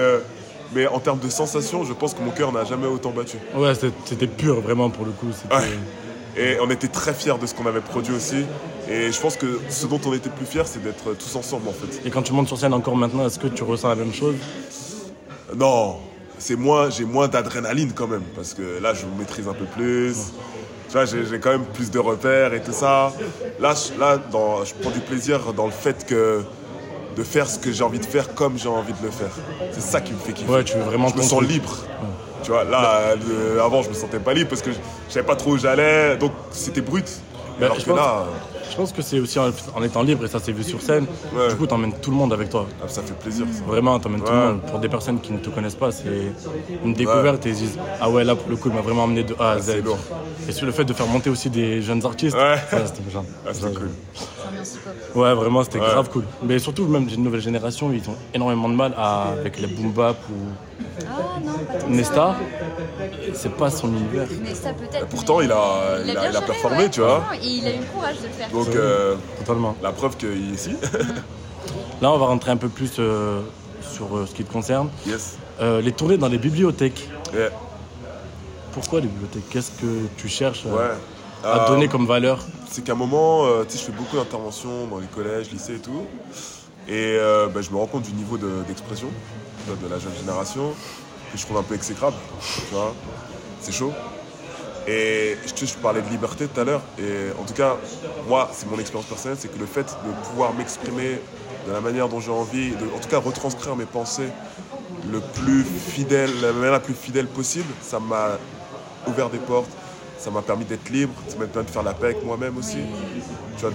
mais 0.73 0.88
en 0.88 0.99
termes 0.99 1.19
de 1.19 1.29
sensations, 1.29 1.83
je 1.85 1.93
pense 1.93 2.13
que 2.15 2.21
mon 2.23 2.31
cœur 2.31 2.51
n'a 2.51 2.65
jamais 2.65 2.88
autant 2.88 3.11
battu. 3.11 3.38
Ouais, 3.55 3.75
c'était- 3.75 3.93
c'était 4.05 4.27
pur, 4.27 4.59
vraiment, 4.61 4.89
pour 4.89 5.05
le 5.05 5.11
coup. 5.11 5.27
C'était- 5.31 5.55
Ouais. 5.55 5.77
Et 6.38 6.58
on 6.60 6.69
était 6.69 6.88
très 6.88 7.13
fiers 7.13 7.38
de 7.39 7.45
ce 7.45 7.54
qu'on 7.54 7.65
avait 7.65 7.82
produit 7.82 8.13
aussi. 8.13 8.45
Et 8.89 9.12
je 9.12 9.19
pense 9.19 9.38
que 9.38 9.60
ce 9.69 9.88
dont 9.88 10.00
on 10.06 10.13
était 10.13 10.30
plus 10.30 10.45
fiers, 10.45 10.65
c'est 10.65 10.84
d'être 10.84 11.13
tous 11.17 11.36
ensemble 11.36 11.67
en 11.69 11.71
fait. 11.71 12.06
Et 12.06 12.12
quand 12.12 12.21
tu 12.21 12.34
montes 12.34 12.48
sur 12.48 12.58
scène 12.58 12.74
encore 12.74 12.95
maintenant, 12.95 13.26
est-ce 13.26 13.39
que 13.39 13.48
tu 13.48 13.63
ressens 13.63 13.89
la 13.89 13.95
même 13.95 14.13
chose? 14.13 14.36
Non, 15.56 15.98
c'est 16.38 16.56
moins, 16.56 16.89
j'ai 16.89 17.06
moins 17.06 17.28
d'adrénaline 17.28 17.93
quand 17.93 18.08
même, 18.08 18.24
parce 18.36 18.54
que 18.54 18.80
là, 18.82 18.93
je 18.93 19.06
me 19.06 19.17
maîtrise 19.19 19.48
un 19.48 19.54
peu 19.54 19.65
plus. 19.65 20.34
Tu 20.88 20.93
vois, 20.93 21.06
j'ai 21.06 21.39
quand 21.39 21.52
même 21.52 21.65
plus 21.65 21.89
de 21.89 22.00
repères 22.00 22.54
et 22.54 22.62
tout 22.62 22.74
ça. 22.74 23.13
Là, 23.60 23.74
je, 23.74 24.00
là 24.00 24.17
dans, 24.17 24.63
je 24.65 24.74
prends 24.76 24.91
du 24.91 25.00
plaisir 25.00 25.54
dans 25.54 25.65
le 25.65 25.71
fait 25.71 26.06
que 26.06 26.43
de 27.15 27.24
faire 27.24 27.50
ce 27.50 27.58
que 27.58 27.71
j'ai 27.71 27.84
envie 27.84 28.00
de 28.00 28.06
faire 28.06 28.36
comme 28.36 28.58
j'ai 28.58 28.67
envie 28.67 28.93
de 28.93 29.04
le 29.04 29.10
faire. 29.10 29.32
C'est 29.71 29.82
ça 29.82 30.02
qui 30.02 30.13
me 30.13 30.19
fait 30.19 30.34
kiffer. 30.34 30.52
Ouais, 30.52 30.63
tu 30.63 30.78
veux 30.78 30.84
vraiment 30.84 31.08
Je 31.08 31.15
me 31.15 31.21
sens 31.24 31.41
libre. 31.41 31.86
Tu 32.45 32.51
vois, 32.51 32.63
là, 32.63 33.15
le- 33.15 33.60
avant, 33.62 33.81
je 33.81 33.89
me 33.89 33.93
sentais 33.95 34.19
pas 34.19 34.34
libre 34.34 34.49
parce 34.49 34.62
que 34.62 34.71
je 34.71 34.77
savais 35.13 35.25
pas 35.25 35.36
trop 35.36 35.51
où 35.53 35.58
j'allais, 35.58 36.15
donc 36.17 36.31
c'était 36.51 36.81
brut. 36.81 37.05
Bah, 37.60 37.65
Alors 37.67 37.79
je 37.79 37.86
que 37.86 37.89
pense- 37.89 37.97
là, 37.99 38.25
Je 38.69 38.75
pense 38.77 38.91
que 38.91 39.01
c'est 39.01 39.19
aussi 39.19 39.39
en, 39.39 39.51
en 39.75 39.84
étant 39.84 40.01
libre, 40.03 40.25
et 40.25 40.27
ça 40.27 40.39
s'est 40.39 40.51
vu 40.51 40.63
sur 40.63 40.81
scène, 40.81 41.05
du 41.49 41.55
coup, 41.55 41.65
t'emmènes 41.65 41.93
tout 41.93 42.12
le 42.12 42.17
monde 42.17 42.34
avec 42.34 42.49
toi. 42.49 42.65
ah, 42.84 42.88
ça 42.89 43.01
fait 43.01 43.13
plaisir. 43.13 43.45
ça. 43.51 43.63
Vraiment, 43.65 43.97
t'emmènes 43.99 44.21
tout 44.21 44.31
le 44.31 44.38
monde. 44.38 44.62
Pour 44.69 44.79
des 44.79 44.89
personnes 44.89 45.21
qui 45.21 45.31
ne 45.31 45.38
te 45.39 45.49
connaissent 45.49 45.75
pas, 45.75 45.91
c'est 45.91 46.31
une 46.84 46.93
découverte 46.93 47.45
et 47.45 47.49
ils 47.49 47.55
disent 47.55 47.77
Ah 48.01 48.10
ouais, 48.10 48.23
là, 48.25 48.36
pour 48.36 48.49
le 48.49 48.58
coup, 48.58 48.69
il 48.69 48.75
m'a 48.75 48.81
vraiment 48.81 49.05
amené 49.05 49.23
de 49.23 49.36
A 49.39 49.51
à 49.51 49.60
Z. 49.60 49.65
c'est 49.65 49.81
lourd. 49.81 49.97
Et 50.49 50.51
sur 50.51 50.65
le 50.65 50.71
fait 50.73 50.84
de 50.84 50.93
faire 50.93 51.08
monter 51.08 51.29
aussi 51.29 51.49
des 51.49 51.81
jeunes 51.81 52.05
artistes, 52.05 52.36
Ouais. 52.36 52.58
ça, 52.69 52.86
c'était 52.88 53.01
Ah, 53.47 53.51
cool. 53.73 53.89
Ouais, 55.15 55.34
vraiment, 55.34 55.63
c'était 55.63 55.79
Ouais. 55.79 55.86
grave 55.88 56.10
cool. 56.10 56.23
Mais 56.43 56.60
surtout, 56.60 56.86
même 56.88 57.08
une 57.08 57.23
nouvelle 57.23 57.41
génération, 57.41 57.91
ils 57.93 58.08
ont 58.10 58.15
énormément 58.34 58.69
de 58.69 58.75
mal 58.75 58.93
à- 58.97 59.29
avec 59.39 59.60
les 59.60 59.67
boom 59.67 59.91
bap 59.91 60.17
ou 60.29 60.34
Ah 61.01 61.39
non, 61.43 61.53
pas 61.53 61.88
Nesta. 61.88 62.36
C'est 63.34 63.51
pas 63.53 63.69
son 63.69 63.88
univers. 63.89 64.27
Nesta 64.43 64.73
peut-être. 64.73 65.08
Pourtant, 65.08 65.38
mais 65.39 65.45
il 65.45 65.51
a, 65.51 65.55
il 66.03 66.10
a, 66.10 66.13
bien 66.13 66.13
il 66.13 66.17
a 66.27 66.31
géré, 66.31 66.45
performé, 66.45 66.77
ouais, 66.77 66.89
tu 66.89 66.99
vois. 67.01 67.23
Et 67.41 67.47
il 67.47 67.67
a 67.67 67.71
eu 67.75 67.79
le 67.79 67.86
courage 67.93 68.17
de 68.21 68.27
le 68.27 68.34
faire. 68.34 68.49
Donc, 68.49 68.67
euh, 68.75 69.15
Totalement. 69.39 69.75
la 69.81 69.91
preuve 69.91 70.17
qu'il 70.17 70.29
est 70.29 70.53
ici. 70.55 70.75
Là, 72.01 72.12
on 72.12 72.17
va 72.17 72.25
rentrer 72.25 72.51
un 72.51 72.58
peu 72.58 72.69
plus 72.69 72.91
euh, 72.99 73.41
sur 73.81 74.15
euh, 74.17 74.25
ce 74.25 74.34
qui 74.36 74.43
te 74.43 74.51
concerne. 74.51 74.89
Yes. 75.08 75.38
Euh, 75.62 75.81
les 75.81 75.91
tournées 75.93 76.17
dans 76.17 76.27
les 76.27 76.38
bibliothèques. 76.38 77.10
Pourquoi 78.73 78.99
les 78.99 79.08
bibliothèques? 79.08 79.47
Qu'est-ce 79.49 79.71
que 79.71 80.08
tu 80.17 80.27
cherches 80.27 80.63
euh, 80.65 80.75
Ouais. 80.75 80.93
à 81.43 81.63
Euh, 81.65 81.67
donner 81.69 81.88
comme 81.88 82.05
valeur? 82.05 82.39
C'est 82.69 82.84
qu'à 82.84 82.93
un 82.93 82.95
moment, 82.95 83.45
euh, 83.45 83.63
tu 83.63 83.71
sais, 83.71 83.80
je 83.80 83.84
fais 83.86 83.97
beaucoup 83.97 84.17
d'interventions 84.17 84.88
dans 84.88 84.99
les 84.99 85.08
collèges, 85.08 85.51
lycées 85.51 85.75
et 85.75 85.80
tout. 85.80 86.06
Et 86.88 87.17
euh, 87.19 87.47
bah, 87.47 87.62
je 87.62 87.71
me 87.71 87.78
rends 87.78 87.88
compte 87.88 88.04
du 88.04 88.13
niveau 88.13 88.38
de- 88.38 88.63
d'expression 88.67 89.08
de, 89.67 89.88
la 89.89 89.97
jeune 89.97 90.13
génération 90.15 90.73
que 91.32 91.38
je 91.38 91.43
trouve 91.45 91.58
un 91.58 91.63
peu 91.63 91.75
exécrable. 91.75 92.15
Tu 92.41 92.73
vois, 92.73 92.93
c'est 93.62 93.71
chaud. 93.71 93.93
Et 94.88 95.36
je, 95.47 95.65
je 95.65 95.73
parlais 95.75 96.01
de 96.01 96.10
liberté 96.10 96.47
tout 96.47 96.60
à 96.60 96.63
l'heure. 96.63 96.82
Et 96.99 97.32
en 97.39 97.43
tout 97.43 97.54
cas, 97.56 97.78
moi, 98.28 98.49
c'est 98.54 98.69
mon 98.69 98.78
expérience 98.78 99.08
personnelle, 99.08 99.38
c'est 99.39 99.51
que 99.51 99.60
le 99.60 99.65
fait 99.65 99.86
de 100.06 100.28
pouvoir 100.30 100.54
m'exprimer 100.54 101.19
de 101.67 101.71
la 101.71 101.82
manière 101.82 102.08
dont 102.10 102.19
j'ai 102.19 102.32
envie, 102.32 102.71
de, 102.71 102.86
en 102.95 102.99
tout 102.99 103.10
cas 103.10 103.17
retranscrire 103.19 103.75
mes 103.75 103.86
pensées 103.86 104.30
le 105.12 105.19
plus 105.19 105.63
fidèle, 105.63 106.30
la 106.41 106.51
manière 106.51 106.71
la 106.73 106.80
plus 106.80 106.93
fidèle 106.93 107.28
possible, 107.28 107.71
ça 107.82 107.99
m'a 107.99 108.38
ouvert 109.08 109.30
des 109.30 109.38
portes, 109.39 109.69
ça 110.25 110.31
m'a 110.31 110.41
permis 110.41 110.65
d'être 110.65 110.89
libre, 110.89 111.13
ça 111.27 111.38
m'a 111.38 111.45
permis 111.45 111.67
de 111.67 111.71
faire 111.71 111.83
la 111.83 111.93
paix 111.93 112.05
avec 112.05 112.25
moi-même 112.25 112.57
aussi. 112.57 112.79
Tu 113.57 113.61
vois, 113.61 113.71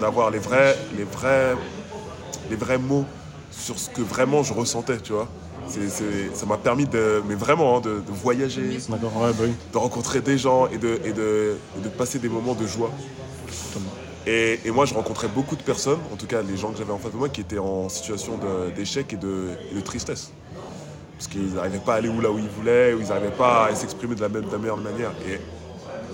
d'avoir 0.00 0.30
les 0.30 0.38
vrais, 0.38 0.78
les, 0.96 1.02
vrais, 1.02 1.56
les 2.48 2.54
vrais 2.54 2.78
mots 2.78 3.04
sur 3.50 3.76
ce 3.76 3.90
que 3.90 4.00
vraiment 4.00 4.44
je 4.44 4.54
ressentais, 4.54 4.98
tu 4.98 5.12
vois. 5.12 5.26
Ça 6.32 6.46
m'a 6.46 6.58
permis 6.58 6.84
de, 6.84 7.24
mais 7.28 7.34
vraiment, 7.34 7.78
hein, 7.78 7.80
de, 7.80 8.00
de 8.06 8.12
voyager, 8.12 8.78
ouais, 8.88 8.98
bah 9.00 9.32
oui. 9.40 9.52
de 9.72 9.78
rencontrer 9.78 10.20
des 10.20 10.38
gens 10.38 10.68
et 10.68 10.78
de, 10.78 11.00
et 11.04 11.12
de, 11.12 11.56
et 11.76 11.80
de 11.82 11.88
passer 11.88 12.20
des 12.20 12.28
moments 12.28 12.54
de 12.54 12.68
joie. 12.68 12.92
Et, 14.28 14.60
et 14.64 14.70
moi, 14.70 14.84
je 14.84 14.94
rencontrais 14.94 15.26
beaucoup 15.26 15.56
de 15.56 15.62
personnes, 15.62 15.98
en 16.12 16.16
tout 16.16 16.26
cas 16.26 16.40
les 16.40 16.56
gens 16.56 16.70
que 16.70 16.78
j'avais 16.78 16.92
en 16.92 16.98
face 16.98 17.12
de 17.12 17.16
moi, 17.16 17.28
qui 17.28 17.40
étaient 17.40 17.58
en 17.58 17.88
situation 17.88 18.38
d'échec 18.76 19.12
et 19.12 19.16
de, 19.16 19.48
et 19.72 19.74
de 19.74 19.80
tristesse. 19.80 20.30
Parce 21.16 21.26
qu'ils 21.26 21.54
n'arrivaient 21.54 21.78
pas 21.78 21.94
à 21.94 21.96
aller 21.96 22.08
où 22.08 22.20
là 22.20 22.30
où 22.30 22.38
ils 22.38 22.48
voulaient, 22.48 22.94
ou 22.94 23.00
ils 23.00 23.08
n'arrivaient 23.08 23.36
pas 23.36 23.66
à 23.66 23.74
s'exprimer 23.74 24.14
de 24.14 24.20
la, 24.20 24.28
même, 24.28 24.44
de 24.44 24.52
la 24.52 24.58
meilleure 24.58 24.76
manière. 24.76 25.10
Et 25.28 25.38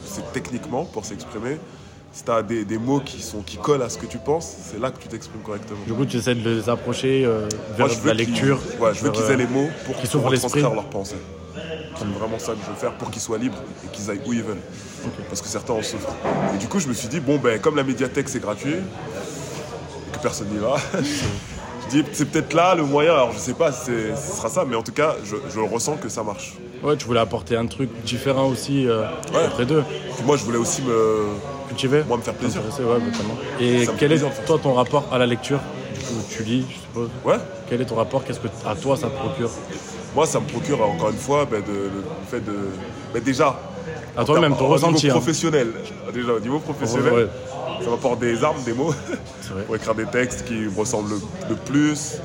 c'est 0.06 0.32
techniquement, 0.32 0.84
pour 0.84 1.04
s'exprimer, 1.04 1.58
si 2.12 2.24
tu 2.24 2.30
as 2.30 2.42
des, 2.42 2.64
des 2.64 2.78
mots 2.78 3.00
qui, 3.00 3.20
sont, 3.20 3.42
qui 3.42 3.58
collent 3.58 3.82
à 3.82 3.90
ce 3.90 3.98
que 3.98 4.06
tu 4.06 4.16
penses, 4.16 4.50
c'est 4.64 4.80
là 4.80 4.90
que 4.90 4.98
tu 4.98 5.06
t'exprimes 5.06 5.42
correctement. 5.42 5.78
Du 5.86 5.92
coup, 5.92 6.06
tu 6.06 6.16
essaies 6.16 6.34
de 6.34 6.48
les 6.48 6.68
approcher 6.70 7.24
euh, 7.26 7.46
vers 7.76 7.88
Moi, 7.88 7.96
la 8.06 8.14
lecture. 8.14 8.58
ouais, 8.80 8.94
je 8.94 9.02
veux 9.02 9.10
qu'ils 9.10 9.24
aient 9.24 9.32
euh, 9.32 9.36
les 9.36 9.46
mots 9.46 9.68
pour, 9.84 9.96
qu'ils 9.96 10.08
pour 10.08 10.22
retranscrire 10.22 10.72
leurs 10.72 10.88
pensées. 10.88 11.16
C'est 11.98 12.04
vraiment 12.06 12.38
ça 12.38 12.52
que 12.52 12.58
je 12.64 12.70
veux 12.70 12.76
faire 12.76 12.92
pour 12.92 13.10
qu'ils 13.10 13.22
soient 13.22 13.38
libres 13.38 13.58
et 13.84 13.88
qu'ils 13.88 14.10
aillent 14.10 14.20
où 14.26 14.32
ils 14.32 14.42
veulent. 14.42 14.60
Parce 15.28 15.42
que 15.42 15.48
certains 15.48 15.74
en 15.74 15.82
souffrent. 15.82 16.14
Et 16.54 16.58
du 16.58 16.68
coup, 16.68 16.78
je 16.78 16.88
me 16.88 16.94
suis 16.94 17.08
dit, 17.08 17.20
bon, 17.20 17.36
ben, 17.36 17.60
comme 17.60 17.76
la 17.76 17.84
médiathèque 17.84 18.28
c'est 18.28 18.40
gratuit, 18.40 18.74
et 18.74 20.16
que 20.16 20.18
personne 20.22 20.48
n'y 20.48 20.58
va, 20.58 20.76
je 21.02 21.88
dis, 21.90 22.04
c'est 22.12 22.30
peut-être 22.30 22.54
là 22.54 22.74
le 22.74 22.84
moyen. 22.84 23.12
Alors, 23.12 23.32
je 23.32 23.38
sais 23.38 23.54
pas 23.54 23.72
si 23.72 23.90
ce 24.14 24.36
sera 24.36 24.48
ça, 24.48 24.64
mais 24.66 24.76
en 24.76 24.82
tout 24.82 24.92
cas, 24.92 25.16
je, 25.24 25.36
je 25.52 25.60
ressens 25.60 25.96
que 25.96 26.08
ça 26.08 26.22
marche. 26.22 26.54
Ouais, 26.82 26.96
tu 26.96 27.06
voulais 27.06 27.20
apporter 27.20 27.56
un 27.56 27.66
truc 27.66 27.90
différent 28.04 28.46
aussi 28.48 28.86
euh, 28.86 29.02
Ouais. 29.34 29.46
auprès 29.46 29.64
d'eux. 29.66 29.82
Puis 30.14 30.24
moi, 30.24 30.36
je 30.36 30.44
voulais 30.44 30.58
aussi 30.58 30.82
me. 30.82 31.24
Cultiver 31.68 32.02
Moi, 32.06 32.16
me 32.18 32.22
faire 32.22 32.34
plaisir. 32.34 32.60
Ouais. 32.80 33.64
Et 33.64 33.86
quel 33.98 34.12
est 34.12 34.22
toi 34.46 34.58
ton 34.62 34.74
rapport 34.74 35.08
à 35.12 35.18
la 35.18 35.26
lecture? 35.26 35.58
Du 35.94 36.00
coup, 36.00 36.14
tu 36.30 36.42
lis, 36.44 36.64
je 36.68 36.74
suppose. 36.74 37.08
Ouais. 37.24 37.36
Quel 37.68 37.80
est 37.80 37.86
ton 37.86 37.96
rapport? 37.96 38.24
Qu'est-ce 38.24 38.38
que 38.40 38.48
à 38.64 38.74
toi 38.76 38.96
ça 38.96 39.08
te 39.08 39.16
procure? 39.16 39.50
Moi, 40.14 40.26
ça 40.26 40.38
me 40.40 40.46
procure, 40.46 40.80
encore 40.82 41.10
une 41.10 41.16
fois, 41.18 41.44
ben, 41.44 41.60
de, 41.62 41.72
le, 41.72 41.90
fait 42.30 42.40
de. 42.40 42.52
ben, 43.12 43.22
déjà. 43.22 43.58
À 44.16 44.24
toi-même, 44.24 44.56
ton 44.56 44.64
au 44.64 44.68
ressenti, 44.68 45.06
Niveau 45.06 45.16
hein. 45.16 45.20
professionnel. 45.20 45.68
Déjà, 46.14 46.32
au 46.32 46.40
niveau 46.40 46.58
professionnel. 46.60 47.12
Ouais. 47.12 47.26
Ça 47.84 47.90
m'apporte 47.90 48.20
des 48.20 48.42
armes, 48.42 48.62
des 48.64 48.72
mots, 48.72 48.94
pour 49.66 49.76
écrire 49.76 49.94
des 49.94 50.06
textes 50.06 50.44
qui 50.46 50.54
me 50.54 50.78
ressemblent 50.78 51.10
le, 51.10 51.20
le 51.50 51.54
plus. 51.56 52.16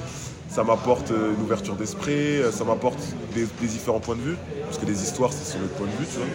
Ça 0.53 0.63
m'apporte 0.65 1.11
euh, 1.11 1.33
une 1.37 1.43
ouverture 1.43 1.75
d'esprit, 1.75 2.11
euh, 2.41 2.51
ça 2.51 2.65
m'apporte 2.65 2.99
des, 3.33 3.45
des 3.61 3.67
différents 3.67 4.01
points 4.01 4.15
de 4.17 4.21
vue, 4.21 4.35
parce 4.65 4.77
que 4.77 4.85
les 4.85 5.01
histoires, 5.01 5.31
c'est 5.31 5.49
sur 5.49 5.59
le 5.61 5.67
point 5.67 5.87
de 5.87 5.91
vue, 5.91 6.05
tu 6.11 6.17
vois. 6.17 6.27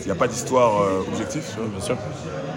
Il 0.00 0.04
n'y 0.04 0.10
a 0.10 0.16
pas 0.16 0.26
d'histoire 0.28 0.82
euh, 0.82 1.00
objective, 1.12 1.44
tu 1.52 1.60
vois. 1.60 1.68
Bien 1.68 1.80
sûr. 1.80 1.96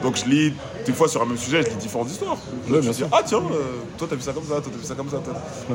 Donc 0.01 0.17
je 0.17 0.25
lis, 0.25 0.53
des 0.87 0.93
fois 0.93 1.07
sur 1.07 1.21
un 1.21 1.25
même 1.25 1.37
sujet, 1.37 1.61
je 1.61 1.69
lis 1.69 1.75
différentes 1.75 2.09
histoires. 2.09 2.37
Je 2.65 2.71
bien 2.71 2.77
me 2.89 2.93
sûr. 2.93 3.05
dis, 3.05 3.11
ah 3.11 3.21
tiens, 3.23 3.37
euh, 3.51 3.61
toi 3.99 4.07
t'as 4.09 4.15
vu 4.15 4.21
ça 4.23 4.33
comme 4.33 4.43
ça, 4.43 4.55
toi 4.61 4.71
t'as 4.71 4.77
vu 4.79 4.83
ça 4.85 4.95
comme 4.95 5.09
ça. 5.09 5.21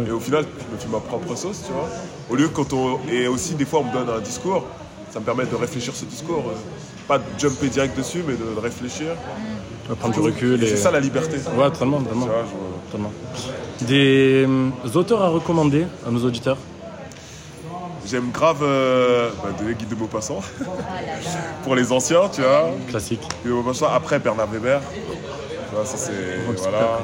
Et 0.07 0.11
au 0.11 0.19
final, 0.21 0.45
je 0.59 0.75
me 0.75 0.81
fais 0.81 0.89
ma 0.89 0.99
propre 1.01 1.35
sauce, 1.37 1.63
tu 1.67 1.73
vois. 1.73 1.89
Au 2.31 2.35
lieu 2.35 2.49
quand 2.49 2.73
on. 2.73 2.99
Et 3.11 3.29
aussi, 3.29 3.55
des 3.55 3.65
fois, 3.65 3.81
on 3.81 3.85
me 3.85 3.93
donne 3.93 4.09
un 4.09 4.21
discours, 4.21 4.65
ça 5.13 5.21
me 5.21 5.25
permet 5.25 5.47
de 5.47 5.55
réfléchir 5.55 5.95
ce 5.95 6.05
discours. 6.07 6.45
euh, 6.49 6.59
pas 7.07 7.19
de 7.19 7.25
jumper 7.39 7.69
direct 7.69 7.97
dessus, 7.97 8.23
mais 8.27 8.33
de 8.35 8.59
réfléchir. 8.61 9.09
Prendre 10.01 10.15
du 10.15 10.21
recul. 10.21 10.63
Et 10.63 10.67
et- 10.67 10.71
C'est 10.71 10.77
ça 10.79 10.91
la 10.91 11.01
liberté. 11.01 11.37
Ouais, 11.57 11.71
totalement, 11.71 12.01
totalement. 12.01 12.29
Des 13.83 14.45
euh, 14.47 14.71
auteurs 14.95 15.23
à 15.23 15.29
recommander 15.29 15.87
à 16.07 16.11
nos 16.11 16.25
auditeurs 16.25 16.59
J'aime 18.07 18.31
grave 18.31 18.59
euh, 18.63 19.31
bah, 19.43 19.51
de 19.59 19.73
Guide 19.73 19.89
de 19.89 19.95
Maupassant. 19.95 20.41
Pour 21.65 21.75
les 21.75 21.91
anciens, 21.91 22.29
tu 22.33 22.43
vois. 22.43 22.71
Classique. 22.89 23.23
Guide 23.43 23.53
de 23.53 23.57
Maupassant. 23.57 23.89
Après, 23.93 24.19
Bernard 24.19 24.49
Weber. 24.49 24.81
Tu 24.91 25.75
vois, 25.75 25.87
ça 25.87 25.97
c'est. 25.97 26.13
Ouais, 26.13 26.57
voilà. 26.59 27.01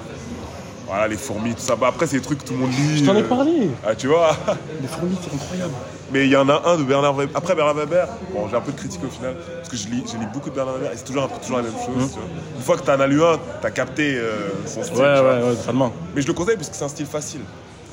Voilà, 0.90 1.06
les 1.06 1.16
fourmis, 1.16 1.54
tout 1.54 1.60
ça. 1.60 1.76
Bah, 1.76 1.86
après, 1.88 2.08
c'est 2.08 2.16
des 2.16 2.22
trucs 2.22 2.40
que 2.40 2.44
tout 2.48 2.54
le 2.54 2.58
monde 2.58 2.72
lit. 2.72 2.98
Je 2.98 3.04
t'en 3.04 3.14
ai 3.14 3.20
euh, 3.20 3.28
parlé. 3.28 3.70
Ah, 3.86 3.94
tu 3.94 4.08
vois 4.08 4.36
Les 4.82 4.88
fourmis, 4.88 5.16
c'est 5.22 5.32
incroyable. 5.32 5.72
Mais 6.12 6.24
il 6.26 6.30
y 6.32 6.36
en 6.36 6.48
a 6.48 6.62
un 6.66 6.76
de 6.76 6.82
Bernard 6.82 7.14
Weber. 7.14 7.36
Après 7.36 7.54
Bernard 7.54 7.76
Weber, 7.76 8.08
bon, 8.34 8.48
j'ai 8.50 8.56
un 8.56 8.60
peu 8.60 8.72
de 8.72 8.76
critique 8.76 9.00
au 9.04 9.08
final, 9.08 9.36
parce 9.58 9.68
que 9.68 9.76
je 9.76 9.86
lis, 9.86 10.02
je 10.12 10.18
lis 10.18 10.26
beaucoup 10.34 10.50
de 10.50 10.54
Bernard 10.56 10.74
Weber 10.74 10.92
et 10.92 10.96
c'est 10.96 11.04
toujours, 11.04 11.22
un 11.22 11.28
peu- 11.28 11.40
toujours 11.40 11.58
la 11.58 11.62
même 11.62 11.72
chose. 11.74 12.10
Tu 12.12 12.18
vois. 12.18 12.28
Une 12.56 12.62
fois 12.62 12.76
que 12.76 12.82
t'en 12.82 12.98
as 12.98 13.06
lu 13.06 13.22
un, 13.22 13.38
t'as 13.62 13.70
capté 13.70 14.16
euh, 14.16 14.48
son 14.66 14.82
style. 14.82 14.96
Ouais, 14.96 15.20
vois. 15.20 15.34
ouais, 15.36 15.42
ouais, 15.44 15.54
totalement. 15.54 15.92
Mais 16.16 16.22
je 16.22 16.26
le 16.26 16.32
conseille 16.32 16.56
parce 16.56 16.68
que 16.68 16.74
c'est 16.74 16.84
un 16.84 16.88
style 16.88 17.06
facile. 17.06 17.42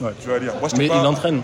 Ouais. 0.01 0.09
Tu 0.19 0.27
vas 0.29 0.39
lire. 0.39 0.53
Moi, 0.59 0.67
j'étais 0.69 0.81
Mais 0.81 0.87
pas- 0.89 0.97
il 0.99 1.05
entraîne. 1.05 1.41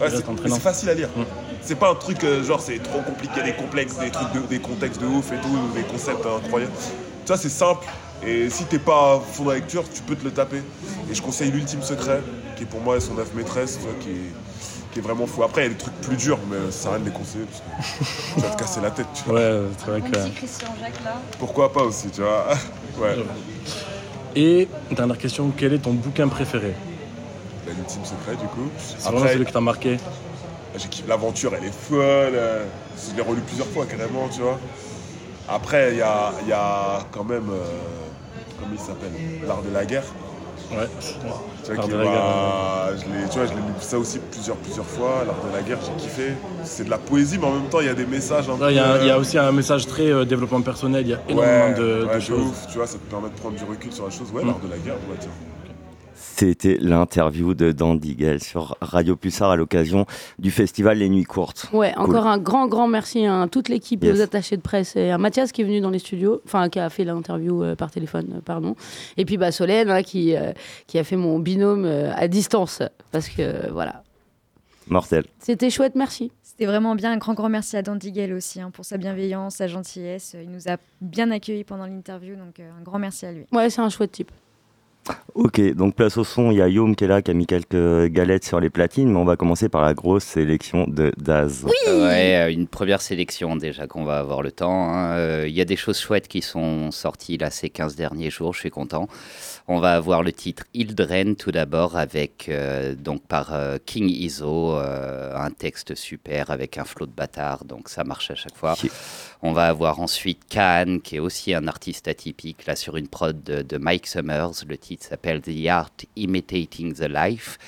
Ouais, 0.00 0.08
c'est 0.10 0.60
facile 0.60 0.88
à 0.90 0.94
lire. 0.94 1.08
Mm. 1.16 1.22
C'est 1.62 1.76
pas 1.76 1.90
un 1.90 1.94
truc 1.94 2.24
euh, 2.24 2.42
genre 2.42 2.60
c'est 2.60 2.82
trop 2.82 3.00
compliqué, 3.02 3.40
des 3.44 3.52
complexes, 3.52 3.96
des 3.98 4.10
trucs, 4.10 4.32
de- 4.32 4.46
des 4.48 4.58
contextes 4.58 5.00
de 5.00 5.06
ouf 5.06 5.30
et 5.32 5.36
tout, 5.36 5.56
des 5.76 5.82
concepts 5.82 6.26
incroyables. 6.26 6.72
Tu 7.24 7.28
vois, 7.28 7.36
c'est 7.36 7.48
simple. 7.48 7.86
Et 8.26 8.50
si 8.50 8.64
t'es 8.64 8.78
pas 8.78 9.14
à 9.14 9.20
fond 9.20 9.44
de 9.44 9.50
la 9.50 9.54
lecture, 9.56 9.84
tu 9.92 10.02
peux 10.02 10.16
te 10.16 10.24
le 10.24 10.30
taper. 10.32 10.62
Et 11.10 11.14
je 11.14 11.22
conseille 11.22 11.50
l'ultime 11.50 11.82
secret, 11.82 12.20
qui 12.56 12.64
est 12.64 12.66
pour 12.66 12.80
moi 12.80 13.00
son 13.00 13.16
œuvre 13.18 13.30
maîtresse, 13.34 13.78
qui 14.00 14.08
est, 14.10 14.32
qui 14.92 14.98
est 14.98 15.02
vraiment 15.02 15.26
fou. 15.26 15.44
Après, 15.44 15.62
il 15.62 15.64
y 15.64 15.66
a 15.66 15.72
des 15.72 15.78
trucs 15.78 15.94
plus 16.00 16.16
durs, 16.16 16.38
mais 16.50 16.56
ça 16.70 16.78
sert 16.82 16.90
à 16.90 16.94
rien 16.94 17.04
de 17.04 17.08
les 17.10 17.14
conseiller 17.14 17.44
parce 17.44 17.60
que 17.60 18.34
tu 18.34 18.40
vas 18.40 18.50
te 18.54 18.58
casser 18.58 18.80
la 18.80 18.90
tête. 18.90 19.06
Tu 19.14 19.22
vois. 19.24 19.34
Ouais, 19.38 19.60
c'est 19.78 19.86
vrai 19.90 20.00
que. 20.00 20.10
petit 20.10 20.30
Christian 20.32 20.68
Jacques 20.80 21.04
là. 21.04 21.14
Pourquoi 21.38 21.72
pas 21.72 21.82
aussi, 21.82 22.08
tu 22.10 22.20
vois. 22.22 22.46
Ouais. 23.00 23.16
Et 24.34 24.66
dernière 24.90 25.16
question, 25.18 25.52
quel 25.56 25.72
est 25.74 25.78
ton 25.78 25.92
bouquin 25.92 26.26
préféré? 26.26 26.74
Bah, 27.64 27.72
L'ultime 27.76 28.04
secret, 28.04 28.32
du 28.36 28.46
coup. 28.48 28.68
C'est 28.78 29.00
vraiment 29.08 29.28
celui 29.28 29.44
qui 29.46 29.52
t'a 29.52 29.60
marqué 29.60 29.98
J'ai 30.76 30.88
kiffé 30.88 31.06
l'aventure, 31.08 31.52
elle 31.56 31.68
est 31.68 31.72
folle. 31.72 32.00
euh, 32.34 32.64
Je 33.08 33.14
l'ai 33.14 33.22
relu 33.22 33.40
plusieurs 33.42 33.68
fois 33.68 33.86
carrément, 33.86 34.28
tu 34.28 34.40
vois. 34.40 34.58
Après, 35.48 35.92
il 35.92 35.98
y 35.98 36.02
a, 36.02 36.32
il 36.42 36.48
y 36.48 36.52
a 36.52 37.04
quand 37.12 37.22
même. 37.24 37.48
euh, 37.50 37.64
comment 38.58 38.72
il 38.74 38.78
s'appelle 38.78 39.12
L'art 39.46 39.62
de 39.62 39.72
la 39.72 39.84
guerre. 39.84 40.04
Ouais. 40.70 40.86
Tu 41.64 41.72
vois, 41.72 41.82
qui 41.84 41.88
de 41.90 41.96
la 41.96 42.04
va- 42.04 42.10
guerre, 42.10 42.98
je 42.98 43.04
l'ai- 43.22 43.28
tu 43.30 43.38
vois, 43.38 43.46
je 43.46 43.52
l'ai 43.52 43.56
lu 43.56 43.72
ça 43.80 43.98
aussi 43.98 44.18
plusieurs, 44.30 44.56
plusieurs 44.56 44.84
fois. 44.84 45.22
L'art 45.26 45.36
de 45.50 45.56
la 45.56 45.62
guerre, 45.62 45.78
j'ai 45.84 46.02
kiffé. 46.02 46.32
C'est 46.64 46.84
de 46.84 46.90
la 46.90 46.98
poésie, 46.98 47.38
mais 47.38 47.46
en 47.46 47.52
même 47.52 47.68
temps, 47.70 47.80
il 47.80 47.86
y 47.86 47.90
a 47.90 47.94
des 47.94 48.04
messages 48.06 48.44
Il 48.68 48.74
y, 48.74 48.78
a- 48.78 49.06
y 49.06 49.12
aussi 49.12 49.38
un 49.38 49.52
message 49.52 49.86
très 49.86 50.10
euh, 50.10 50.24
développement 50.26 50.60
personnel, 50.60 51.06
il 51.06 51.10
y 51.10 51.14
a 51.14 51.20
énormément 51.28 51.66
Ouais, 51.68 51.74
de, 51.74 52.04
ouais, 52.04 52.08
de 52.10 52.14
de 52.16 52.20
choses. 52.20 52.48
ouf, 52.48 52.66
tu 52.70 52.76
vois, 52.78 52.86
ça 52.86 52.98
te 52.98 53.10
permet 53.10 53.28
de 53.28 53.34
prendre 53.34 53.56
du 53.56 53.64
recul 53.64 53.92
sur 53.92 54.04
la 54.04 54.10
chose. 54.10 54.28
Ouais, 54.34 54.42
Mm. 54.44 54.46
l'art 54.48 54.58
de 54.58 54.68
la 54.70 54.76
guerre, 54.78 54.94
ouais, 55.08 55.16
tiens. 55.18 55.30
C'était 56.38 56.78
l'interview 56.80 57.52
de 57.52 57.72
Dan 57.72 57.98
Digel 57.98 58.40
sur 58.40 58.76
Radio 58.80 59.16
Pulsar 59.16 59.50
à 59.50 59.56
l'occasion 59.56 60.06
du 60.38 60.52
festival 60.52 60.98
Les 60.98 61.08
Nuits 61.08 61.24
Courtes. 61.24 61.66
Ouais, 61.72 61.92
Cool. 61.96 62.04
encore 62.04 62.28
un 62.28 62.38
grand, 62.38 62.68
grand 62.68 62.86
merci 62.86 63.26
à 63.26 63.48
toute 63.50 63.68
l'équipe, 63.68 64.04
Yes. 64.04 64.16
aux 64.16 64.22
attachés 64.22 64.56
de 64.56 64.62
presse 64.62 64.94
et 64.94 65.10
à 65.10 65.18
Mathias 65.18 65.50
qui 65.50 65.62
est 65.62 65.64
venu 65.64 65.80
dans 65.80 65.90
les 65.90 65.98
studios, 65.98 66.40
enfin 66.44 66.68
qui 66.68 66.78
a 66.78 66.88
fait 66.90 67.02
l'interview 67.02 67.64
euh, 67.64 67.74
par 67.74 67.90
téléphone, 67.90 68.34
euh, 68.36 68.40
pardon. 68.40 68.76
Et 69.16 69.24
puis 69.24 69.36
bah, 69.36 69.50
Solène 69.50 69.90
hein, 69.90 70.04
qui, 70.04 70.36
euh, 70.36 70.52
qui 70.86 71.00
a 71.00 71.02
fait 71.02 71.16
mon 71.16 71.40
binôme 71.40 71.84
euh, 71.84 72.14
à 72.14 72.28
distance. 72.28 72.82
Parce 73.10 73.28
que 73.28 73.42
euh, 73.42 73.72
voilà. 73.72 74.04
Mortel. 74.86 75.24
C'était 75.40 75.70
chouette, 75.70 75.96
merci. 75.96 76.30
C'était 76.44 76.66
vraiment 76.66 76.94
bien. 76.94 77.10
Un 77.10 77.16
grand, 77.16 77.34
grand 77.34 77.48
merci 77.48 77.76
à 77.76 77.82
Dan 77.82 77.98
Digel 77.98 78.32
aussi 78.32 78.60
hein, 78.60 78.70
pour 78.72 78.84
sa 78.84 78.96
bienveillance, 78.96 79.56
sa 79.56 79.66
gentillesse. 79.66 80.36
Il 80.40 80.50
nous 80.52 80.68
a 80.68 80.76
bien 81.00 81.32
accueillis 81.32 81.64
pendant 81.64 81.86
l'interview, 81.86 82.36
donc 82.36 82.60
euh, 82.60 82.70
un 82.78 82.82
grand 82.84 83.00
merci 83.00 83.26
à 83.26 83.32
lui. 83.32 83.44
Ouais, 83.50 83.70
c'est 83.70 83.80
un 83.80 83.88
chouette 83.88 84.12
type. 84.12 84.30
Ok, 85.34 85.60
donc 85.74 85.94
place 85.94 86.16
au 86.18 86.24
son, 86.24 86.50
il 86.50 86.58
y 86.58 86.62
a 86.62 86.68
Yom 86.68 86.94
qui 86.96 87.04
est 87.04 87.06
là, 87.06 87.22
qui 87.22 87.30
a 87.30 87.34
mis 87.34 87.46
quelques 87.46 88.06
galettes 88.08 88.44
sur 88.44 88.60
les 88.60 88.70
platines, 88.70 89.10
mais 89.10 89.18
on 89.18 89.24
va 89.24 89.36
commencer 89.36 89.68
par 89.68 89.82
la 89.82 89.94
grosse 89.94 90.24
sélection 90.24 90.84
de 90.88 91.12
Daz. 91.16 91.64
Ouais, 91.86 92.36
euh, 92.36 92.52
une 92.52 92.66
première 92.66 93.00
sélection 93.00 93.54
déjà 93.56 93.86
qu'on 93.86 94.04
va 94.04 94.18
avoir 94.18 94.42
le 94.42 94.50
temps. 94.50 94.92
hein. 94.92 95.12
Euh, 95.16 95.44
Il 95.48 95.54
y 95.54 95.60
a 95.60 95.64
des 95.64 95.76
choses 95.76 95.98
chouettes 95.98 96.28
qui 96.28 96.42
sont 96.42 96.90
sorties 96.90 97.38
là 97.38 97.50
ces 97.50 97.70
15 97.70 97.94
derniers 97.94 98.30
jours, 98.30 98.52
je 98.52 98.58
suis 98.60 98.70
content. 98.70 99.08
On 99.70 99.80
va 99.80 99.96
avoir 99.96 100.22
le 100.22 100.32
titre 100.32 100.64
Ildren 100.72 101.36
tout 101.36 101.52
d'abord 101.52 101.98
avec 101.98 102.48
euh, 102.48 102.94
donc 102.94 103.22
par 103.26 103.52
euh, 103.52 103.76
King 103.84 104.08
Iso, 104.08 104.74
euh, 104.74 105.36
un 105.36 105.50
texte 105.50 105.94
super 105.94 106.50
avec 106.50 106.78
un 106.78 106.84
flot 106.84 107.04
de 107.04 107.12
bâtard, 107.12 107.66
donc 107.66 107.90
ça 107.90 108.02
marche 108.02 108.30
à 108.30 108.34
chaque 108.34 108.56
fois. 108.56 108.74
On 109.42 109.52
va 109.52 109.66
avoir 109.66 110.00
ensuite 110.00 110.40
Khan, 110.48 111.00
qui 111.04 111.16
est 111.16 111.18
aussi 111.18 111.52
un 111.52 111.68
artiste 111.68 112.08
atypique, 112.08 112.64
là 112.64 112.76
sur 112.76 112.96
une 112.96 113.08
prod 113.08 113.42
de, 113.42 113.60
de 113.60 113.76
Mike 113.76 114.06
Summers. 114.06 114.64
Le 114.66 114.78
titre 114.78 115.04
s'appelle 115.04 115.42
The 115.42 115.66
Art 115.68 115.92
Imitating 116.16 116.94
the 116.94 117.00
Life. 117.00 117.58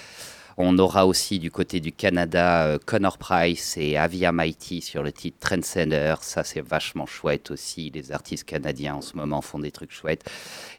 On 0.62 0.78
aura 0.78 1.06
aussi 1.06 1.38
du 1.38 1.50
côté 1.50 1.80
du 1.80 1.90
Canada 1.90 2.66
euh, 2.66 2.78
Connor 2.84 3.16
Price 3.16 3.78
et 3.78 3.96
Avia 3.96 4.30
Mighty 4.30 4.82
sur 4.82 5.02
le 5.02 5.10
titre 5.10 5.38
Trendsetter. 5.40 6.16
Ça, 6.20 6.44
c'est 6.44 6.60
vachement 6.60 7.06
chouette 7.06 7.50
aussi. 7.50 7.90
Les 7.94 8.12
artistes 8.12 8.44
canadiens 8.44 8.96
en 8.96 9.00
ce 9.00 9.16
moment 9.16 9.40
font 9.40 9.58
des 9.58 9.70
trucs 9.70 9.90
chouettes. 9.90 10.30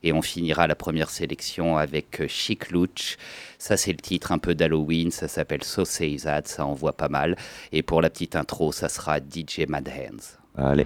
Et 0.03 0.13
on 0.13 0.21
finira 0.21 0.67
la 0.67 0.75
première 0.75 1.09
sélection 1.09 1.77
avec 1.77 2.21
euh, 2.21 2.27
Chic 2.27 2.69
Luch. 2.69 3.17
Ça, 3.57 3.75
c'est 3.75 3.91
le 3.91 3.97
titre 3.97 4.31
un 4.31 4.37
peu 4.37 4.53
d'Halloween. 4.53 5.09
Ça 5.09 5.27
s'appelle 5.27 5.63
So 5.63 5.83
Say 5.83 6.17
That. 6.17 6.43
Ça 6.45 6.63
envoie 6.63 6.93
pas 6.93 7.09
mal. 7.09 7.35
Et 7.71 7.81
pour 7.81 8.03
la 8.03 8.11
petite 8.11 8.35
intro, 8.35 8.71
ça 8.71 8.87
sera 8.87 9.17
DJ 9.17 9.65
Mad 9.67 9.89
Hands. 9.89 10.63
Allez. 10.63 10.85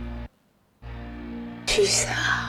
Rip 1.68 2.45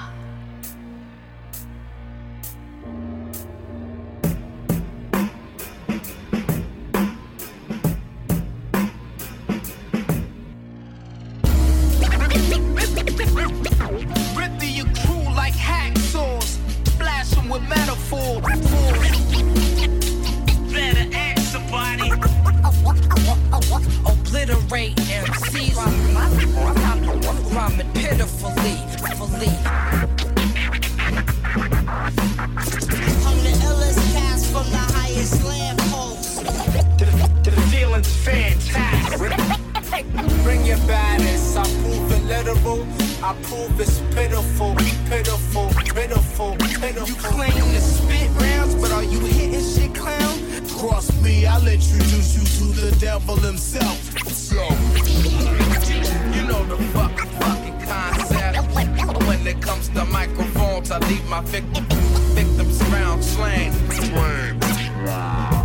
Obliterate 24.67 24.97
MCs. 24.97 25.77
Rhyming 27.55 27.93
pitifully. 27.95 28.75
fully. 29.15 29.53
I'm 33.25 33.39
the 33.45 33.53
illest 33.63 34.13
cast 34.13 34.47
from 34.47 34.69
the 34.71 34.85
highest 34.93 35.45
land 35.45 35.79
post. 35.79 36.41
To 36.99 37.51
the 37.51 37.61
feeling's 37.71 38.13
fantastic. 38.25 39.46
Bring 40.43 40.65
your 40.67 40.79
baddest. 40.87 41.57
I 41.57 41.65
prove 41.83 42.13
it 42.13 42.25
literal. 42.25 42.87
I 43.23 43.35
prove 43.45 43.81
it's 43.81 44.01
pitiful, 44.15 44.75
pitiful, 45.09 45.69
pitiful, 45.95 46.57
pitiful. 46.57 47.07
You 47.07 47.15
claim 47.15 47.53
to 47.53 47.81
spit 47.81 48.31
rounds, 48.41 48.75
but 48.75 48.93
are 48.93 49.03
you 49.05 49.21
hitting 49.21 49.65
shit, 49.65 49.95
clown? 49.95 50.39
Cross 50.69 51.21
me, 51.23 51.47
I'll 51.47 51.67
introduce 51.67 52.37
you 52.37 52.45
to 52.59 52.81
the 52.81 52.97
devil 53.01 53.37
himself. 53.37 53.99
So, 54.29 54.63
you 56.35 56.43
know 56.47 56.63
the 56.67 56.77
fucking 56.93 57.31
fucking 57.41 57.81
concept. 57.81 59.27
When 59.27 59.47
it 59.47 59.63
comes 59.63 59.89
to 59.91 60.05
microphones, 60.05 60.91
I 60.91 60.99
leave 61.09 61.25
my 61.27 61.41
vic- 61.41 61.65
victims 62.35 62.83
around 62.83 63.23
slain. 63.23 63.73
are 65.09 65.56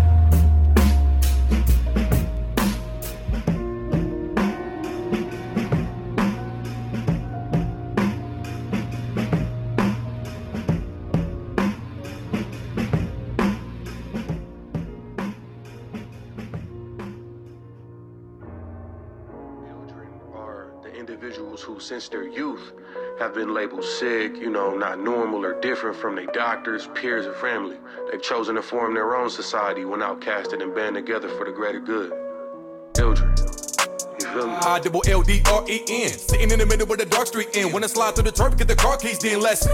since 21.92 22.08
their 22.08 22.26
youth, 22.26 22.72
have 23.20 23.34
been 23.34 23.54
labeled 23.54 23.84
sick, 23.84 24.38
you 24.38 24.50
know, 24.50 24.78
not 24.78 24.98
normal 24.98 25.44
or 25.44 25.60
different 25.60 25.94
from 25.94 26.16
their 26.16 26.26
doctors, 26.28 26.88
peers, 26.96 27.26
or 27.26 27.34
family. 27.34 27.76
They've 28.10 28.22
chosen 28.22 28.56
to 28.56 28.62
form 28.62 28.94
their 28.94 29.14
own 29.14 29.30
society 29.30 29.84
when 29.84 30.00
outcasted 30.00 30.64
and 30.64 30.74
band 30.74 30.96
together 30.96 31.28
for 31.28 31.44
the 31.44 31.52
greater 31.52 31.82
good. 31.82 32.14
Children. 32.96 33.36
I 34.26 34.80
double 34.82 35.04
L 35.06 35.22
D 35.22 35.42
R 35.46 35.66
E 35.68 35.84
N. 35.90 36.10
Sitting 36.12 36.52
in 36.52 36.60
the 36.60 36.66
middle 36.66 36.88
where 36.88 36.98
the 36.98 37.06
dark 37.06 37.28
street 37.28 37.50
end. 37.56 37.74
When 37.74 37.84
I 37.84 37.88
slide 37.88 38.16
through 38.16 38.24
the 38.24 38.32
turf, 38.32 38.56
get 38.56 38.70
the 38.70 38.76
car 38.76 38.96
keys, 38.96 39.20
then 39.20 39.42
lesson. 39.42 39.70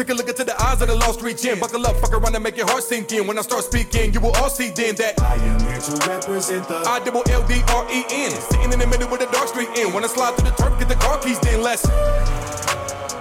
Take 0.00 0.08
a 0.08 0.14
look 0.14 0.30
into 0.30 0.44
the 0.44 0.58
eyes 0.62 0.80
of 0.80 0.88
the 0.88 0.94
lost 0.94 1.18
street 1.18 1.36
gym. 1.36 1.60
Buckle 1.60 1.86
up, 1.86 1.94
fuck 1.96 2.14
around 2.14 2.34
and 2.34 2.42
make 2.42 2.56
your 2.56 2.64
heart 2.66 2.82
sink 2.82 3.12
in. 3.12 3.26
When 3.26 3.36
I 3.36 3.42
start 3.42 3.64
speaking, 3.64 4.14
you 4.14 4.20
will 4.20 4.32
all 4.40 4.48
see 4.48 4.70
then 4.70 4.94
that 4.94 5.20
I 5.20 5.34
am 5.34 5.60
here 5.60 5.76
to 5.76 5.92
represent 6.08 6.66
the 6.68 6.76
I 6.88 7.00
double 7.04 7.22
L 7.28 7.46
D 7.46 7.60
R 7.68 7.84
E 7.92 8.06
N. 8.08 8.30
Sitting 8.30 8.72
in 8.72 8.78
the 8.78 8.86
middle 8.86 9.10
with 9.10 9.20
the 9.20 9.26
dark 9.26 9.48
street 9.48 9.68
end. 9.76 9.92
When 9.92 10.02
I 10.02 10.06
slide 10.06 10.36
through 10.36 10.48
the 10.48 10.56
turf, 10.56 10.78
get 10.78 10.88
the 10.88 10.94
car 10.94 11.18
keys, 11.18 11.38
then 11.40 11.60
lesson. 11.60 11.92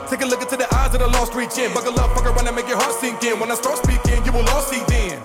Take 0.07 0.21
a 0.21 0.25
look 0.25 0.41
into 0.41 0.55
the 0.55 0.73
eyes 0.73 0.95
of 0.95 1.01
the 1.01 1.07
lost 1.07 1.33
street 1.33 1.51
gym. 1.53 1.73
Buckle 1.73 1.99
up, 1.99 2.15
fuck 2.15 2.25
around 2.25 2.47
and 2.47 2.55
make 2.55 2.69
your 2.69 2.77
heart 2.77 2.95
sink 2.95 3.21
in. 3.23 3.37
When 3.41 3.51
I 3.51 3.55
start 3.55 3.83
speaking, 3.83 4.23
you 4.23 4.31
will 4.31 4.47
all 4.47 4.61
see 4.61 4.79
then. 4.87 5.19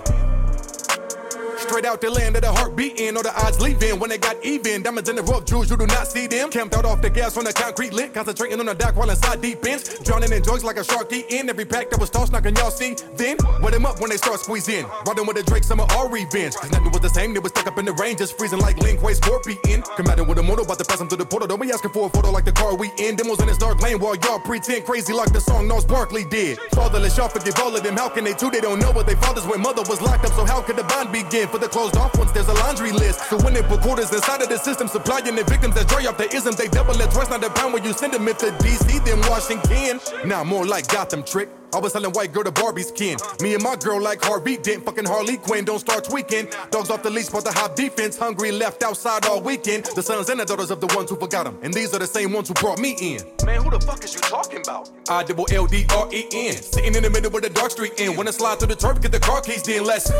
Straight 1.67 1.85
out 1.85 1.99
the 1.99 2.09
land 2.09 2.35
of 2.35 2.43
the 2.43 2.51
heart 2.51 2.75
beating, 2.75 3.17
or 3.17 3.23
the 3.23 3.33
odds 3.35 3.59
leaving 3.59 3.99
when 3.99 4.09
they 4.09 4.17
got 4.17 4.37
even. 4.45 4.83
Diamonds 4.83 5.09
in 5.09 5.15
the 5.15 5.23
rough, 5.23 5.45
jewels, 5.45 5.69
you 5.69 5.75
do 5.75 5.87
not 5.87 6.07
see 6.07 6.27
them. 6.27 6.51
Camped 6.51 6.75
out 6.75 6.85
off 6.85 7.01
the 7.01 7.09
gas 7.09 7.35
on 7.37 7.43
the 7.43 7.51
concrete 7.51 7.91
lit, 7.91 8.13
concentrating 8.13 8.59
on 8.59 8.67
the 8.67 8.75
dock 8.75 8.95
while 8.95 9.09
inside 9.09 9.41
deep 9.41 9.65
ends. 9.65 9.99
Drowning 9.99 10.31
in 10.31 10.43
joints 10.43 10.63
like 10.63 10.77
a 10.77 10.83
shark 10.83 11.11
eating. 11.11 11.49
Every 11.49 11.65
pack 11.65 11.89
that 11.89 11.99
was 11.99 12.09
tossed, 12.09 12.31
knocking 12.31 12.55
y'all 12.55 12.69
see. 12.69 12.95
Then, 13.15 13.37
wet 13.61 13.73
them 13.73 13.85
up 13.85 13.99
when 13.99 14.09
they 14.11 14.17
start 14.17 14.39
squeezing. 14.39 14.85
Riding 15.07 15.25
with 15.25 15.37
the 15.37 15.43
Drake, 15.43 15.63
some 15.63 15.79
of 15.79 15.91
our 15.91 16.07
revenge. 16.07 16.53
Cause 16.55 16.71
nothing 16.71 16.91
was 16.91 17.01
the 17.01 17.09
same, 17.09 17.33
they 17.33 17.39
was 17.39 17.51
stuck 17.51 17.67
up 17.67 17.77
in 17.79 17.85
the 17.85 17.93
rain, 17.93 18.15
just 18.15 18.37
freezing 18.37 18.59
like 18.59 18.77
Lin 18.77 18.97
Kuei 18.97 19.15
Scorpion. 19.15 19.81
Combating 19.97 20.27
with 20.27 20.37
a 20.37 20.43
motor, 20.43 20.61
about 20.61 20.77
to 20.77 20.85
pass 20.85 20.99
them 20.99 21.09
through 21.09 21.17
the 21.17 21.25
portal. 21.25 21.47
Don't 21.47 21.61
be 21.61 21.71
asking 21.71 21.91
for 21.91 22.05
a 22.05 22.09
photo 22.09 22.29
like 22.29 22.45
the 22.45 22.53
car 22.53 22.75
we 22.75 22.91
in. 22.99 23.15
Demos 23.15 23.39
in 23.41 23.47
this 23.47 23.57
dark 23.57 23.81
lane 23.81 23.99
while 23.99 24.15
y'all 24.15 24.39
pretend 24.39 24.85
crazy 24.85 25.13
like 25.13 25.33
the 25.33 25.41
song 25.41 25.67
Gnarls 25.67 25.85
Barkley 25.85 26.25
did. 26.25 26.59
Fatherless, 26.71 27.17
y'all 27.17 27.27
forgive 27.27 27.57
all 27.59 27.75
of 27.75 27.81
them. 27.83 27.97
How 27.97 28.09
can 28.09 28.23
they 28.23 28.33
too? 28.33 28.51
They 28.51 28.61
don't 28.61 28.79
know 28.79 28.91
what 28.91 29.07
they 29.07 29.15
fathers 29.15 29.47
when 29.47 29.61
mother 29.61 29.81
was 29.89 29.99
locked 30.01 30.25
up. 30.25 30.33
So 30.33 30.45
how 30.45 30.61
could 30.61 30.75
the 30.75 30.83
bond 30.83 31.11
begin? 31.11 31.47
For 31.55 31.59
the 31.59 31.69
closed 31.69 31.95
off 31.95 32.17
ones, 32.17 32.33
there's 32.33 32.49
a 32.49 32.53
laundry 32.55 32.91
list. 32.91 33.29
So 33.29 33.37
when 33.37 33.53
they 33.53 33.61
put 33.61 33.79
quarters 33.79 34.11
inside 34.11 34.41
of 34.41 34.49
the 34.49 34.57
system, 34.57 34.89
supplying 34.89 35.37
the 35.37 35.43
victims 35.45 35.73
that 35.75 35.87
dry 35.87 36.05
off 36.05 36.17
the 36.17 36.27
isms, 36.35 36.57
they 36.57 36.67
double 36.67 36.99
it 36.99 37.09
twice, 37.11 37.29
not 37.29 37.39
the 37.39 37.49
pound 37.49 37.71
where 37.71 37.81
you 37.81 37.93
send 37.93 38.11
them. 38.11 38.27
If 38.27 38.39
the 38.39 38.47
DC, 38.47 39.05
then 39.05 39.21
Washington. 39.31 40.01
Now 40.27 40.43
more 40.43 40.65
like 40.65 40.89
Gotham 40.89 41.23
trick. 41.23 41.47
I 41.73 41.79
was 41.79 41.93
selling 41.93 42.11
white 42.11 42.33
girl 42.33 42.43
to 42.43 42.51
Barbie's 42.51 42.91
kin. 42.91 43.17
Me 43.39 43.53
and 43.53 43.63
my 43.63 43.77
girl 43.77 44.01
like 44.01 44.21
Harvey 44.21 44.57
Dent, 44.57 44.83
fucking 44.83 45.05
Harley 45.05 45.37
Quinn. 45.37 45.63
Don't 45.63 45.79
start 45.79 46.03
tweaking. 46.03 46.49
Dogs 46.71 46.89
off 46.89 47.03
the 47.03 47.09
leash, 47.09 47.29
but 47.29 47.45
the 47.45 47.53
hot 47.53 47.77
defense. 47.77 48.17
Hungry, 48.17 48.51
left 48.51 48.83
outside 48.83 49.25
all 49.25 49.41
weekend. 49.41 49.85
The 49.95 50.03
sons 50.03 50.27
and 50.27 50.41
the 50.41 50.45
daughters 50.45 50.71
of 50.71 50.81
the 50.81 50.87
ones 50.87 51.09
who 51.09 51.15
forgot 51.15 51.45
them. 51.45 51.57
And 51.63 51.73
these 51.73 51.93
are 51.93 51.99
the 51.99 52.07
same 52.07 52.33
ones 52.33 52.49
who 52.49 52.53
brought 52.55 52.79
me 52.79 52.97
in. 52.99 53.21
Man, 53.45 53.63
who 53.63 53.69
the 53.69 53.79
fuck 53.79 54.03
is 54.03 54.13
you 54.13 54.19
talking 54.19 54.59
about? 54.59 54.89
I 55.09 55.23
double 55.23 55.47
L 55.49 55.67
D 55.67 55.85
R 55.95 56.09
E 56.11 56.27
N. 56.33 56.53
Sitting 56.53 56.95
in 56.95 57.03
the 57.03 57.09
middle 57.09 57.31
with 57.31 57.43
the 57.43 57.49
dark 57.49 57.71
street 57.71 57.97
in. 57.97 58.17
When 58.17 58.27
I 58.27 58.31
slide 58.31 58.59
through 58.59 58.67
the 58.67 58.75
turf, 58.75 58.99
get 58.99 59.13
the 59.13 59.21
car 59.21 59.39
keys, 59.39 59.63
then 59.63 59.85
let's. 59.85 60.11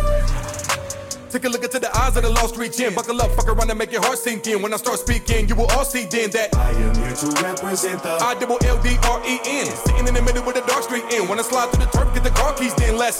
Take 1.35 1.43
a 1.43 1.49
look 1.49 1.65
into 1.65 1.79
the 1.79 1.91
eyes 1.97 2.15
of 2.15 2.23
the 2.23 2.29
lost 2.29 2.55
reach 2.55 2.79
in. 2.79 2.95
Buckle 2.95 3.21
up, 3.21 3.29
fuck 3.31 3.49
around 3.49 3.69
and 3.69 3.77
make 3.77 3.91
your 3.91 4.01
heart 4.01 4.17
sink 4.17 4.47
in. 4.47 4.61
When 4.61 4.73
I 4.73 4.77
start 4.77 4.99
speaking, 4.99 5.49
you 5.49 5.55
will 5.55 5.65
all 5.75 5.83
see 5.83 6.05
then 6.05 6.31
that 6.31 6.55
I 6.55 6.71
am 6.71 6.95
here 6.95 7.11
to 7.11 7.27
represent 7.43 8.01
the 8.03 8.11
I 8.23 8.35
double 8.35 8.57
L 8.63 8.81
D 8.81 8.95
R 9.03 9.19
E 9.27 9.41
N. 9.43 9.65
Sitting 9.65 10.07
in 10.07 10.13
the 10.13 10.21
middle 10.21 10.45
with 10.45 10.55
the 10.55 10.61
dark 10.61 10.83
street 10.83 11.03
in. 11.11 11.27
When 11.27 11.37
I 11.37 11.41
slide 11.41 11.71
through 11.71 11.83
the 11.83 11.91
turf, 11.91 12.13
get 12.13 12.23
the 12.23 12.29
car 12.29 12.53
keys, 12.53 12.73
then 12.75 12.97
let's. 12.97 13.17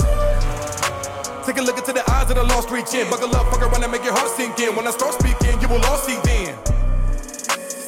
Take 1.46 1.58
a 1.58 1.62
look 1.62 1.78
into 1.78 1.92
the 1.92 2.10
eyes 2.10 2.30
of 2.32 2.38
the 2.38 2.44
lost 2.44 2.72
reach 2.72 2.94
in. 2.94 3.10
Buckle 3.10 3.36
up, 3.36 3.52
fuck 3.52 3.62
around 3.62 3.84
and 3.84 3.92
make 3.92 4.06
your 4.06 4.14
heart 4.14 4.32
sink 4.32 4.58
in. 4.60 4.74
When 4.78 4.88
I 4.88 4.92
start 4.92 5.20
speaking, 5.20 5.60
you 5.60 5.68
will 5.68 5.84
all 5.84 5.98
see 5.98 6.16
then. 6.24 6.56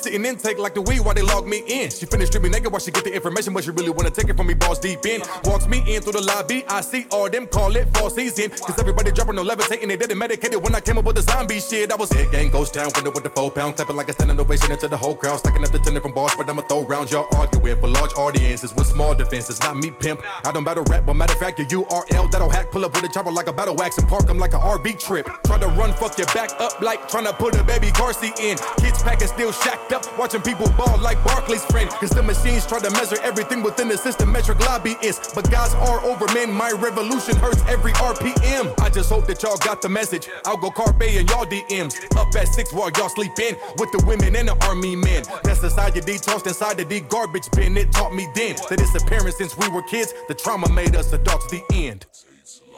Sitting 0.08 0.24
intake 0.24 0.58
like 0.58 0.74
the 0.74 0.82
weed 0.82 1.02
while 1.02 1.14
they 1.14 1.22
log 1.22 1.46
me 1.46 1.64
in. 1.68 1.90
She 1.90 2.06
finished 2.06 2.32
stripping 2.32 2.52
naked 2.52 2.72
while 2.72 2.80
she 2.80 2.92
get 2.92 3.04
the 3.04 3.14
information, 3.14 3.52
but 3.52 3.66
she 3.66 3.72
really 3.72 3.90
wanna 3.90 4.10
take 4.10 4.30
it 4.30 4.38
from 4.38 4.48
me, 4.48 4.54
balls 4.54 4.80
deep 4.80 5.06
in. 5.06 5.22
Walks 5.44 5.68
me 5.68 5.84
in 5.86 6.02
through 6.02 6.14
the 6.14 6.22
lobby, 6.22 6.64
I 6.70 6.80
see 6.80 7.06
all 7.12 7.30
them 7.30 7.46
call 7.46 7.76
it 7.76 7.94
fall 7.94 8.10
season. 8.10 8.50
Cause 8.52 8.80
everybody 8.80 9.12
dropping 9.12 9.36
no 9.36 9.42
levitating, 9.42 9.90
they 9.90 9.98
didn't 9.98 10.18
medicated 10.18 10.64
when 10.64 10.74
I 10.74 10.80
came 10.80 10.98
up 10.98 11.04
with 11.04 11.18
the 11.18 11.24
zombie 11.24 11.60
shit. 11.60 11.92
I 11.92 11.98
was 11.98 12.10
hit 12.10 12.32
gang 12.32 12.50
ghost 12.52 12.74
town, 12.74 12.90
window 12.96 13.12
with 13.12 13.24
the 13.24 13.30
four 13.32 13.52
pound, 13.52 13.76
clapping 13.76 13.98
like 13.98 14.08
a 14.08 14.14
standing 14.14 14.40
ovation 14.40 14.72
into 14.72 14.88
the 14.88 14.96
whole 14.96 15.14
crowd, 15.14 15.40
stacking 15.40 15.62
up 15.62 15.72
the 15.72 15.80
tenant 15.80 16.04
from 16.04 16.14
bars, 16.14 16.32
but 16.38 16.50
I'ma 16.50 16.62
throw 16.62 16.86
rounds. 16.86 17.12
Y'all 17.12 17.28
arguing 17.36 17.78
for 17.82 17.90
large 17.90 18.14
audiences 18.14 18.74
with 18.74 18.88
small 18.88 19.14
defenses, 19.14 19.60
not 19.60 19.76
me 19.76 19.92
pimp. 19.92 20.22
I 20.46 20.54
don't 20.54 20.64
battle 20.64 20.86
rap, 20.86 21.06
but 21.06 21.16
matter 21.16 21.34
of 21.34 21.40
fact, 21.40 21.60
your 21.60 21.68
URL 21.84 22.32
that'll 22.32 22.50
hack, 22.50 22.72
pull 22.72 22.86
up 22.86 22.96
with 22.96 23.04
a 23.04 23.10
chopper 23.10 23.32
like 23.32 23.48
a 23.48 23.54
battle 23.54 23.76
wax 23.76 23.98
and 23.98 24.08
park 24.08 24.26
them 24.26 24.38
like 24.38 24.54
a 24.54 24.60
RV 24.60 25.00
trip. 25.02 25.28
Try 25.44 25.60
to 25.60 25.68
run, 25.68 25.92
fuck 25.92 26.18
your 26.18 26.28
back 26.28 26.52
up 26.62 26.80
like 26.80 27.10
trying 27.10 27.26
to 27.26 27.34
put 27.34 27.60
a 27.60 27.64
baby 27.66 27.92
car 27.92 28.14
seat 28.14 28.40
in. 28.40 28.58
Kids 28.80 29.04
packing 29.04 29.28
still 29.28 29.52
shacked 29.52 29.92
up, 29.92 29.97
watching 30.18 30.42
people 30.42 30.70
ball 30.78 30.98
like 31.00 31.24
Barclays 31.24 31.64
friend. 31.66 31.90
Cause 31.90 32.10
the 32.10 32.24
machines 32.24 32.66
try 32.66 32.80
to 32.80 32.92
measure 32.92 33.18
everything 33.24 33.64
within 33.64 33.88
the 33.88 33.98
system, 33.98 34.32
metric 34.32 34.60
lobbyists. 34.60 35.34
But 35.34 35.50
guys 35.50 35.74
are 35.76 36.02
over 36.06 36.26
men, 36.34 36.52
my 36.52 36.72
revolution 36.72 37.36
hurts 37.38 37.62
every 37.68 37.94
RPM. 37.94 38.74
I 38.82 38.90
just 38.90 39.10
hope 39.10 39.28
that 39.28 39.42
y'all 39.44 39.58
got 39.58 39.82
the 39.82 39.90
message. 39.90 40.30
I'll 40.46 40.58
go 40.58 40.72
carpe 40.72 41.02
and 41.02 41.30
y'all 41.30 41.46
DMs. 41.46 41.96
Up 42.18 42.36
at 42.36 42.48
six 42.48 42.74
while 42.74 42.92
y'all 42.98 43.10
sleep 43.10 43.38
in 43.40 43.56
with 43.78 43.92
the 43.92 44.04
women 44.06 44.36
and 44.36 44.48
the 44.48 44.58
army 44.66 44.96
men. 44.96 45.24
That's 45.44 45.60
society 45.60 46.02
tossed 46.18 46.48
inside 46.48 46.78
the 46.78 46.86
D 46.86 47.00
garbage 47.02 47.50
bin. 47.52 47.78
It 47.78 47.92
taught 47.92 48.14
me 48.14 48.28
then 48.36 48.56
that 48.70 48.80
it's 48.80 48.96
apparent 49.02 49.36
since 49.36 49.58
we 49.58 49.68
were 49.70 49.84
kids. 49.84 50.14
The 50.28 50.34
trauma 50.34 50.70
made 50.70 50.96
us 50.96 51.14
adults, 51.14 51.48
the 51.50 51.64
end. 51.74 52.06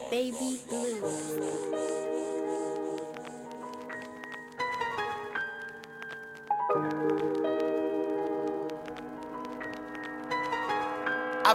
Baby 0.10 0.60
blue. 0.68 2.29
I 6.72 6.76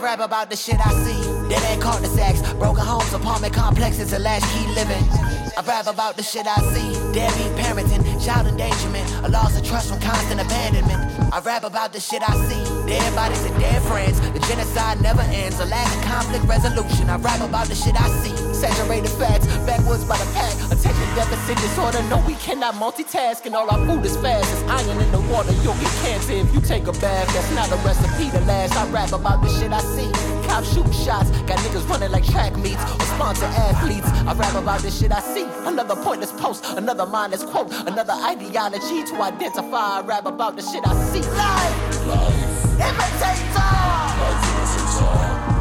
rap 0.00 0.18
about 0.18 0.50
the 0.50 0.56
shit 0.56 0.74
I 0.84 0.90
see. 1.04 1.48
Dead 1.48 1.62
end 1.62 1.80
cul-de-sacs, 1.80 2.42
broken 2.54 2.84
homes, 2.84 3.12
apartment 3.12 3.54
complexes, 3.54 4.12
and 4.12 4.24
latchkey 4.24 4.66
living. 4.74 5.43
I 5.56 5.62
rap 5.62 5.86
about 5.86 6.16
the 6.16 6.22
shit 6.22 6.46
I 6.48 6.56
see. 6.74 6.90
Deadbeat 7.14 7.54
parenting, 7.54 8.02
child 8.24 8.48
endangerment, 8.48 9.08
a 9.22 9.28
loss 9.28 9.56
of 9.56 9.64
trust 9.64 9.88
from 9.88 10.00
constant 10.00 10.40
abandonment. 10.40 10.98
I 11.32 11.38
rap 11.40 11.62
about 11.62 11.92
the 11.92 12.00
shit 12.00 12.28
I 12.28 12.34
see. 12.48 12.64
Dead 12.88 13.14
bodies 13.14 13.44
and 13.44 13.54
dead 13.60 13.80
friends. 13.82 14.18
The 14.32 14.40
genocide 14.40 15.00
never 15.00 15.22
ends. 15.22 15.60
A 15.60 15.66
lack 15.66 15.86
of 15.96 16.02
conflict 16.10 16.44
resolution. 16.46 17.08
I 17.08 17.18
rap 17.18 17.40
about 17.40 17.68
the 17.68 17.76
shit 17.76 17.94
I 17.94 18.08
see. 18.22 18.34
Saturated 18.52 19.10
facts, 19.10 19.46
backwoods 19.66 20.04
by 20.04 20.18
the 20.18 20.26
pack. 20.34 20.54
Attention 20.72 21.08
deficit 21.14 21.56
disorder. 21.58 22.02
No, 22.10 22.18
we 22.26 22.34
cannot 22.34 22.74
multitask, 22.74 23.46
and 23.46 23.54
all 23.54 23.70
our 23.70 23.78
food 23.86 24.04
is 24.04 24.16
fast. 24.16 24.50
It's 24.50 24.62
iron 24.66 24.98
in 25.00 25.12
the 25.12 25.20
water. 25.30 25.52
You'll 25.62 25.78
get 25.78 25.92
cancer 26.02 26.32
if 26.32 26.52
you 26.52 26.60
take 26.62 26.88
a 26.88 26.92
bath. 26.98 27.28
That's 27.30 27.50
not 27.54 27.70
a 27.70 27.76
recipe 27.86 28.30
to 28.30 28.40
last. 28.44 28.74
I 28.74 28.90
rap 28.90 29.12
about 29.12 29.40
the 29.42 29.48
shit 29.48 29.70
I 29.72 29.80
see. 29.94 30.10
Cops 30.48 30.74
shooting 30.74 30.92
shots. 30.92 31.30
Got 31.46 31.58
niggas 31.62 31.88
running 31.88 32.10
like 32.10 32.26
track 32.26 32.56
meets 32.56 32.82
or 32.82 33.06
sponsor 33.14 33.46
athletes. 33.46 34.08
I 34.26 34.34
rap 34.34 34.54
about 34.54 34.80
the 34.80 34.90
shit 34.90 35.12
I 35.12 35.20
see. 35.20 35.43
Another 35.66 35.96
pointless 35.96 36.32
post. 36.32 36.64
Another 36.76 37.06
mindless 37.06 37.42
quote. 37.44 37.72
Another 37.86 38.12
ideology 38.12 39.04
to 39.04 39.14
identify. 39.22 39.98
I 39.98 40.02
rap 40.02 40.26
about 40.26 40.56
the 40.56 40.62
shit 40.62 40.86
I 40.86 40.94
see. 41.10 41.20
Life. 41.20 42.06
Life. 42.06 42.64
Imitator. 42.74 43.72
Life 44.20 44.44
imitates 44.50 44.98
art. 45.02 45.54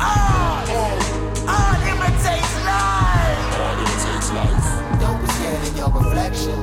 Art. 0.00 0.68
Art 1.48 1.80
imitates 1.92 2.54
life. 2.64 3.40
Art 3.60 3.78
imitates 3.82 4.30
life. 4.32 5.00
Don't 5.00 5.20
be 5.20 5.28
scared 5.36 5.62
of 5.68 5.76
your 5.76 5.90
reflection. 5.90 6.58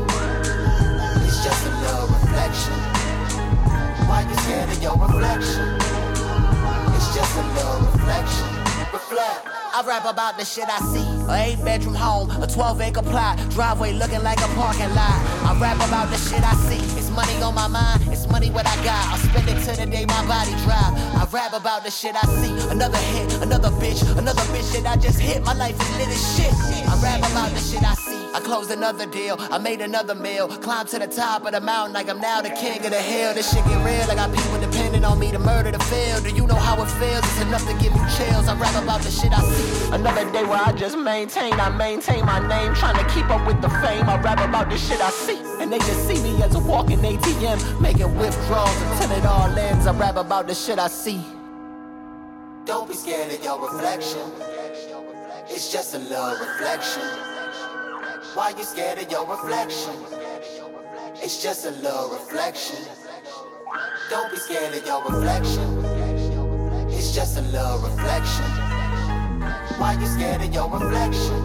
It's 1.25 1.39
just 1.43 1.61
a 1.67 1.71
little 1.83 2.07
reflection. 2.07 2.77
Why 4.07 4.25
you 4.29 4.35
scared 4.43 4.69
of 4.69 4.81
your 4.81 4.97
reflection? 4.97 5.67
It's 6.95 7.09
just 7.15 7.33
a 7.37 7.43
little 7.55 7.79
reflection. 7.91 8.47
Reflect. 8.91 9.47
I 9.75 9.83
rap 9.85 10.05
about 10.05 10.37
the 10.37 10.45
shit 10.45 10.67
I 10.69 10.79
see. 10.79 11.12
A 11.29 11.35
eight 11.49 11.63
bedroom 11.63 11.95
home, 11.95 12.29
a 12.41 12.47
12 12.47 12.81
acre 12.81 13.01
plot, 13.01 13.37
driveway 13.51 13.93
looking 13.93 14.21
like 14.23 14.39
a 14.39 14.47
parking 14.55 14.93
lot. 14.93 15.17
I 15.47 15.57
rap 15.59 15.77
about 15.77 16.09
the 16.09 16.17
shit 16.17 16.43
I 16.43 16.53
see. 16.67 16.83
It's 16.99 17.09
money 17.09 17.33
on 17.41 17.55
my 17.55 17.67
mind, 17.67 18.03
it's 18.11 18.27
money 18.27 18.49
what 18.49 18.67
I 18.67 18.75
got. 18.83 19.03
I'll 19.11 19.17
spend 19.17 19.47
it 19.49 19.63
till 19.63 19.75
the 19.75 19.89
day 19.89 20.05
my 20.05 20.25
body 20.27 20.51
drop. 20.63 20.93
I 21.15 21.27
rap 21.31 21.53
about 21.53 21.83
the 21.83 21.91
shit 21.91 22.15
I 22.15 22.25
see. 22.41 22.53
Another 22.69 22.97
hit, 22.97 23.33
another 23.41 23.69
bitch, 23.81 24.01
another 24.17 24.45
bitch 24.53 24.73
that 24.73 24.97
I 24.97 24.99
just 24.99 25.19
hit. 25.19 25.43
My 25.43 25.53
life 25.53 25.79
is 25.79 25.97
lit 25.97 26.07
as 26.09 26.35
shit. 26.35 26.53
I 26.87 26.99
rap 27.01 27.19
about 27.19 27.51
the 27.51 27.59
shit 27.59 27.83
I 27.83 27.95
see. 27.95 28.02
I 28.33 28.39
closed 28.39 28.71
another 28.71 29.05
deal, 29.05 29.35
I 29.39 29.59
made 29.59 29.79
another 29.79 30.15
meal. 30.15 30.47
Climbed 30.47 30.89
to 30.89 30.97
the 30.97 31.05
top 31.05 31.45
of 31.45 31.51
the 31.51 31.61
mountain 31.61 31.93
like 31.93 32.09
I'm 32.09 32.19
now 32.19 32.41
the 32.41 32.49
king 32.49 32.83
of 32.83 32.89
the 32.89 33.01
hill. 33.01 33.31
This 33.35 33.53
shit 33.53 33.63
get 33.65 33.77
real, 33.85 34.09
I 34.09 34.15
got 34.15 34.33
people 34.33 34.59
depending 34.59 35.05
on 35.05 35.19
me 35.19 35.31
to 35.31 35.37
murder 35.37 35.71
the 35.71 35.79
field. 35.79 36.23
Do 36.23 36.31
you 36.31 36.47
know 36.47 36.55
how 36.55 36.81
it 36.81 36.89
feels? 36.97 37.23
It's 37.23 37.41
enough 37.41 37.65
to 37.67 37.73
give 37.73 37.93
you 37.93 38.05
chills. 38.17 38.47
I 38.47 38.57
rap 38.57 38.81
about 38.81 39.01
the 39.01 39.11
shit 39.11 39.31
I 39.31 39.41
see. 39.41 39.93
Another 39.93 40.25
day 40.31 40.43
where 40.45 40.59
I 40.59 40.71
just 40.71 40.97
maintain, 40.97 41.53
I 41.53 41.69
maintain 41.69 42.25
my 42.25 42.39
name, 42.39 42.73
trying 42.73 42.97
to 42.97 43.13
keep 43.13 43.29
up 43.29 43.45
with 43.45 43.61
the 43.61 43.69
fame. 43.69 44.09
I 44.09 44.19
rap 44.19 44.39
about 44.39 44.71
the 44.71 44.77
shit 44.77 44.99
I 44.99 45.11
see. 45.11 45.39
And 45.61 45.71
they 45.71 45.77
just 45.77 46.07
see 46.07 46.21
me 46.23 46.41
as 46.41 46.55
a 46.55 46.59
walking 46.59 46.99
ATM, 46.99 47.79
making 47.81 48.17
withdrawals 48.17 48.81
until 48.81 49.11
it 49.11 49.25
all 49.25 49.59
ends. 49.59 49.85
I 49.85 49.93
rap 49.93 50.15
about 50.15 50.47
the 50.47 50.55
shit 50.55 50.79
I 50.79 50.87
see. 50.87 51.21
Don't 52.65 52.87
be 52.87 52.95
scared 52.95 53.31
of 53.31 53.43
your 53.43 53.61
reflection. 53.61 54.21
It's 55.49 55.71
just 55.71 55.93
a 55.93 55.99
little 55.99 56.31
reflection. 56.39 57.32
Why 58.35 58.49
you 58.57 58.63
scared 58.63 58.97
of 58.97 59.11
your 59.11 59.27
reflection? 59.27 59.93
It's 61.21 61.43
just 61.43 61.67
a 61.67 61.69
little 61.69 62.09
reflection. 62.09 62.83
Don't 64.09 64.31
be 64.31 64.37
scared 64.37 64.73
of 64.73 64.83
your 64.87 65.03
reflection. 65.03 65.85
It's 66.89 67.13
just 67.13 67.37
a 67.37 67.41
little 67.41 67.77
reflection. 67.77 68.45
Why 69.77 69.97
you 69.99 70.07
scared 70.07 70.41
of 70.41 70.51
your 70.51 70.67
reflection? 70.67 71.41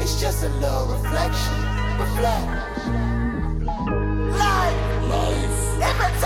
It's 0.00 0.18
just 0.18 0.42
a 0.42 0.48
little 0.48 0.86
reflection. 0.86 1.54
Reflect. 2.00 2.86
Life. 4.38 5.02
Life. 5.10 6.17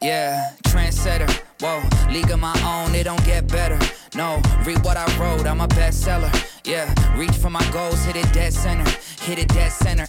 Yeah, 0.00 0.54
trendsetter. 0.64 1.30
Whoa, 1.60 1.82
league 2.10 2.30
of 2.30 2.40
my 2.40 2.56
own, 2.64 2.94
it 2.94 3.04
don't 3.04 3.22
get 3.24 3.46
better. 3.48 3.78
No, 4.14 4.40
read 4.64 4.82
what 4.82 4.96
I 4.96 5.04
wrote, 5.18 5.46
I'm 5.46 5.60
a 5.60 5.68
bestseller. 5.68 6.32
Yeah, 6.64 6.88
reach 7.18 7.36
for 7.36 7.50
my 7.50 7.64
goals, 7.70 8.02
hit 8.04 8.16
it 8.16 8.32
dead 8.32 8.54
center. 8.54 8.90
Hit 9.20 9.38
it 9.38 9.48
dead 9.48 9.72
center. 9.72 10.08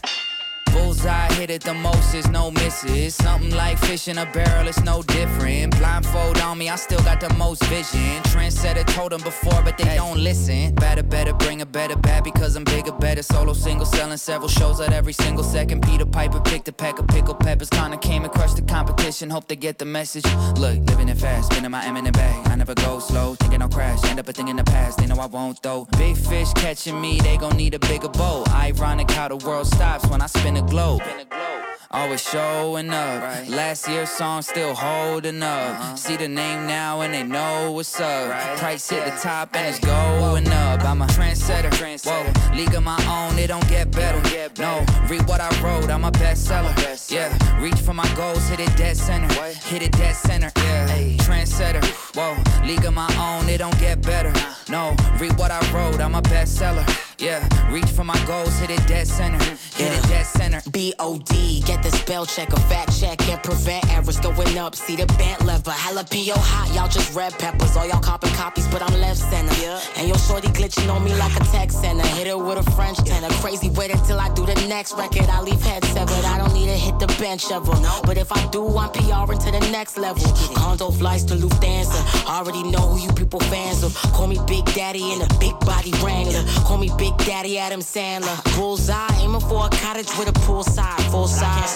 Bullseye 0.74 1.32
hit 1.34 1.50
it 1.50 1.64
the 1.64 1.74
most, 1.74 2.14
is 2.16 2.28
no 2.30 2.52
misses. 2.52 3.16
Something 3.16 3.52
like 3.52 3.78
fish 3.78 4.08
in 4.08 4.18
a 4.18 4.26
barrel, 4.26 4.68
it's 4.68 4.82
no 4.84 5.04
different. 5.04 5.78
Blindfold 5.78 6.40
on 6.40 6.58
me, 6.58 6.70
I 6.70 6.76
still 6.76 7.02
got 7.04 7.20
the 7.20 7.32
most 7.36 7.64
vision. 7.66 8.22
Trendsetter 8.24 8.86
told 8.88 9.12
them 9.12 9.22
before, 9.22 9.62
but 9.64 9.78
they 9.78 9.96
don't 9.96 10.18
listen. 10.18 10.74
Better, 10.76 11.04
better, 11.04 11.34
bring 11.34 11.62
a 11.62 11.66
better 11.66 11.96
bad 11.96 12.24
because 12.24 12.56
I'm 12.56 12.64
bigger, 12.64 12.92
better. 12.92 13.22
Solo 13.22 13.54
single, 13.54 13.86
selling 13.86 14.18
several 14.18 14.50
shows 14.50 14.80
at 14.82 14.92
every 14.94 15.14
single 15.14 15.44
second. 15.44 15.84
Peter 15.84 16.06
Piper 16.06 16.40
picked 16.42 16.68
a 16.68 16.74
pack 16.74 17.00
of 17.00 17.08
pickled 17.08 17.40
peppers, 17.40 17.70
kinda 17.70 17.98
came 17.98 18.24
and 18.24 18.34
crushed 18.34 18.56
the 18.56 18.64
competition. 18.64 19.30
Hope 19.30 19.48
they 19.48 19.56
get 19.56 19.78
the 19.78 19.86
message. 19.86 20.26
Look, 20.58 20.78
living 20.90 21.10
it 21.10 21.18
fast, 21.18 21.52
spinning 21.52 21.72
my 21.72 21.86
eminent 21.86 22.16
bag. 22.16 22.48
I 22.48 22.56
never 22.56 22.74
go 22.74 23.00
slow, 23.00 23.36
thinking 23.36 23.62
I'll 23.62 23.70
crash. 23.70 24.04
End 24.06 24.20
up 24.20 24.28
a 24.28 24.34
thing 24.34 24.48
in 24.48 24.56
the 24.56 24.64
past, 24.64 24.98
they 24.98 25.06
know 25.06 25.20
I 25.20 25.28
won't 25.28 25.62
though. 25.62 25.88
Big 25.98 26.18
fish 26.18 26.52
catching 26.54 27.00
me, 27.00 27.20
they 27.20 27.38
gon' 27.38 27.58
need 27.58 27.74
a 27.74 27.80
bigger 27.80 28.10
boat. 28.10 28.50
Ironic 28.50 29.12
how 29.12 29.28
the 29.28 29.38
world 29.38 29.68
stops 29.68 30.06
when 30.08 30.22
I 30.22 30.28
spin 30.28 30.58
a 30.58 30.63
globe. 30.64 31.02
Always 31.94 32.24
showing 32.28 32.90
up. 32.90 33.48
Last 33.48 33.88
year's 33.88 34.10
song 34.10 34.42
still 34.42 34.74
holding 34.74 35.44
up. 35.44 35.80
Uh-huh. 35.80 35.96
See 35.96 36.18
the 36.18 36.28
name 36.28 36.66
now 36.66 37.02
and 37.02 37.14
they 37.14 37.22
know 37.22 37.72
what's 37.72 38.00
up. 38.00 38.58
Price 38.58 38.90
hit 38.90 39.06
the 39.06 39.12
top 39.12 39.56
and 39.56 39.68
it's 39.68 39.80
going 39.80 40.48
up. 40.50 40.84
I'm 40.84 41.04
a 41.04 41.06
trendsetter. 41.06 41.72
Whoa, 42.04 42.56
league 42.56 42.74
of 42.74 42.84
my 42.84 42.98
own, 43.06 43.38
it 43.38 43.48
don't 43.48 43.68
get 43.70 43.92
better. 43.92 44.20
No, 44.60 44.84
read 45.08 45.28
what 45.28 45.40
I 45.40 45.50
wrote, 45.62 45.92
I'm 45.92 46.04
a 46.04 46.12
bestseller. 46.12 46.74
Yeah, 47.12 47.30
reach 47.62 47.76
for 47.76 47.94
my 47.94 48.08
goals, 48.16 48.48
hit 48.50 48.60
it 48.60 48.76
dead 48.76 48.98
center. 48.98 49.32
Hit 49.44 49.84
it 49.84 49.92
dead 49.92 50.16
center. 50.16 50.52
Yeah, 50.56 50.88
trendsetter. 51.18 51.84
Whoa, 52.16 52.36
league 52.66 52.86
of 52.86 52.94
my 52.96 53.10
own, 53.18 53.48
it 53.50 53.60
don't 53.60 53.78
get 53.80 54.02
better. 54.02 54.34
No, 54.68 54.96
read 55.20 55.38
what 55.38 55.52
I 55.52 55.60
wrote, 55.72 56.02
I'm 56.02 56.16
a 56.16 56.22
bestseller. 56.22 56.84
Yeah, 57.20 57.48
reach 57.72 57.86
for 57.86 58.04
my 58.04 58.20
goals, 58.26 58.58
hit 58.60 58.72
it 58.72 58.86
dead 58.88 59.08
center. 59.08 59.38
Hit 59.76 59.94
it 59.94 60.04
dead 60.10 60.26
center. 60.26 60.62
B-O-D, 60.72 61.62
get 61.62 61.83
the 61.84 61.92
spell 61.92 62.26
check, 62.26 62.52
a 62.54 62.60
fact 62.62 63.00
check, 63.00 63.22
and 63.30 63.42
prevent 63.44 63.88
errors 63.92 64.20
going 64.20 64.58
up. 64.58 64.76
See 64.76 64.96
the 64.96 65.06
bent 65.18 65.46
lever, 65.46 65.72
jalapeno 65.72 66.36
hot, 66.36 66.74
y'all 66.74 66.88
just 66.88 67.14
red 67.14 67.34
peppers. 67.38 67.76
All 67.76 67.86
y'all 67.86 68.02
copping 68.02 68.32
copies, 68.32 68.68
but 68.68 68.82
I'm 68.82 69.00
left 69.00 69.20
center. 69.20 69.80
And 69.98 70.08
your 70.08 70.18
shorty 70.18 70.48
glitching 70.50 70.90
on 70.94 71.04
me 71.04 71.14
like 71.16 71.36
a 71.36 71.44
text 71.46 71.82
center. 71.82 72.06
Hit 72.18 72.28
it 72.28 72.40
with 72.40 72.58
a 72.58 72.72
French 72.72 72.98
tenor. 73.00 73.30
Crazy 73.42 73.70
wait 73.70 73.92
until 73.92 74.20
I 74.20 74.34
do 74.34 74.46
the 74.46 74.56
next 74.68 74.94
record. 74.98 75.28
I 75.30 75.42
leave 75.42 75.62
head 75.62 75.84
severed. 75.86 76.26
I 76.26 76.38
don't 76.38 76.54
need 76.54 76.68
to 76.68 76.78
hit 76.78 77.00
the 77.00 77.08
bench 77.20 77.52
ever. 77.52 77.74
But 78.06 78.18
if 78.18 78.32
I 78.32 78.46
do, 78.48 78.66
I'm 78.78 78.90
PRing 78.90 79.40
to 79.40 79.52
the 79.52 79.60
next 79.72 79.98
level. 79.98 80.24
Condo 80.56 80.92
flights 80.92 81.24
to 81.26 81.36
Lufthansa. 81.36 82.26
Already 82.26 82.64
know 82.64 82.80
who 82.80 83.00
you 83.06 83.12
people 83.14 83.40
fans 83.42 83.84
of. 83.84 83.94
Call 84.14 84.28
me 84.28 84.40
Big 84.48 84.66
Daddy 84.74 85.12
in 85.12 85.22
a 85.22 85.28
big 85.40 85.60
body 85.62 85.92
wrangler. 86.04 86.44
Call 86.66 86.78
me 86.78 86.90
Big 86.98 87.16
Daddy 87.18 87.58
Adam 87.58 87.82
Sandler. 87.82 88.38
Bullseye, 88.56 89.08
aiming 89.22 89.42
for 89.42 89.66
a 89.66 89.70
cottage 89.70 90.10
with 90.18 90.30
a 90.30 90.34
poolside. 90.46 91.02
Full 91.12 91.28
size. 91.28 91.73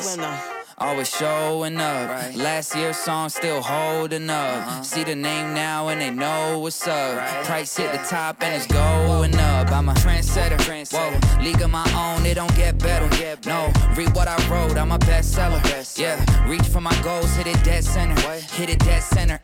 Always 0.80 1.10
showing 1.10 1.78
up. 1.78 2.36
Last 2.36 2.76
year's 2.76 2.98
song 2.98 3.30
still 3.30 3.62
holding 3.62 4.30
up. 4.30 4.86
See 4.86 5.04
the 5.04 5.16
name 5.16 5.56
now 5.56 5.88
and 5.88 6.00
they 6.00 6.12
know 6.12 6.60
what's 6.60 6.88
up. 6.88 7.46
Price 7.46 7.76
hit 7.76 7.92
the 7.92 7.98
top 8.08 8.44
and 8.44 8.54
it's 8.54 8.68
going 8.68 9.36
up. 9.36 9.72
I'm 9.72 9.90
a 9.90 9.94
trendsetter. 9.96 10.58
Whoa, 10.94 11.44
league 11.44 11.62
of 11.62 11.72
my 11.72 11.88
own, 11.96 12.26
it 12.28 12.36
don't 12.36 12.56
get 12.56 12.78
better. 12.78 13.08
No, 13.48 13.72
read 13.96 14.14
what 14.16 14.28
I 14.28 14.38
wrote, 14.50 14.78
I'm 14.78 14.92
a 14.92 15.00
bestseller. 15.00 15.62
Yeah, 15.98 16.18
reach 16.48 16.68
for 16.68 16.82
my 16.82 16.96
goals, 17.02 17.36
hit 17.36 17.48
it 17.48 17.64
dead 17.64 17.84
center. 17.84 18.20
Hit 18.32 18.70
it 18.70 18.80
dead 18.80 19.02
center. 19.02 19.40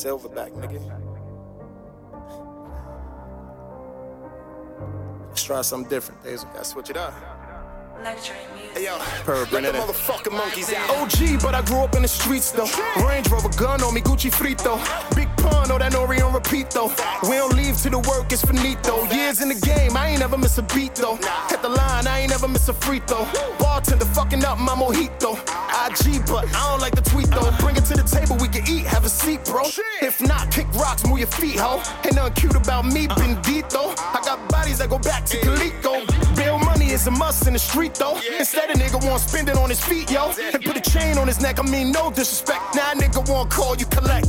Silverback, 0.00 0.52
nigga. 0.52 0.80
Let's 5.28 5.42
try 5.42 5.60
something 5.60 5.90
different. 5.90 6.24
Days 6.24 6.42
gotta 6.44 6.64
switch 6.64 6.88
it 6.88 6.96
up. 6.96 7.39
Hey 8.02 8.84
yo, 8.86 8.96
let 9.28 9.50
the 9.50 9.72
motherfucking 9.72 10.32
monkeys 10.32 10.72
out. 10.72 10.88
OG, 10.90 11.42
but 11.42 11.54
I 11.54 11.60
grew 11.60 11.80
up 11.80 11.94
in 11.94 12.00
the 12.00 12.08
streets 12.08 12.50
though. 12.50 12.68
Range 13.06 13.28
Rover 13.28 13.50
gun 13.50 13.82
on 13.82 13.92
me, 13.92 14.00
Gucci 14.00 14.30
frito. 14.30 14.80
Big 15.14 15.28
pun, 15.36 15.70
oh 15.70 15.76
that 15.76 15.92
Nori 15.92 16.24
on 16.24 16.32
repeat 16.32 16.70
though. 16.70 16.88
We 17.24 17.36
don't 17.36 17.54
leave 17.54 17.76
till 17.76 18.00
the 18.00 18.08
work 18.08 18.32
is 18.32 18.40
finito. 18.40 19.04
Years 19.12 19.42
in 19.42 19.48
the 19.50 19.54
game, 19.54 19.98
I 19.98 20.08
ain't 20.08 20.20
never 20.20 20.38
miss 20.38 20.56
a 20.56 20.62
beat 20.62 20.94
though. 20.94 21.16
Hit 21.50 21.60
the 21.60 21.68
line, 21.68 22.06
I 22.06 22.20
ain't 22.20 22.30
never 22.30 22.48
miss 22.48 22.68
a 22.70 22.72
free 22.72 23.00
throw. 23.00 23.28
Bartender 23.58 24.06
fucking 24.06 24.44
up 24.46 24.58
my 24.58 24.72
mojito. 24.72 25.36
IG, 25.84 26.24
but 26.26 26.48
I 26.56 26.70
don't 26.70 26.80
like 26.80 26.94
the 26.94 27.02
tweet 27.02 27.28
though. 27.28 27.50
Bring 27.60 27.76
it 27.76 27.84
to 27.84 27.94
the 27.94 28.04
table, 28.04 28.36
we 28.40 28.48
can 28.48 28.66
eat, 28.66 28.86
have 28.86 29.04
a 29.04 29.10
seat, 29.10 29.44
bro. 29.44 29.64
If 30.00 30.22
not, 30.22 30.50
kick 30.50 30.72
rocks, 30.72 31.04
move 31.06 31.18
your 31.18 31.28
feet, 31.28 31.58
ho. 31.58 31.82
Ain't 32.06 32.14
nothing 32.14 32.32
cute 32.32 32.56
about 32.56 32.86
me, 32.86 33.08
uh. 33.08 33.14
bendito. 33.16 33.92
I 33.98 34.22
got 34.24 34.48
bodies 34.48 34.78
that 34.78 34.88
go 34.88 34.98
back 34.98 35.26
to 35.26 35.38
Calico. 35.40 36.00
Is 36.90 37.06
a 37.06 37.10
must 37.12 37.46
in 37.46 37.52
the 37.52 37.58
street 37.60 37.94
though. 37.94 38.18
Instead, 38.36 38.68
a 38.70 38.72
nigga 38.72 39.00
want 39.06 39.22
to 39.22 39.28
spend 39.28 39.48
it 39.48 39.56
on 39.56 39.68
his 39.68 39.78
feet, 39.78 40.10
yo. 40.10 40.32
And 40.52 40.60
put 40.64 40.76
a 40.76 40.80
chain 40.80 41.18
on 41.18 41.28
his 41.28 41.40
neck, 41.40 41.60
I 41.60 41.62
mean, 41.62 41.92
no 41.92 42.10
disrespect. 42.10 42.74
Now, 42.74 42.90
a 42.90 42.94
nigga 42.96 43.30
want 43.30 43.48
to 43.48 43.56
call 43.56 43.76
you 43.76 43.86
collect. 43.86 44.26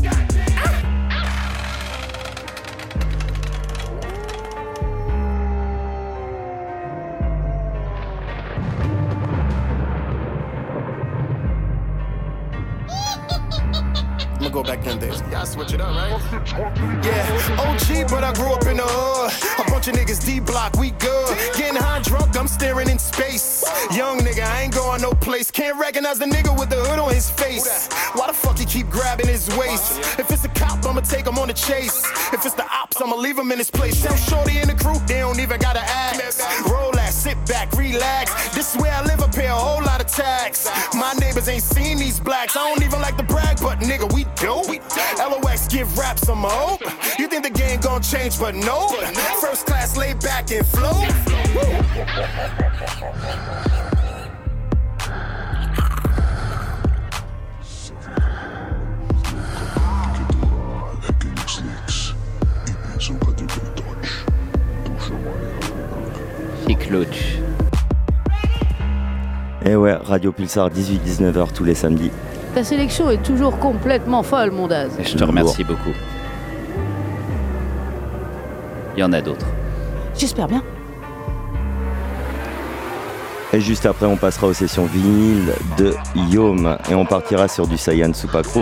Go 14.51 14.63
back 14.63 14.83
ten 14.83 14.99
days. 14.99 15.21
Y'all 15.31 15.45
switch 15.45 15.73
it 15.73 15.81
up, 15.81 15.95
right? 15.95 16.11
Yeah, 17.03 17.59
OG, 17.59 18.09
but 18.09 18.23
I 18.23 18.33
grew 18.33 18.51
up 18.51 18.65
in 18.65 18.77
the 18.77 18.83
hood. 18.85 19.31
A 19.65 19.71
bunch 19.71 19.87
of 19.87 19.95
niggas 19.95 20.25
D 20.25 20.39
block, 20.39 20.75
we 20.77 20.91
good. 20.91 21.37
Getting 21.55 21.75
high 21.75 22.01
drunk, 22.01 22.37
I'm 22.37 22.47
staring 22.47 22.89
in 22.89 22.99
space. 22.99 23.63
Young 23.95 24.19
nigga, 24.19 24.43
I 24.45 24.63
ain't 24.63 24.73
going 24.73 25.01
no 25.01 25.11
place. 25.13 25.49
Can't 25.49 25.79
recognize 25.79 26.19
the 26.19 26.25
nigga 26.25 26.57
with 26.57 26.69
the 26.69 26.75
hood 26.75 26.99
on 26.99 27.13
his 27.13 27.29
face. 27.29 27.87
Why 28.13 28.27
the 28.27 28.33
fuck 28.33 28.57
he 28.57 28.65
keep 28.65 28.89
grabbing 28.89 29.27
his 29.27 29.47
waist? 29.57 29.99
If 30.19 30.29
it's 30.31 30.43
a 30.43 30.49
cop, 30.49 30.85
I'ma 30.85 31.01
take 31.01 31.25
him 31.25 31.37
on 31.37 31.47
the 31.47 31.53
chase. 31.53 32.03
If 32.33 32.45
it's 32.45 32.55
the 32.55 32.65
ops, 32.71 33.01
I'ma 33.01 33.15
leave 33.15 33.37
him 33.37 33.51
in 33.51 33.57
his 33.57 33.71
place. 33.71 34.01
Tell 34.01 34.15
Shorty 34.15 34.59
in 34.59 34.67
the 34.67 34.75
crew, 34.75 34.99
they 35.07 35.19
don't 35.19 35.39
even 35.39 35.59
gotta 35.59 35.81
ask. 35.81 36.39
Roll 36.69 36.90
sit 37.21 37.37
back, 37.45 37.71
relax. 37.73 38.33
This 38.55 38.73
is 38.73 38.81
where 38.81 38.91
I 38.91 39.03
live, 39.03 39.21
I 39.21 39.27
pay 39.27 39.45
a 39.45 39.53
whole 39.53 39.83
lot 39.83 40.01
of 40.01 40.07
tax. 40.07 40.67
My 40.95 41.13
neighbors 41.19 41.47
ain't 41.47 41.61
seen 41.61 41.97
these 41.97 42.19
blacks. 42.19 42.57
I 42.57 42.67
don't 42.67 42.83
even 42.83 42.99
like 42.99 43.15
to 43.17 43.23
brag, 43.23 43.57
but 43.61 43.79
nigga, 43.79 44.11
we 44.11 44.23
do. 44.41 44.55
LOX 45.19 45.67
give 45.67 45.95
rap 45.99 46.17
some 46.17 46.41
hope. 46.41 46.81
You 47.19 47.27
think 47.27 47.43
the 47.43 47.51
game 47.51 47.79
gon' 47.79 48.01
change, 48.01 48.39
but 48.39 48.55
no. 48.55 48.87
First 49.39 49.67
class, 49.67 49.95
lay 49.95 50.15
back 50.15 50.51
and 50.51 50.65
flow. 50.65 50.97
Radio 70.21 70.33
Pulsar, 70.33 70.69
18-19h 70.69 71.51
tous 71.51 71.63
les 71.63 71.73
samedis. 71.73 72.11
Ta 72.53 72.63
sélection 72.63 73.09
est 73.09 73.23
toujours 73.23 73.57
complètement 73.57 74.21
folle, 74.21 74.51
mon 74.51 74.67
Daz. 74.67 74.91
Je 75.03 75.15
te 75.15 75.23
remercie 75.23 75.63
beaucoup. 75.63 75.89
Il 78.95 78.99
y 78.99 79.03
en 79.03 79.11
a 79.13 79.19
d'autres. 79.19 79.47
J'espère 80.15 80.47
bien. 80.47 80.61
Et 83.51 83.59
juste 83.59 83.87
après, 83.87 84.05
on 84.05 84.15
passera 84.15 84.45
aux 84.45 84.53
sessions 84.53 84.85
vinyle 84.85 85.55
de 85.79 85.95
Yom. 86.29 86.77
Et 86.91 86.93
on 86.93 87.07
partira 87.07 87.47
sur 87.47 87.65
du 87.65 87.79
Saiyan 87.79 88.13
Supakro. 88.13 88.61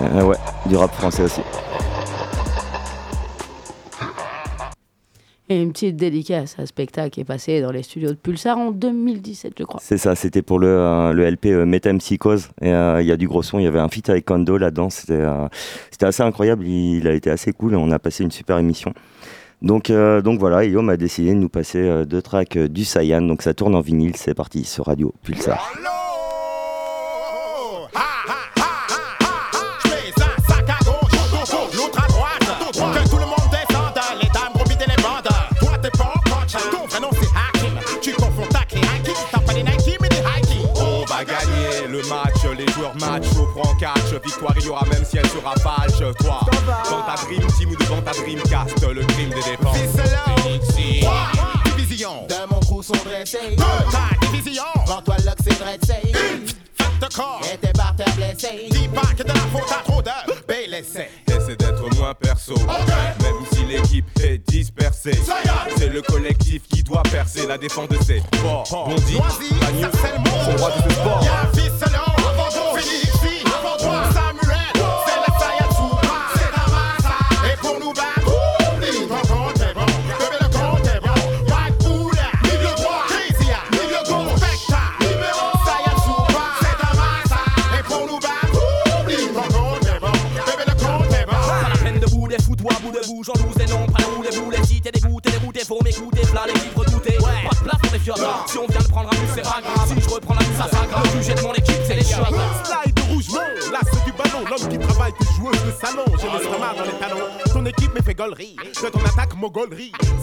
Euh, 0.00 0.22
ouais, 0.22 0.36
du 0.66 0.76
rap 0.76 0.92
français 0.92 1.22
aussi. 1.22 1.42
Et 5.56 5.62
une 5.62 5.72
petite 5.72 5.96
dédicace 5.96 6.56
à 6.58 6.62
un 6.62 6.66
spectacle 6.66 7.10
qui 7.10 7.20
est 7.20 7.24
passé 7.24 7.62
dans 7.62 7.70
les 7.70 7.82
studios 7.82 8.10
de 8.10 8.14
Pulsar 8.14 8.58
en 8.58 8.72
2017, 8.72 9.54
je 9.58 9.64
crois. 9.64 9.80
C'est 9.82 9.96
ça, 9.96 10.14
c'était 10.14 10.42
pour 10.42 10.58
le, 10.58 10.68
euh, 10.68 11.12
le 11.12 11.30
LP 11.30 11.46
euh, 11.46 11.64
Métampsychose. 11.64 12.50
Et 12.60 12.72
euh, 12.72 13.00
il 13.00 13.06
y 13.06 13.12
a 13.12 13.16
du 13.16 13.26
gros 13.26 13.42
son, 13.42 13.58
il 13.58 13.64
y 13.64 13.66
avait 13.66 13.80
un 13.80 13.88
feat 13.88 14.10
avec 14.10 14.26
Kondo 14.26 14.58
là-dedans. 14.58 14.90
C'était 14.90 15.14
euh, 15.14 15.48
assez 16.02 16.22
incroyable, 16.22 16.66
il, 16.66 16.98
il 16.98 17.08
a 17.08 17.14
été 17.14 17.30
assez 17.30 17.52
cool 17.52 17.72
et 17.72 17.76
on 17.76 17.90
a 17.90 17.98
passé 17.98 18.22
une 18.22 18.30
super 18.30 18.58
émission. 18.58 18.92
Donc, 19.62 19.90
euh, 19.90 20.20
donc 20.20 20.38
voilà, 20.38 20.64
Guillaume 20.64 20.90
a 20.90 20.96
décidé 20.96 21.30
de 21.30 21.38
nous 21.38 21.48
passer 21.48 21.78
euh, 21.78 22.04
deux 22.04 22.22
tracks 22.22 22.56
euh, 22.56 22.68
du 22.68 22.84
Saiyan. 22.84 23.22
Donc 23.22 23.42
ça 23.42 23.54
tourne 23.54 23.74
en 23.74 23.80
vinyle, 23.80 24.16
c'est 24.16 24.34
parti 24.34 24.64
sur 24.64 24.86
Radio 24.86 25.14
Pulsar. 25.22 25.72
Match 42.96 43.26
au 43.38 43.46
prend 43.46 43.74
catch. 43.76 44.12
Victoire, 44.24 44.54
il 44.56 44.64
y 44.64 44.68
aura 44.68 44.84
même 44.86 45.04
si 45.04 45.18
elle 45.18 45.28
sera 45.28 45.54
falche. 45.56 45.98
Toi, 46.18 46.40
dans 46.90 47.02
ta 47.02 47.22
dream 47.24 47.46
team 47.58 47.70
ou 47.70 47.76
devant 47.76 48.02
ta 48.02 48.12
dreamcast, 48.12 48.82
le 48.82 49.04
crime 49.04 49.30
des 49.30 49.50
dépenses. 49.50 49.76
Phoenix, 49.76 50.66
Division. 51.76 52.26
De 52.28 52.52
mon 52.52 52.60
crew 52.60 52.82
sont 52.82 53.04
dressés. 53.04 53.56
Ta 53.56 54.26
division. 54.32 54.62
Vends-toi 54.86 55.16
Lux 55.18 55.46
et 55.46 55.54
Dredsay. 55.54 56.12
Faites 56.74 57.14
corps. 57.14 57.40
Et 57.52 57.56
tes 57.58 57.72
barters 57.72 58.14
blessés. 58.16 58.68
Dis 58.70 58.88
pas 58.88 59.12
que 59.16 59.22
de 59.22 59.28
la 59.28 59.34
faute 59.34 59.70
à 59.70 59.82
trop 59.82 60.02
de 60.02 60.10
l'essai. 60.70 61.08
Essaie 61.26 61.56
d'être 61.56 61.96
moins 61.96 62.14
perso. 62.14 62.54
Même 62.56 63.34
si 63.52 63.64
l'équipe 63.64 64.06
est 64.22 64.38
dispersée. 64.38 65.18
C'est 65.76 65.88
le 65.88 66.02
collectif 66.02 66.62
qui 66.68 66.82
doit 66.82 67.02
percer 67.02 67.46
la 67.46 67.58
défense 67.58 67.88
de 67.88 68.02
ses 68.02 68.22
forts. 68.42 68.88
Bondi, 68.88 69.18
Bagnou, 69.60 69.88
son 70.44 70.56
roi 70.56 70.70
de 70.70 70.82
ce 70.82 70.94
sport. 70.94 72.25
feliz. 72.76 73.35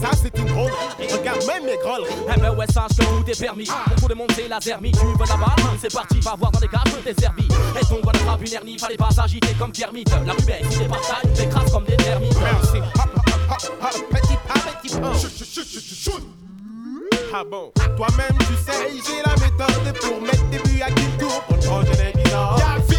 Ça, 0.02 0.10
c'est 0.20 0.36
une 0.38 0.46
drôlerie. 0.46 0.72
Regarde 0.98 1.46
même 1.46 1.64
mes 1.64 1.78
grolleries. 1.78 2.12
Eh 2.36 2.40
ben 2.40 2.54
ouais, 2.54 2.66
sache 2.66 2.96
que 2.98 3.04
tout 3.04 3.30
est 3.30 3.40
permis. 3.40 3.68
Pour 3.98 4.08
de 4.08 4.14
monter 4.14 4.48
la 4.48 4.60
zermie, 4.60 4.92
tu 4.92 4.98
veux 4.98 5.26
la 5.26 5.36
balle 5.36 5.78
C'est 5.80 5.92
parti, 5.92 6.20
va 6.20 6.34
voir 6.38 6.50
dans 6.50 6.60
les 6.60 6.68
caves, 6.68 6.82
t'es 7.02 7.14
servi. 7.14 7.44
Et 7.44 7.86
ton 7.86 8.00
bonne 8.02 8.16
frappe, 8.16 8.42
une 8.46 8.52
hernie, 8.52 8.78
fallait 8.78 8.96
pas 8.96 9.10
s'agiter 9.10 9.54
comme 9.58 9.72
Kermit. 9.72 10.04
La 10.26 10.32
rubelle, 10.32 10.66
si 10.70 10.78
t'es 10.78 10.84
pas 10.84 10.96
taille, 10.96 11.32
t'écrases 11.32 11.72
comme 11.72 11.84
des 11.84 11.96
termites. 11.96 12.38
Merci. 12.38 12.76
Hop, 12.76 13.08
hop, 13.16 13.22
hop, 13.50 13.72
hop, 13.82 14.10
petit 14.10 14.36
pas, 14.46 14.60
petit 14.82 14.96
pas. 14.96 15.14
Chut, 15.14 15.30
chut, 15.30 15.46
chut, 15.46 15.64
chut, 15.64 15.82
chut, 15.82 16.12
chut. 16.12 16.22
Ah 17.34 17.42
bon, 17.50 17.72
toi-même 17.96 18.38
tu 18.40 18.54
sais, 18.64 18.90
j'ai 18.92 19.22
la 19.24 19.34
méthode 19.36 19.98
pour 20.00 20.20
mettre 20.20 20.44
des 20.50 20.58
buts 20.58 20.82
à 20.82 20.90
qui 20.90 21.06
tour 21.18 21.40
pour 21.48 21.56
le 21.56 21.62
projet 21.62 22.12
des 22.12 22.93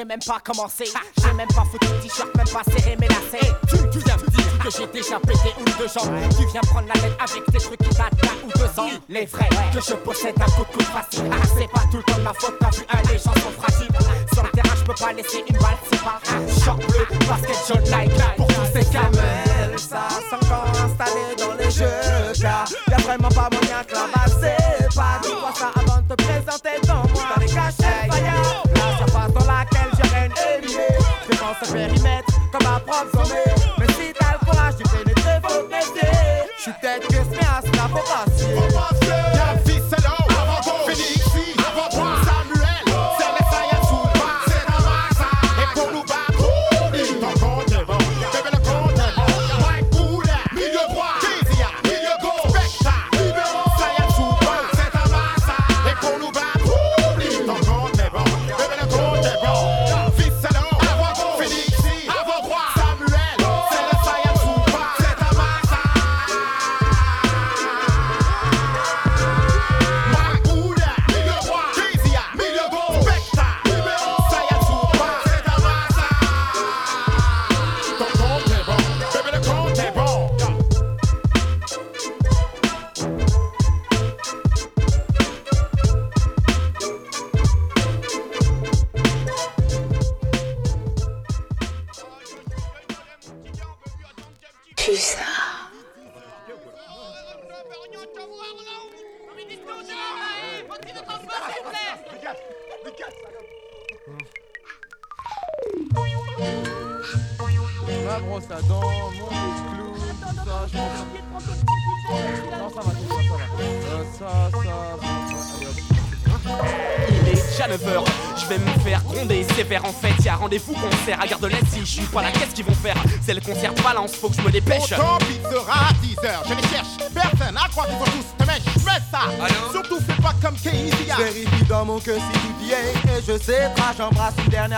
j'ai 0.00 0.06
même 0.06 0.20
pas 0.26 0.40
commencé. 0.42 0.84
J'ai 1.18 1.32
même 1.34 1.48
pas 1.48 1.64
foutu 1.70 1.86
le 1.92 2.00
t-shirt, 2.00 2.34
même 2.34 2.48
pas 2.48 2.62
serré 2.72 2.96
mes 2.98 3.08
lacets. 3.08 3.52
Tu, 3.68 3.98
viens 3.98 4.16
me 4.16 4.30
dire 4.30 4.58
que 4.64 4.70
j'ai 4.70 4.86
déjà 4.86 5.20
pété 5.20 5.52
une 5.58 5.64
de 5.64 5.88
jambes. 5.88 6.16
Tu 6.38 6.46
viens 6.46 6.60
prendre 6.62 6.88
la 6.88 6.94
tête 6.94 7.16
avec 7.18 7.44
tes 7.52 7.58
trucs 7.58 7.80
qui 7.80 7.90
datent 7.90 8.16
d'un 8.22 8.46
ou 8.46 8.50
deux 8.56 8.80
ans. 8.80 8.88
Il 9.10 9.16
est 9.16 9.26
que 9.26 9.80
je 9.86 9.94
possède 9.96 10.34
un 10.40 10.50
coup 10.52 10.62
de 10.62 10.72
coude 10.72 10.82
facile. 10.84 11.30
Ah, 11.30 11.46
c'est 11.54 11.70
pas 11.70 11.82
tout 11.90 11.98
le 11.98 12.02
temps 12.04 12.20
ma 12.24 12.32
faute, 12.32 12.56
t'as 12.58 12.70
vu, 12.70 12.82
hein, 12.90 12.98
les 13.10 13.18
gens 13.18 13.34
sont 13.34 13.52
fragiles. 13.60 13.88
Sur 14.32 14.42
le 14.42 14.50
terrain, 14.50 14.76
je 14.76 14.84
peux 14.84 14.94
pas 14.94 15.12
laisser 15.12 15.44
une 15.46 15.58
balle, 15.58 15.78
c'est 15.90 16.02
pas 16.02 16.20
short 16.64 16.78
bleu, 16.78 17.06
basket 17.28 17.56
jaune 17.68 17.90
like 17.90 18.36
pour 18.36 18.46
tous 18.46 18.72
ces 18.72 18.84
camels. 18.90 19.78
Ça, 19.78 20.08
c'est 20.30 20.36
encore 20.36 20.64
installé 20.82 21.36
dans 21.36 21.54
les 21.62 21.70
jeux, 21.70 22.40
y'a 22.40 22.96
vraiment 22.96 23.28
pas 23.28 23.50
moyen 23.52 23.84
que 23.86 23.94
la 23.94 24.19
je 31.70 31.76
vais 31.76 31.88
m'y 31.88 32.00
mettre 32.00 32.32
comme 32.50 32.66
un 32.66 32.80
prof 32.80 33.49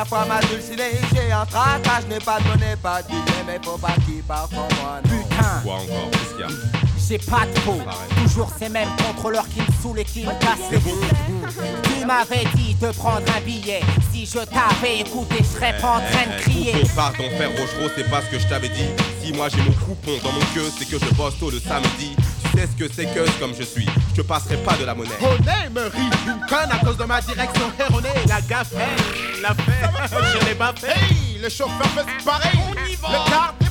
fois 0.05 0.24
ma 0.26 0.40
dulcinée 0.40 0.98
J'ai 1.12 1.32
un 1.32 1.44
traquage, 1.46 2.05
je 2.05 2.14
n'ai 2.14 2.20
pas 2.20 2.38
de 2.40 2.48
monnaie, 2.48 2.76
pas 2.82 3.03
de 3.03 3.09
Mais 3.46 3.59
faut 3.62 3.78
pas 3.78 3.94
qu'il 4.07 4.22
parte 4.22 4.50
sans 4.50 4.68
moi, 4.80 5.00
non. 5.05 5.11
Putain. 5.11 5.61
Quoi 5.62 5.74
encore 5.74 6.11
Qu'est-ce 6.12 6.30
qu'il 6.30 6.40
y 6.40 6.44
a 6.44 6.48
J'ai 7.09 7.18
pas 7.18 7.46
de 7.46 7.61
peau. 7.61 7.78
Toujours 8.22 8.50
ces 8.59 8.68
mêmes 8.68 8.88
contrôleurs 9.07 9.46
qui 9.48 9.61
me 9.61 9.66
saoulent 9.82 9.98
et 10.00 10.05
qui 10.05 10.20
me 10.24 10.32
cassent 10.32 10.70
les 10.70 10.78
couilles. 10.78 10.92
Tu 11.84 12.07
m'avais 12.07 12.44
dit 12.55 12.74
de 12.74 12.90
prendre 12.92 13.22
un 13.36 13.40
billet. 13.40 13.80
Si 14.12 14.26
je 14.26 14.38
t'avais 14.38 15.00
écouté, 15.00 15.36
je 15.38 15.44
serais 15.44 15.76
pas 15.78 15.96
en 15.96 16.00
train 16.00 16.36
de 16.36 16.40
crier. 16.42 16.72
Coupon, 16.72 16.88
pardon, 16.94 17.24
frère 17.36 17.50
Rochereau, 17.50 17.90
c'est 17.96 18.09
pas 18.11 18.22
ce 18.22 18.30
que 18.30 18.38
je 18.38 18.46
t'avais 18.48 18.68
dit. 18.68 18.88
Si 19.22 19.32
moi 19.32 19.48
j'ai 19.48 19.62
mon 19.62 19.72
coupon 19.72 20.12
dans 20.22 20.32
mon 20.32 20.44
queue, 20.55 20.70
c'est 20.78 20.88
que 20.88 20.98
je 20.98 21.14
bosse 21.14 21.38
tôt 21.38 21.50
le 21.50 21.61
samedi. 21.61 22.16
Tu 22.44 22.59
sais 22.59 22.66
ce 22.66 22.84
que 22.84 22.92
c'est 22.92 23.07
que 23.07 23.38
comme 23.38 23.55
je 23.55 23.62
suis, 23.62 23.86
je 24.14 24.22
passerai 24.22 24.56
pas 24.58 24.76
de 24.76 24.84
la 24.84 24.94
monnaie. 24.94 25.10
René 25.20 25.68
me 25.70 25.82
rit 25.82 26.10
une 26.26 26.46
conne 26.46 26.70
à 26.70 26.84
cause 26.84 26.96
de 26.96 27.04
ma 27.04 27.20
direction 27.20 27.72
erronée. 27.78 28.08
La 28.28 28.40
gaffe, 28.42 28.72
hey, 28.74 29.40
la 29.42 29.54
fait, 29.54 30.08
je 30.08 30.46
l'ai 30.46 30.54
pas 30.54 30.72
fait. 30.76 30.88
Hey, 30.88 31.38
le 31.40 31.48
chauffeur 31.48 31.86
fait 31.94 32.24
pareil. 32.24 32.58
On 32.68 32.90
y 32.90 32.94
va. 32.96 33.08
Le 33.08 33.30
car 33.30 33.54
démarre. 33.58 33.61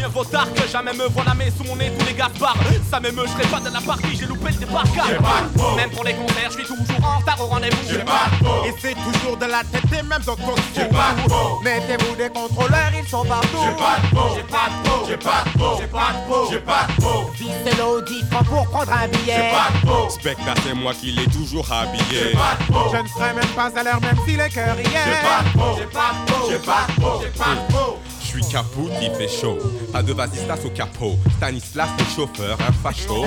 Mieux 0.00 0.06
vaut 0.06 0.24
tard 0.24 0.48
que 0.54 0.66
jamais 0.66 0.94
me 0.94 1.08
voilà 1.08 1.34
mais 1.34 1.50
sous 1.50 1.64
mon 1.64 1.76
nez 1.76 1.92
tous 1.98 2.06
les 2.06 2.14
gars 2.14 2.30
se 2.34 2.40
barrent. 2.40 2.56
Ça 2.90 3.00
m'émeut, 3.00 3.24
je 3.26 3.32
serai 3.32 3.46
pas 3.48 3.60
de 3.60 3.70
la 3.70 3.82
partie, 3.82 4.16
j'ai 4.18 4.24
loupé 4.24 4.50
le 4.50 4.56
départ 4.56 4.84
car 4.94 5.06
J'ai 5.08 5.16
pas 5.16 5.42
de 5.42 5.58
peau. 5.58 5.76
Même 5.76 5.90
pour 5.90 6.04
les 6.04 6.14
concerts, 6.14 6.50
je 6.50 6.52
suis 6.52 6.62
toujours 6.64 7.04
en 7.04 7.18
retard 7.18 7.38
au 7.38 7.46
rendez-vous. 7.46 7.76
J'ai 7.86 7.98
pas 7.98 8.30
de 8.32 8.44
peau. 8.44 8.64
Et 8.64 8.74
c'est 8.80 8.94
toujours 8.94 9.36
de 9.36 9.44
la 9.44 9.62
tête 9.64 9.84
et 9.92 10.02
même 10.02 10.22
dans 10.24 10.36
ton 10.36 10.54
J'ai 10.74 10.86
pas 10.86 11.12
de 11.12 11.28
peau. 11.28 11.60
Mettez-vous 11.62 12.16
des 12.16 12.30
contrôleurs, 12.30 12.92
ils 12.98 13.08
sont 13.08 13.26
partout. 13.26 13.58
J'ai 13.62 13.76
pas 13.76 13.98
de 14.00 14.16
peau. 14.16 14.34
J'ai 14.34 14.42
pas 14.42 14.68
de 14.70 14.88
peau. 14.88 15.06
J'ai 15.06 15.16
pas 15.18 15.44
de 15.44 15.58
peau. 15.58 15.76
J'ai 15.78 15.86
pas 15.86 16.12
de 16.12 16.28
peau. 16.28 16.48
J'ai 16.50 16.60
pas 16.60 16.86
de 16.88 17.02
peau. 17.02 17.30
Vise 17.34 17.78
l'audit, 17.78 18.30
pour 18.30 18.66
prendre 18.70 18.92
un 18.92 19.08
billet. 19.08 19.36
J'ai 19.36 19.50
pas 19.50 19.68
de 19.74 19.86
peau. 19.86 20.08
Spectacle, 20.08 20.60
c'est 20.66 20.74
moi 20.74 20.94
qui 20.94 21.12
l'ai 21.12 21.26
toujours 21.26 21.70
habillé. 21.70 22.04
J'ai 22.10 22.32
pas 22.32 22.56
de 22.58 22.72
peau. 22.72 22.88
Je 22.90 23.02
ne 23.02 23.08
serai 23.08 23.34
même 23.34 23.52
pas 23.54 23.70
à 23.78 23.82
l'heure 23.82 24.00
même 24.00 24.16
si 24.26 24.34
les 24.34 24.48
cœurs 24.48 24.78
y 24.78 24.80
est. 24.80 25.04
J'ai 25.04 25.20
pas 25.20 25.42
de 25.44 25.58
peau. 25.58 25.76
J'ai 25.76 25.84
pas 25.84 26.12
de 26.14 26.32
peau. 26.32 26.50
J'ai 26.50 26.58
pas 26.58 26.86
de 26.88 27.00
peau. 27.02 27.20
J'ai 27.20 27.38
pas 27.38 27.54
de 27.54 27.72
peau. 27.72 27.98
Je 28.32 28.40
suis 28.40 28.52
capot, 28.52 28.88
il 29.02 29.10
fait 29.16 29.28
chaud. 29.28 29.58
Pas 29.92 30.02
de 30.04 30.12
vasistas 30.12 30.64
au 30.64 30.70
capot. 30.70 31.18
Stanislas, 31.36 31.88
le 31.98 32.04
chauffeur, 32.14 32.56
un 32.60 32.72
facho. 32.72 33.24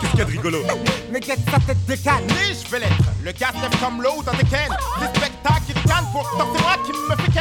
Qu'est-ce 0.00 0.10
qu'il 0.10 0.18
y 0.18 0.22
a 0.22 0.24
de 0.24 0.30
rigolo? 0.30 0.58
Mais 1.12 1.20
guette 1.20 1.40
sa 1.50 1.58
tête 1.58 1.84
de 1.86 1.94
canne. 1.96 2.24
Mais 2.28 2.54
je 2.54 2.70
vais 2.70 2.80
l'être. 2.80 3.10
Le 3.22 3.32
gars 3.32 3.52
lève 3.60 3.78
comme 3.78 4.00
l'eau 4.00 4.22
dans 4.24 4.32
des 4.32 4.44
cannes. 4.44 4.74
Des 5.00 5.06
spectacles 5.18 5.61
ricanent, 5.92 6.12
pourtant 6.12 6.48
c'est 6.54 6.62
moi 6.62 6.76
qui 6.84 6.92
me 6.92 7.16
fais. 7.16 7.32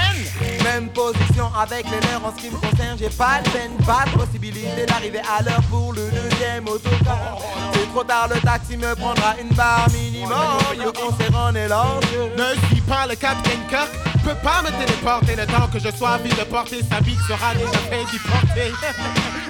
Même 0.63 0.89
position 0.89 1.49
avec 1.59 1.85
les 1.85 1.99
leurs 2.07 2.25
en 2.25 2.31
ce 2.35 2.41
qui 2.41 2.49
me 2.49 2.57
concerne. 2.57 2.97
J'ai 2.97 3.09
pas 3.09 3.41
de 3.43 3.49
peine, 3.49 3.71
pas 3.85 4.05
de 4.05 4.17
possibilité 4.17 4.85
d'arriver 4.87 5.19
à 5.19 5.41
l'heure 5.43 5.61
pour 5.69 5.93
le 5.93 6.09
deuxième 6.09 6.67
autocar. 6.67 7.37
C'est 7.73 7.87
trop 7.91 8.03
tard, 8.03 8.27
le 8.33 8.39
taxi 8.41 8.77
me 8.77 8.95
prendra 8.95 9.35
une 9.41 9.49
barre 9.55 9.87
minimum. 9.91 10.31
Le 10.77 10.91
concert 10.91 11.35
en 11.35 11.53
est. 11.55 11.67
Ne 11.67 12.67
suis 12.67 12.81
pas 12.81 13.07
le 13.07 13.15
capitaine 13.15 13.59
Kirk. 13.69 13.89
Peux 14.23 14.35
pas 14.35 14.61
me 14.61 14.69
téléporter 14.85 15.35
le 15.35 15.45
temps 15.47 15.67
que 15.71 15.79
je 15.79 15.89
sois 15.95 16.17
vide 16.17 16.37
de 16.37 16.43
porter 16.43 16.81
sa 16.89 17.01
bite 17.01 17.19
sera 17.27 17.53
déjà 17.55 17.79
fait 17.89 18.05
d'y 18.11 18.19
porter. 18.19 18.71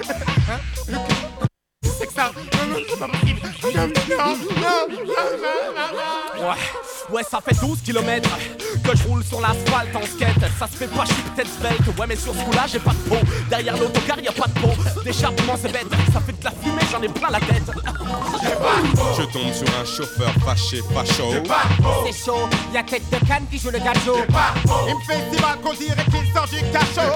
Hein? 2.02 2.06
C'est 2.06 2.06
que 2.06 2.12
ça. 2.14 2.32
Non, 2.34 2.74
non, 2.74 2.80
c'est 2.88 2.98
pas 2.98 3.08
possible. 3.08 3.40
Non, 3.62 3.70
non, 3.74 3.86
non, 3.86 4.36
non, 4.60 6.48
Ouais, 6.48 6.56
ouais, 7.10 7.22
ça 7.22 7.40
fait 7.40 7.58
12 7.60 7.82
km 7.82 8.28
que 8.82 8.96
je 8.96 9.08
roule 9.08 9.24
sur 9.24 9.40
l'asphalte 9.40 9.94
en 9.94 10.02
skate. 10.02 10.50
Ça 10.58 10.66
se 10.66 10.76
fait 10.76 10.88
pas, 10.88 11.04
je 11.04 11.12
suis 11.12 11.22
peut-être 11.22 11.50
svelte. 11.60 11.98
Ouais, 11.98 12.06
mais 12.08 12.16
sur 12.16 12.34
ce 12.34 12.40
coup-là, 12.40 12.64
j'ai 12.66 12.80
pas 12.80 12.90
de 12.92 13.08
peau. 13.08 13.16
Derrière 13.48 13.76
l'autocar, 13.76 14.18
y 14.18 14.28
a 14.28 14.32
pas 14.32 14.46
de 14.46 14.60
peau. 14.60 15.02
D'échappement, 15.04 15.54
c'est 15.60 15.72
bête. 15.72 15.86
Ça 16.12 16.20
fait 16.20 16.38
de 16.38 16.44
la 16.44 16.50
fumée, 16.50 16.82
j'en 16.90 17.02
ai 17.02 17.08
plein 17.08 17.30
la 17.30 17.40
tête. 17.40 17.70
Je 19.16 19.22
tombe 19.24 19.52
sur 19.52 19.68
un 19.78 19.84
chauffeur 19.84 20.32
fâché, 20.44 20.82
facho. 20.92 21.32
C'est 22.04 22.24
chaud, 22.24 22.48
y'a 22.72 22.82
tête 22.82 23.08
de 23.10 23.26
canne 23.26 23.46
qui 23.50 23.58
joue 23.58 23.70
le 23.70 23.78
gâteau. 23.78 24.16
Il 24.88 24.94
me 24.94 25.00
fait 25.00 25.22
si 25.32 25.40
mal 25.40 25.58
qu'on 25.60 25.74
dirait 25.74 26.04
qu'il 26.04 26.32
sort 26.32 26.48
du 26.48 26.60
cachot. 26.72 27.12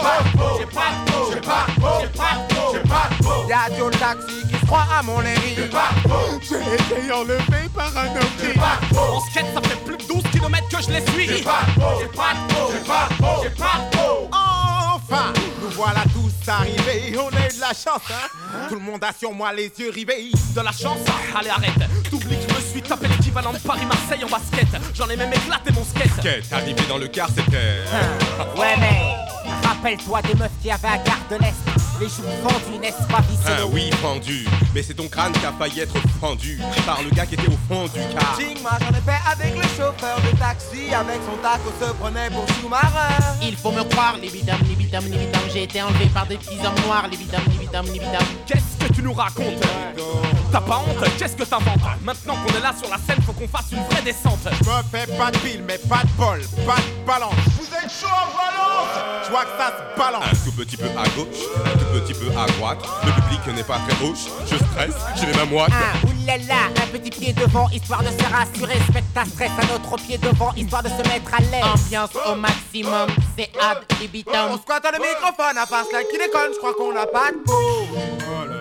J'ai 0.59 0.67
pas 0.67 0.93
de 0.93 1.11
peau, 1.11 1.31
j'ai 1.31 1.41
pas 1.41 1.67
de 1.67 1.81
peau, 1.81 1.89
j'ai 2.01 2.09
pas 2.09 2.37
de 2.39 2.55
peau, 2.55 2.73
j'ai 2.73 2.89
pas 2.89 3.09
de 3.11 3.25
peau. 3.25 3.49
Y'a 3.49 3.69
le 3.69 3.91
taxi 3.99 4.47
qui 4.49 4.56
à 4.75 5.03
mon. 5.03 5.21
J'ai 6.43 6.57
été 6.57 7.13
enlevé 7.13 7.69
par 7.75 7.97
un 7.97 8.09
homme 8.09 8.33
qui. 8.39 8.59
En 8.99 9.21
skate, 9.21 9.47
ça 9.55 9.61
fait 9.69 9.85
plus 9.85 9.97
de 9.97 10.05
12 10.05 10.23
km 10.33 10.69
que 10.69 10.83
je 10.83 10.91
les 10.91 11.07
suis. 11.13 11.27
J'ai 11.39 11.43
pas 11.43 11.61
j'ai 12.01 12.07
pas 12.09 12.35
j'ai 13.43 13.51
pas. 13.51 13.91
Enfin, 14.95 15.33
nous 15.63 15.71
voilà 15.71 16.03
tous 16.13 16.51
arrivés. 16.51 17.17
On 17.19 17.29
a 17.29 17.47
eu 17.47 17.55
de 17.55 17.61
la 17.61 17.69
chance, 17.69 18.03
hein. 18.11 18.29
Tout 18.69 18.75
le 18.75 18.81
monde 18.81 19.05
a 19.05 19.13
sur 19.13 19.33
moi 19.33 19.53
les 19.53 19.71
yeux 19.79 19.91
rivés. 19.91 20.31
De 20.55 20.61
la 20.61 20.73
chance, 20.73 20.99
allez 21.39 21.51
arrête. 21.51 21.73
T'oublies 22.11 22.37
que 22.37 22.53
je 22.53 22.57
me 22.57 22.61
suis 22.61 22.83
tapé 22.83 23.07
l'équivalent 23.09 23.53
de 23.53 23.59
Paris-Marseille 23.59 24.25
en 24.25 24.29
basket. 24.29 24.67
J'en 24.95 25.09
ai 25.09 25.17
même 25.17 25.33
éclaté 25.33 25.73
mon 25.73 25.85
skate. 25.85 26.21
Quête, 26.23 26.53
arrivé 26.53 26.83
dans 26.89 26.99
le 26.99 27.09
car, 27.09 27.29
c'était. 27.29 27.85
Ouais, 28.59 28.75
mais 28.79 29.15
rappelle-toi 29.67 30.23
des 30.23 30.35
meufs 30.35 30.51
qui 30.63 30.71
avaient 30.71 30.89
à 30.89 30.99
Gare 30.99 31.21
de 31.31 31.37
l'Est. 31.37 31.76
Les 31.99 32.09
joues 32.09 32.23
fendues, 32.43 32.79
n'est-ce 32.81 33.07
pas, 33.09 33.19
Ah 33.19 33.23
Viceno 33.23 33.71
oui, 33.73 33.91
pendu. 34.03 34.47
Mais 34.75 34.83
c'est 34.83 34.95
ton 34.95 35.09
crâne 35.09 35.33
qui 35.33 35.47
a 35.47 35.53
failli 35.53 35.81
être 35.81 35.95
fendu 36.21 36.61
par 36.85 37.03
le 37.03 37.09
gars 37.11 37.25
qui 37.25 37.35
était 37.35 37.49
au 37.49 37.59
fond 37.69 37.85
du 37.87 38.01
car. 38.15 38.39
Ching, 38.39 38.61
moi 38.61 38.73
j'en 38.81 38.91
ai 38.91 39.01
fait 39.01 39.21
avec 39.33 39.57
le 39.57 39.63
chauffeur 39.63 40.21
de 40.21 40.37
taxi. 40.39 40.93
Avec 40.93 41.21
son 41.25 41.37
taco 41.43 41.73
se 41.81 41.93
prenait 41.95 42.29
pour 42.31 42.45
sous-marin. 42.61 43.37
Il 43.43 43.57
faut 43.57 43.73
me 43.73 43.83
croire, 43.85 44.17
libidam, 44.21 44.59
libidam, 44.69 45.05
libidam, 45.05 45.43
j'ai 45.53 45.63
été 45.63 45.81
enlevé 45.81 46.07
par 46.13 46.27
des 46.27 46.37
petits 46.37 46.59
hommes 46.67 46.85
noirs, 46.87 47.09
libidam, 47.09 47.43
libidam, 47.51 47.87
libidam. 47.87 48.23
Qu'est-ce 48.47 48.87
que 48.87 48.93
tu 48.93 49.03
nous 49.03 49.15
racontes? 49.15 49.65
T'as 50.53 50.61
pas 50.61 50.79
honte 50.79 51.05
Qu'est-ce 51.19 51.37
que 51.37 51.45
t'inventes 51.45 51.81
Maintenant 52.03 52.35
qu'on 52.37 52.57
est 52.57 52.61
là 52.63 52.73
sur 52.79 52.89
la 52.91 52.99
scène, 52.99 53.23
faut 53.25 53.33
qu'on 53.33 53.49
fasse 53.49 53.73
une 53.73 53.83
vraie 53.85 54.03
descente. 54.03 54.39
Je 54.45 54.69
me 54.69 54.83
fais 54.91 55.07
pas 55.17 55.31
de 55.31 55.39
pile, 55.39 55.63
mais 55.67 55.79
pas 55.79 56.03
de 56.03 56.11
bol, 56.17 56.41
pas 56.67 56.77
de 56.77 57.07
balance. 57.07 57.35
Vous 57.59 57.67
êtes 57.75 57.91
chaud 57.91 58.07
en 58.07 58.31
balance 58.37 59.25
Je 59.25 59.31
vois 59.31 59.45
que 59.45 59.59
ça 59.59 59.73
se 59.77 59.99
balance. 59.99 60.25
Un 60.25 60.45
tout 60.45 60.57
petit 60.57 60.77
peu 60.77 60.87
à 60.87 61.09
gauche, 61.17 61.43
un 61.65 61.79
tout 61.79 62.01
petit 62.01 62.15
peu 62.15 62.29
à 62.39 62.47
droite. 62.47 62.79
Le 63.05 63.13
public 63.13 63.57
n'est 63.57 63.65
pas 63.65 63.79
très 63.87 64.07
hoche. 64.07 64.27
Je 64.47 64.57
stresse, 64.57 64.95
j'ai 65.17 65.27
les 65.27 65.35
mains 65.35 65.47
moites. 65.47 65.73
Ah, 65.73 65.97
oulala, 66.07 66.67
un 66.83 66.87
petit 66.99 67.11
pied 67.11 67.33
devant, 67.33 67.69
histoire 67.71 68.03
de 68.03 68.09
se 68.09 68.33
rassurer. 68.33 68.79
Spectacle 68.89 69.31
stress, 69.31 69.51
un 69.51 69.75
autre 69.75 69.97
pied 69.97 70.19
devant, 70.19 70.53
histoire 70.55 70.83
de 70.83 70.89
se 70.89 71.09
mettre 71.09 71.35
à 71.35 71.41
l'aise. 71.41 71.65
Ambiance 71.65 72.11
au 72.31 72.35
maximum, 72.37 73.09
c'est 73.37 73.51
ad 73.61 73.79
libitum. 74.01 74.51
On 74.53 74.59
squatte 74.59 74.85
le 74.93 74.99
microphone 74.99 75.59
à 75.59 75.67
part 75.67 75.85
cela 75.91 76.03
qui 76.05 76.19
déconne, 76.19 76.53
je 76.53 76.59
crois 76.59 76.75
qu'on 76.75 76.93
n'a 76.93 77.07
pas 77.07 77.31
de 77.33 77.39
peau. 77.45 78.56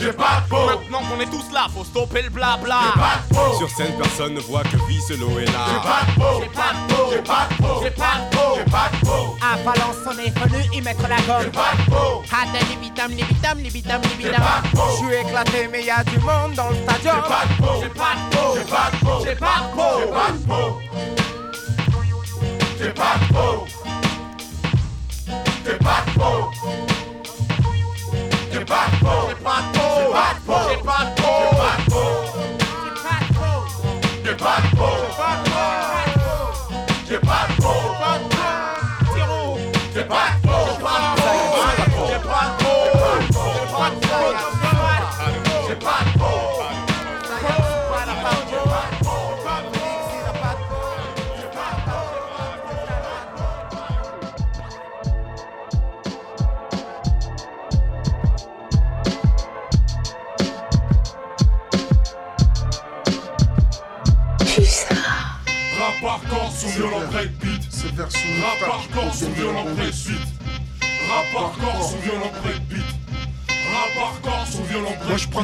J'ai 0.00 0.12
pas 0.12 0.40
de 0.44 0.48
peau 0.48 0.66
Maintenant 0.66 1.02
qu'on 1.08 1.20
est 1.20 1.26
tous 1.30 1.52
là, 1.52 1.66
faut 1.74 1.84
stopper 1.84 2.22
le 2.22 2.30
blabla 2.30 2.80
Sur 3.58 3.68
scène, 3.68 3.92
personne 3.98 4.34
ne 4.34 4.40
voit 4.40 4.62
que 4.62 4.76
Vicelo 4.88 5.38
est 5.38 5.44
là. 5.44 5.66
J'ai 5.68 5.80
pas 5.88 6.02
de 6.06 6.12
peau, 6.18 6.40
j'ai 6.40 6.48
pas 6.48 6.72
de 6.72 6.92
peau, 6.94 7.10
j'ai 7.12 7.22
pas 7.22 7.48
de 7.50 7.54
peau, 7.62 7.80
j'ai 7.82 7.90
pas 7.90 8.16
de 8.18 8.36
peau, 8.36 8.56
j'ai 8.56 8.70
pas 8.70 8.88
de 8.92 8.96
peau. 9.06 9.36
À 9.42 9.56
Valence, 9.58 9.96
on 10.06 10.18
est 10.18 10.38
venu 10.38 10.64
y 10.72 10.80
mettre 10.80 11.02
la 11.08 11.16
gomme. 11.22 11.42
J'ai 11.42 11.50
pas 11.50 11.72
de 11.76 11.90
peau. 11.90 12.22
Ad 12.32 12.48
libitum, 12.70 13.10
libitum, 13.10 13.58
libitum, 13.58 14.00
J'ai 14.02 14.08
libitum. 14.16 14.42
pas 14.42 14.62
de 14.64 14.76
peau. 14.76 14.82
Je 14.90 14.96
suis 15.06 15.14
éclaté, 15.16 15.68
mais 15.70 15.82
y 15.84 15.90
a 15.90 16.02
du 16.04 16.18
monde 16.20 16.54
dans 16.54 16.70
le 16.70 16.76
stadium. 16.76 17.16
J'ai 17.16 17.28
pas 17.28 17.44
de 17.44 17.52
peau, 17.60 17.74
j'ai 17.82 17.88
pas 17.90 18.14
de 18.16 18.20
peau, 18.34 18.54
j'ai 18.56 18.64
pas 18.64 18.90
de 18.90 18.96
peau, 19.04 19.24
j'ai 19.24 19.34
pas 19.36 19.60
de 19.60 19.68
peau, 19.76 19.92
j'ai 20.00 20.06
pas 20.10 20.30
de 20.32 20.38
peau. 20.46 20.80
J'ai 22.80 22.90
pas 22.90 23.16
de 23.20 23.26
peau. 23.34 23.66
J'ai 25.66 25.76
pas 25.76 26.02
de 26.06 26.10
peau. 26.18 26.50
J'ai 28.52 28.64
pas 28.64 28.86
de 28.90 28.98
peau, 28.98 29.08
j'ai 29.28 29.44
pas 29.44 29.60
de 29.60 29.68
peau, 29.68 29.69
Marco. 37.30 37.79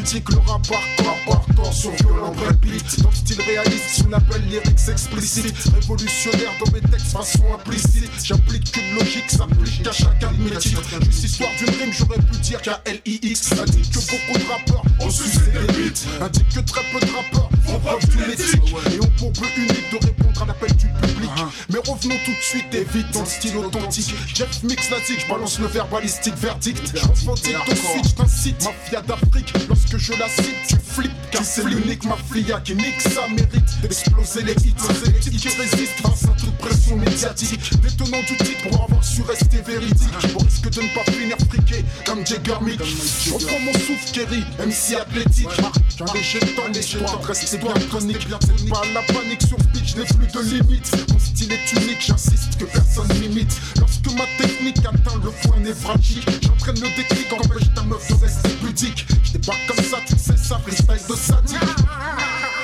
Breakbeat. 0.07 0.23
Moi 0.23 0.23
je 0.23 0.23
pratique 0.23 0.31
le 0.31 0.39
rap 0.39 0.67
hardcore, 0.71 1.37
hardcore 1.37 1.73
sur 1.73 1.91
violent 1.93 2.33
breakbeat 2.33 3.03
Dans 3.03 3.11
le 3.11 3.15
style 3.15 3.41
réaliste, 3.43 4.05
on 4.09 4.13
appelle 4.13 4.43
lyrics 4.49 4.89
explicites. 4.89 5.69
Révolutionnaire 5.75 6.53
dans 6.65 6.73
mes 6.73 6.81
textes, 6.81 7.13
façon 7.13 7.45
implicite. 7.55 8.11
J'applique 8.23 8.73
qu'une 8.73 8.95
logique, 8.95 9.31
s'applique 9.31 9.87
à 9.87 9.93
chacun 9.93 10.33
de 10.33 10.51
mes 10.51 10.57
titres. 10.57 11.05
Juste 11.05 11.25
histoire 11.25 11.51
d'une 11.59 11.71
rime, 11.71 11.93
j'aurais 11.93 12.19
pu 12.19 12.39
dire 12.41 12.63
qu'à 12.63 12.81
L-I-X 12.85 13.53
Indique 13.53 13.91
que 13.91 13.99
beaucoup 13.99 14.39
de 14.39 14.51
rappeurs 14.51 14.85
ont 15.01 15.11
sucé 15.11 15.41
des 15.53 15.73
beats 15.73 16.25
Indique 16.25 16.49
que 16.49 16.61
très 16.61 16.83
peu 16.93 17.01
de 17.05 17.13
rappeurs 17.13 17.51
font 17.65 17.79
preuve 17.81 18.09
d'une 18.09 18.33
éthique. 18.33 18.75
Et 18.93 19.01
ont 19.01 19.11
pour 19.19 19.33
but 19.33 19.57
unique 19.57 19.91
de 19.93 20.07
répondre 20.07 20.43
à 20.43 20.47
l'appel 20.47 20.75
du 20.77 20.87
public. 20.87 21.31
Mais 21.71 21.79
revenons 21.79 22.17
tout 22.25 22.33
de 22.33 22.43
suite 22.43 22.75
et 22.75 22.85
vite 22.85 23.11
dans 23.13 23.21
le 23.21 23.27
style 23.27 23.57
authentique. 23.57 24.15
Jeff 24.35 24.63
Mix 24.63 24.91
nazik, 24.91 25.21
je 25.21 25.29
balance 25.29 25.59
le 25.59 25.67
verbalistique 25.67 26.37
verdict. 26.37 26.93
Je 26.95 27.07
revendique 27.07 27.57
de 27.69 27.75
suite, 27.75 28.09
je 28.09 28.15
t'incite 28.15 28.65
Mafia 28.65 29.03
je 30.07 30.13
la 30.21 30.29
cite, 30.29 30.55
tu 30.69 30.77
flippes 30.77 31.31
Car 31.33 31.45
c'est 31.45 31.65
l'unique 31.65 32.05
mafia 32.05 32.61
qui 32.61 32.75
nique 32.77 33.01
sa 33.01 33.27
mérite. 33.29 33.81
D'exploser 33.83 34.43
les 34.43 34.53
hits, 34.53 34.75
c'est 34.79 35.13
les 35.13 35.19
hits 35.19 35.37
qui 35.37 35.49
résistent 35.49 36.01
Face 36.03 36.25
à 36.25 36.41
toute 36.41 36.57
pression 36.59 36.97
médiatique. 36.97 37.73
Détenant 37.83 38.21
du 38.21 38.37
titre 38.37 38.69
pour 38.69 38.85
avoir 38.85 39.03
su 39.03 39.23
rester 39.23 39.61
véridique. 39.67 40.37
Au 40.37 40.39
risque 40.39 40.71
de 40.71 40.83
ne 40.83 40.95
pas 40.95 41.11
finir 41.11 41.37
friqué 41.51 41.85
comme 42.05 42.25
Jagger 42.25 42.61
Mick. 42.63 42.81
Je 42.85 43.33
reprends 43.33 43.61
mon 43.61 43.73
souffle, 43.73 44.13
Kerry, 44.13 44.45
MC 44.61 45.01
athlétique 45.01 45.49
léger 46.15 46.39
temps, 46.39 46.69
l'histoire 46.73 47.23
reste 47.23 47.59
bien 47.59 47.73
chronique. 47.89 48.27
C'est 48.47 48.69
pas 48.69 48.83
la 48.93 49.03
panique 49.03 49.43
sur 49.43 49.59
speech, 49.59 49.97
n'ai 49.97 50.05
plus 50.05 50.27
de 50.27 50.41
limite 50.51 50.91
Mon 51.13 51.19
style 51.19 51.53
est 51.53 51.73
unique, 51.73 52.01
j'insiste 52.01 52.59
que 52.59 52.65
personne 52.65 53.09
m'imite 53.21 53.57
Lorsque 53.79 54.07
ma 54.13 54.25
technique 54.39 54.79
atteint 54.79 55.19
le 55.23 55.31
point 55.31 55.59
névralgique 55.61 56.27
J'entraîne 56.43 56.77
entraîne 56.77 56.91
le 56.91 56.97
déclic, 56.97 57.33
empêche 57.33 57.69
pas 59.47 59.55
comme 59.69 59.85
ça, 59.85 59.99
tu 60.07 60.19
sais 60.19 60.37
ça, 60.37 60.59
freestyle 60.59 61.07
de 61.09 61.15
sadique. 61.15 61.63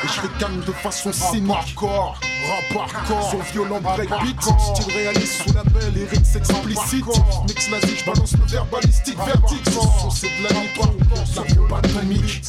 Et 0.04 0.08
je 0.08 0.40
gagne 0.40 0.60
de 0.60 0.72
façon 0.72 1.12
cynique. 1.12 1.52
Hardcore, 1.52 2.18
rap 2.48 2.80
hardcore, 2.80 3.30
son 3.30 3.38
violent 3.52 3.80
breakbeat. 3.80 4.42
Style 4.42 4.94
réaliste 4.94 5.42
sous 5.42 5.54
label, 5.54 5.94
lyrics 5.94 6.36
explicite. 6.36 7.04
Mix 7.48 7.70
nazi, 7.70 7.96
je 7.96 8.04
balance 8.04 8.32
le 8.32 8.44
verbalistique, 8.46 9.18
son, 9.72 10.10
c'est 10.10 10.26
de 10.26 10.42
la 10.42 10.60
nitro, 10.60 10.86
la 11.36 11.54
bombe 11.54 11.72
atomique. 11.72 12.42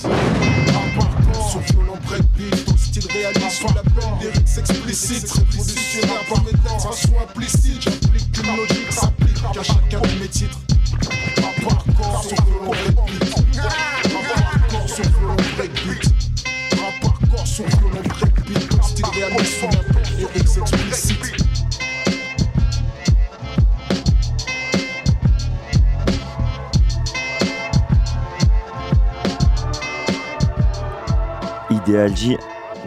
J, 32.08 32.38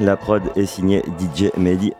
la 0.01 0.17
prod 0.17 0.43
est 0.57 0.67
signée 0.67 1.03
DJ 1.19 1.51
Mehdi. 1.57 1.93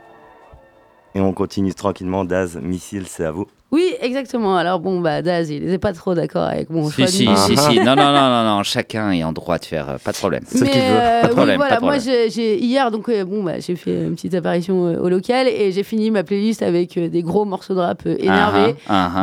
Et 1.15 1.21
on 1.21 1.33
continue 1.33 1.75
tranquillement. 1.75 2.25
Daz, 2.25 2.57
Missile, 2.57 3.07
c'est 3.09 3.25
à 3.25 3.31
vous. 3.31 3.47
Oui, 3.73 3.93
exactement. 4.01 4.57
Alors 4.57 4.79
bon, 4.79 5.01
bah 5.01 5.23
Daz, 5.23 5.51
il 5.51 5.65
n'était 5.65 5.79
pas 5.79 5.93
trop 5.93 6.15
d'accord 6.15 6.45
avec 6.45 6.71
mon 6.71 6.89
choix. 6.89 7.07
si, 7.09 7.27
du- 7.27 7.37
si, 7.37 7.57
si. 7.57 7.79
Non, 7.85 7.97
non, 7.97 8.13
non, 8.13 8.29
non, 8.31 8.45
non. 8.57 8.63
Chacun 8.63 9.11
est 9.11 9.25
en 9.25 9.33
droit 9.33 9.59
de 9.59 9.65
faire. 9.65 9.91
euh, 9.91 9.97
Pas 10.03 10.13
de 10.13 10.17
problème. 10.17 10.45
Mais 10.61 10.71
euh, 10.77 11.21
Pas 11.23 11.27
de 11.27 11.31
oui, 11.33 11.37
problème. 11.37 11.57
voilà, 11.57 11.75
pas 11.75 11.81
de 11.81 11.85
moi 11.85 11.95
problème. 11.97 12.31
j'ai- 12.31 12.59
hier 12.65 12.91
donc 12.93 13.09
euh, 13.09 13.25
bon 13.25 13.43
bah 13.43 13.59
j'ai 13.59 13.75
fait 13.75 14.05
une 14.05 14.15
petite 14.15 14.35
apparition 14.35 14.87
euh, 14.87 14.99
au 15.01 15.09
local 15.09 15.49
et 15.49 15.73
j'ai 15.73 15.83
fini 15.83 16.11
ma 16.13 16.23
playlist 16.23 16.63
avec 16.63 16.97
euh, 16.97 17.09
des 17.09 17.23
gros 17.23 17.45
morceaux 17.45 17.75
de 17.75 17.81
rap 17.81 18.03
euh, 18.07 18.17
énervés, 18.21 18.77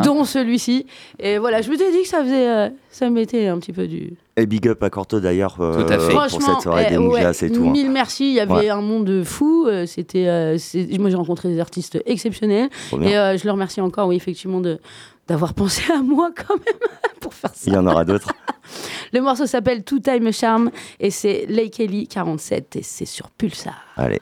dont 0.04 0.24
celui-ci. 0.26 0.86
Et 1.20 1.38
voilà, 1.38 1.62
je 1.62 1.70
me 1.70 1.76
suis 1.78 1.91
dit 1.91 2.02
que 2.04 2.08
ça 2.10 2.22
faisait, 2.22 2.50
euh, 2.50 2.70
ça 2.91 3.10
mettait 3.10 3.48
un 3.48 3.58
petit 3.60 3.72
peu 3.74 3.88
du. 3.88 4.14
Et 4.36 4.48
big 4.48 4.68
up 4.68 4.82
à 4.82 4.89
Corto 4.89 5.20
d'ailleurs 5.20 5.58
euh, 5.60 5.84
pour 6.10 6.41
cette 6.41 6.62
soirée 6.62 6.86
eh, 6.88 6.89
des 6.89 6.98
ouais, 6.98 7.04
Moujas 7.04 7.39
et 7.44 7.52
tout. 7.52 7.64
hein. 7.68 7.72
Mille 7.72 7.91
merci. 7.91 8.26
Il 8.30 8.34
y 8.34 8.39
avait 8.39 8.52
Ouais. 8.54 8.70
un 8.70 8.82
monde 8.82 9.22
fou. 9.24 9.68
euh, 9.68 9.86
C'était, 9.86 10.26
euh, 10.28 10.58
moi 11.00 11.12
j'ai 11.12 11.16
rencontré 11.16 11.50
des 11.50 11.60
artistes 11.60 12.02
exceptionnels 12.08 12.70
et 13.04 13.16
euh, 13.16 13.38
je 13.38 13.46
le 13.46 13.52
remercie 13.52 13.80
encore, 13.80 14.08
oui 14.08 14.16
effectivement 14.16 14.33
de 14.62 14.80
d'avoir 15.28 15.54
pensé 15.54 15.92
à 15.92 16.02
moi 16.02 16.32
quand 16.36 16.56
même 16.56 16.90
pour 17.22 17.34
faire 17.34 17.52
ça. 17.54 17.62
Il 17.68 17.74
y 17.74 17.78
en 17.78 17.88
aura 17.88 18.04
d'autres. 18.04 18.34
Le 19.14 19.22
morceau 19.22 19.46
s'appelle 19.46 19.84
Two 19.84 20.00
Time 20.00 20.32
Charm 20.34 20.72
et 21.00 21.12
c'est 21.12 21.46
Lake 21.48 21.74
Kelly 21.74 22.08
47 22.08 22.76
et 22.78 22.84
c'est 22.84 23.06
sur 23.06 23.30
Pulsar. 23.30 23.76
Allez. 23.96 24.20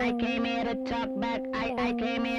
I 0.00 0.12
came 0.12 0.44
here 0.44 0.64
to 0.64 0.74
talk 0.84 1.08
back. 1.20 1.42
I, 1.54 1.74
I 1.88 1.92
came 1.94 2.24
here 2.24 2.37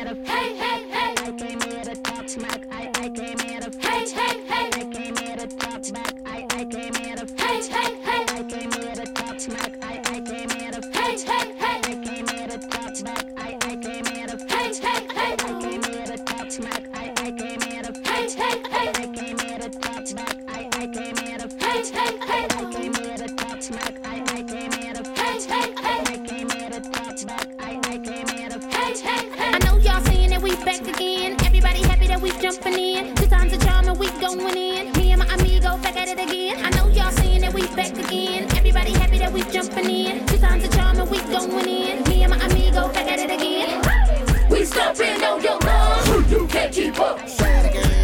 can't 46.72 46.94
keep 46.94 47.00
up. 47.00 47.20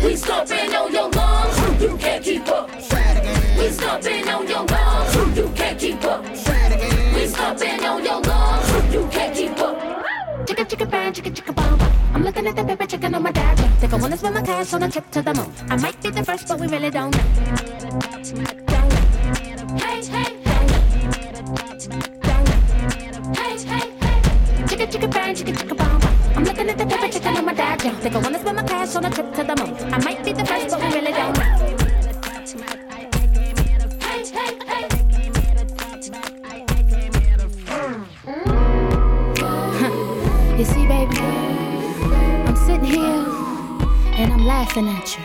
We 0.03 0.15
stomping 0.15 0.73
on 0.73 0.91
your 0.91 1.09
lungs. 1.09 1.81
You 1.81 1.97
can't 1.97 2.23
keep 2.23 2.47
up. 2.47 2.71
We 2.71 3.69
stomping 3.69 4.27
on 4.27 4.47
your 4.47 4.65
lungs. 4.65 5.37
You 5.37 5.49
can't 5.55 5.79
keep 5.79 6.03
up. 6.03 6.23
We 6.25 7.27
stomping 7.27 7.85
on 7.85 8.03
your 8.03 8.21
lungs. 8.21 8.93
You 8.93 9.07
can't 9.11 9.35
keep 9.35 9.59
up. 9.59 9.75
Chicka 10.47 10.65
chicka 10.65 10.89
bang, 10.89 11.13
chicka 11.13 11.31
chicka 11.31 11.55
bang. 11.55 11.77
bang. 11.77 11.91
I'm 12.13 12.23
looking 12.23 12.47
at 12.47 12.55
the 12.55 12.63
paper, 12.63 12.85
checking 12.87 13.13
on 13.13 13.21
my 13.23 13.31
dad. 13.31 13.55
Think 13.79 13.93
I 13.93 13.97
wanna 13.97 14.17
spend 14.17 14.35
my 14.35 14.41
cash 14.41 14.73
on 14.73 14.83
a 14.83 14.89
trip 14.89 15.11
to 15.11 15.21
the 15.21 15.33
moon. 15.33 15.51
I 15.69 15.75
might 15.77 16.01
be 16.01 16.09
the 16.09 16.23
first, 16.23 16.47
but 16.47 16.59
we 16.59 16.67
really 16.67 16.89
don't 16.89 17.15
know. 17.15 17.21
Hey, 19.77 20.01
hey, 20.01 20.37
hey, 20.43 20.67
hey, 23.37 23.57
hey. 23.67 23.85
Chicka 24.67 24.87
chicka 24.91 25.07
bang, 25.11 25.35
chicka 25.35 25.53
chicka 25.53 25.77
bang. 25.77 25.99
bang. 25.99 26.15
I'm 26.35 26.43
looking 26.43 26.69
at 26.69 26.77
the 26.77 26.85
paper, 26.85 27.07
my. 27.85 27.93
Think 28.01 28.15
I 28.15 28.19
wanna 28.19 28.39
spend 28.39 28.57
my 28.57 28.63
cash 28.63 28.95
on 28.95 29.05
a 29.05 29.11
trip 29.11 29.31
to 29.35 29.43
the 29.43 29.55
moon. 29.55 29.93
I 29.93 30.03
might 30.03 30.23
be 30.23 30.33
the 30.33 30.43
first, 30.45 30.69
but 30.69 30.81
we 30.81 30.87
really 30.87 31.11
don't. 31.11 31.37
You 40.55 40.63
see, 40.63 40.87
baby, 40.87 41.17
I'm 42.47 42.55
sitting 42.55 42.85
here 42.85 43.25
and 44.15 44.31
I'm 44.31 44.45
laughing 44.45 44.87
at 44.87 45.17
you. 45.17 45.23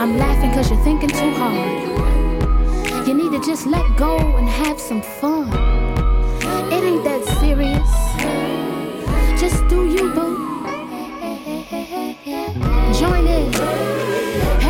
I'm 0.00 0.18
laughing 0.18 0.50
because 0.50 0.68
you're 0.70 0.82
thinking 0.82 1.08
too 1.08 1.30
hard. 1.34 3.06
You 3.06 3.14
need 3.14 3.30
to 3.30 3.38
just 3.46 3.64
let 3.66 3.96
go 3.96 4.18
and 4.36 4.48
have 4.48 4.80
some 4.80 5.02
fun. 5.02 5.57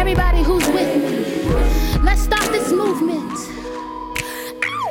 Everybody 0.09 0.43
who's 0.43 0.67
with 0.69 0.97
me, 0.97 2.01
let's 2.03 2.23
start 2.23 2.51
this 2.51 2.73
movement. 2.73 3.31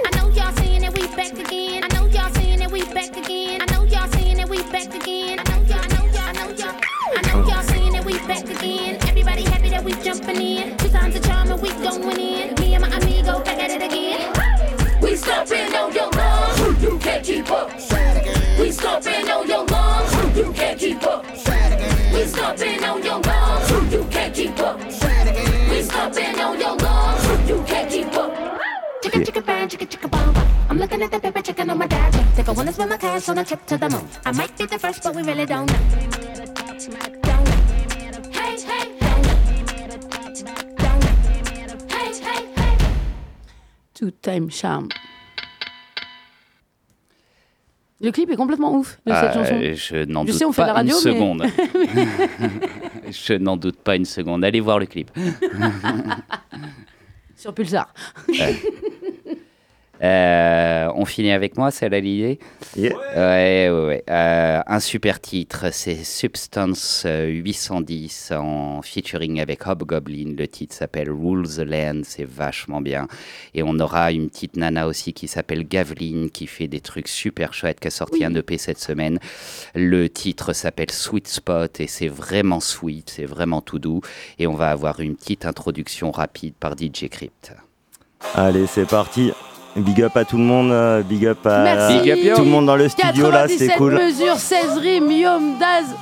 I 0.06 0.12
know 0.16 0.30
y'all 0.30 0.54
saying 0.58 0.82
that 0.82 0.94
we 0.94 1.08
back 1.16 1.34
again. 1.34 1.84
I 1.84 1.88
know 1.88 2.06
y'all 2.06 2.32
saying 2.36 2.60
that 2.60 2.72
we 2.72 2.84
back 2.94 3.18
again. 3.18 3.64
I 3.64 3.66
know 3.74 3.84
y'all 3.86 4.08
saying 4.10 4.38
that 4.38 4.48
we 4.48 4.62
back 4.72 4.94
again. 4.94 5.40
I 5.40 5.44
know 5.50 5.66
y'all, 5.66 5.80
I 5.82 5.88
know 5.88 6.06
y'all, 6.06 6.22
I 6.22 6.34
know 6.34 6.50
y'all. 6.54 6.80
I 7.16 7.22
know 7.34 7.50
y'all 7.50 7.64
saying 7.64 7.94
that 7.94 8.06
we 8.06 8.20
back 8.28 8.44
again. 8.48 9.00
Everybody 9.10 9.42
happy 9.42 9.70
that 9.70 9.84
we 9.84 9.94
jumping 10.04 10.40
in. 10.40 10.78
Two 10.78 10.90
times 10.90 11.16
a 11.16 11.20
charm 11.22 11.50
and 11.50 11.64
we 11.64 11.70
going 11.70 12.20
in. 12.20 12.54
Me 12.62 12.76
and 12.76 12.84
my 12.84 12.96
amigo 12.96 13.44
back 13.44 13.58
at 13.58 13.72
it 13.72 13.82
again. 13.82 15.02
We 15.02 15.16
stomping 15.16 15.74
on 15.74 15.94
your 15.96 16.12
lungs. 16.12 16.84
You 16.84 17.00
can't 17.00 17.26
keep 17.26 17.50
up. 17.50 17.74
We 18.60 18.72
stomping 18.72 19.28
on 19.32 19.48
your 19.48 19.66
lungs. 19.66 20.38
You 20.38 20.54
can't 20.54 20.80
keep 20.80 21.02
up. 21.02 21.26
We 22.14 22.24
stomping 22.26 22.84
on 22.84 23.04
your 23.04 23.20
lungs. 23.20 23.67
Looking 30.98 31.16
at 31.16 31.22
the 31.22 31.32
paper, 31.32 31.42
checking 31.42 31.70
on 31.70 31.78
my 31.78 31.88
dad. 31.88 32.12
Think 32.36 32.50
I 32.50 32.52
wanna 32.52 32.74
spend 32.74 32.90
my 32.90 32.98
cash 32.98 33.30
on 33.30 33.38
a 33.38 33.46
trip 33.46 33.66
to 33.68 33.78
the 33.78 33.90
moon. 33.90 34.08
I 34.26 34.32
might 34.32 34.58
be 34.58 34.66
the 34.66 34.80
first, 34.80 35.04
but 35.04 35.16
we 35.16 35.24
really 35.24 35.46
don't 35.46 35.68
know. 35.70 36.88
Two 43.94 44.12
Time 44.22 44.50
Charm. 44.52 44.90
Le 48.00 48.12
clip 48.12 48.30
est 48.30 48.36
complètement 48.36 48.76
ouf 48.76 49.00
de 49.08 49.12
cette 49.12 49.24
Ah, 49.24 49.34
chanson. 49.34 49.60
je 49.60 50.06
n'en 50.06 50.24
doute 50.24 50.36
sais, 50.36 50.46
on 50.46 50.52
fait 50.52 50.62
pas 50.62 50.68
de 50.68 50.68
la 50.68 50.74
radio, 50.76 50.96
une 51.00 51.04
mais- 51.04 51.14
seconde. 51.14 51.44
je 53.10 53.34
n'en 53.34 53.58
doute 53.58 53.78
pas 53.78 53.96
une 53.96 54.06
seconde. 54.06 54.44
Allez 54.46 54.60
voir 54.60 54.78
le 54.78 54.86
clip. 54.86 55.10
Sur 57.36 57.56
Pulsar. 57.56 57.92
Ouais. 58.30 58.56
Euh, 60.04 60.90
on 60.96 61.06
finit 61.06 61.32
avec 61.32 61.58
moi, 61.58 61.72
c'est 61.72 61.90
là 61.90 62.00
l'idée 62.00 62.40
Ouais, 62.76 62.94
ouais, 63.16 63.70
ouais. 63.70 64.04
Euh, 64.10 64.62
un 64.66 64.80
super 64.80 65.20
titre, 65.20 65.68
c'est 65.72 66.04
Substance 66.04 67.04
euh, 67.06 67.28
810 67.28 68.34
en 68.36 68.82
featuring 68.82 69.40
avec 69.40 69.66
Hobgoblin. 69.66 70.36
Le 70.38 70.48
titre 70.48 70.76
s'appelle 70.76 71.10
Rule 71.10 71.48
the 71.48 71.60
Land, 71.60 72.02
c'est 72.04 72.28
vachement 72.28 72.82
bien. 72.82 73.08
Et 73.54 73.64
on 73.64 73.80
aura 73.80 74.12
une 74.12 74.30
petite 74.30 74.56
nana 74.58 74.88
aussi 74.88 75.14
qui 75.14 75.28
s'appelle 75.28 75.68
Gaveline 75.68 76.30
qui 76.30 76.48
fait 76.48 76.68
des 76.68 76.82
trucs 76.82 77.08
super 77.08 77.54
chouettes, 77.54 77.80
qui 77.80 77.88
a 77.88 77.92
sorti 77.92 78.24
un 78.24 78.34
EP 78.36 78.58
cette 78.58 78.80
semaine. 78.80 79.20
Le 79.74 80.10
titre 80.10 80.54
s'appelle 80.54 80.92
Sweet 80.92 81.28
Spot 81.28 81.80
et 81.80 81.88
c'est 81.88 82.08
vraiment 82.08 82.60
sweet, 82.60 83.10
c'est 83.10 83.26
vraiment 83.26 83.62
tout 83.62 83.80
doux. 83.80 84.02
Et 84.40 84.48
on 84.48 84.54
va 84.54 84.70
avoir 84.70 85.00
une 85.00 85.16
petite 85.16 85.46
introduction 85.46 86.12
rapide 86.12 86.54
par 86.60 86.74
DJ 86.78 87.08
Crypt. 87.10 87.54
Allez, 88.36 88.68
c'est 88.68 88.88
parti. 88.88 89.32
Big 89.78 90.02
up 90.02 90.18
à 90.18 90.26
tout 90.26 90.38
le 90.38 90.44
monde, 90.44 90.72
euh, 90.72 91.04
big 91.04 91.26
up 91.28 91.46
à 91.46 91.60
Merci. 91.64 92.00
Big 92.00 92.12
up, 92.12 92.18
yo. 92.18 92.36
tout 92.36 92.44
le 92.44 92.50
monde 92.50 92.66
dans 92.66 92.76
le 92.76 92.90
studio 92.90 93.30
là, 93.30 93.48
c'est 93.48 93.68
97 93.68 93.78
cool. 93.78 93.94
mesures, 93.94 94.38
16 94.38 94.78
rimes, 94.80 95.12
Yom 95.12 95.58
Daz. 95.60 95.96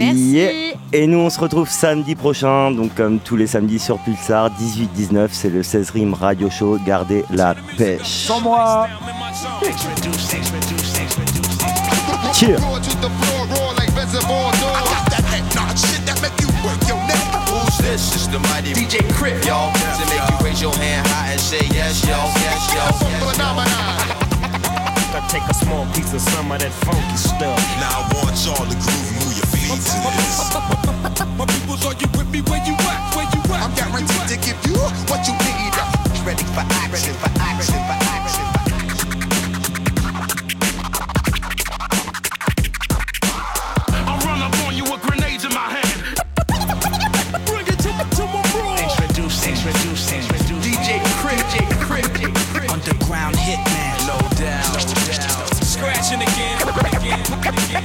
Yeah. 0.00 0.74
Et 0.92 1.06
nous 1.06 1.18
on 1.18 1.28
se 1.28 1.40
retrouve 1.40 1.68
samedi 1.68 2.14
prochain, 2.14 2.70
donc 2.70 2.94
comme 2.94 3.18
tous 3.18 3.36
les 3.36 3.48
samedis 3.48 3.80
sur 3.80 3.98
Pulsar, 3.98 4.50
18-19, 4.50 5.28
c'est 5.32 5.50
le 5.50 5.62
16 5.62 5.90
rimes 5.90 6.14
radio 6.14 6.48
show, 6.48 6.78
gardez 6.86 7.24
la 7.30 7.54
pêche. 7.76 8.06
Sans 8.06 8.40
moi. 8.40 8.86
Cheers. 12.32 12.60
This? 17.88 18.14
It's 18.14 18.26
the 18.28 18.38
mighty 18.52 18.72
DJ 18.76 19.00
Crip, 19.16 19.40
yo. 19.44 19.72
To 19.72 20.04
make 20.12 20.24
you 20.28 20.36
raise 20.44 20.60
your 20.60 20.74
hand 20.76 21.06
high 21.08 21.32
and 21.32 21.40
say 21.40 21.64
yes, 21.72 22.04
yo, 22.04 22.16
yes, 22.44 22.60
yo. 22.76 22.84
I 25.16 25.20
take 25.28 25.46
a 25.48 25.54
small 25.54 25.86
piece 25.96 26.12
of 26.12 26.20
some 26.20 26.52
of 26.52 26.60
that 26.60 26.72
funky 26.84 27.16
stuff. 27.16 27.58
Now 27.80 28.04
I 28.04 28.12
want 28.20 28.36
y'all 28.44 28.60
to 28.60 28.76
groove, 28.76 29.08
move 29.24 29.36
your 29.40 29.48
feet 29.48 29.72
to 29.72 29.96
this. 30.20 30.52
My 31.38 31.46
peoples, 31.48 31.84
are 31.88 31.96
you 31.96 32.08
with 32.12 32.28
me? 32.28 32.40
Where 32.44 32.62
you 32.64 32.76
at? 32.92 33.00
Where 33.16 33.24
you 33.24 33.40
at? 33.56 33.60
I'm 33.64 33.72
guaranteed 33.74 34.28
to 34.28 34.36
give 34.36 34.58
you 34.68 34.76
what 35.08 35.24
you 35.24 35.34
need. 35.48 35.72
Ready 36.26 36.44
for 36.52 36.64
action, 36.84 37.14
for 37.16 37.32
action. 37.40 37.77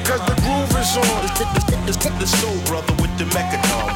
Cause 0.02 0.26
the 0.26 0.34
groove 0.42 0.74
is 0.82 0.98
on. 0.98 1.06
The, 1.38 1.46
the, 1.54 1.94
the, 1.94 2.10
the 2.20 2.28
soul 2.28 2.58
brother 2.66 2.94
with 3.02 3.14
the 3.18 3.26
mechatone. 3.36 3.94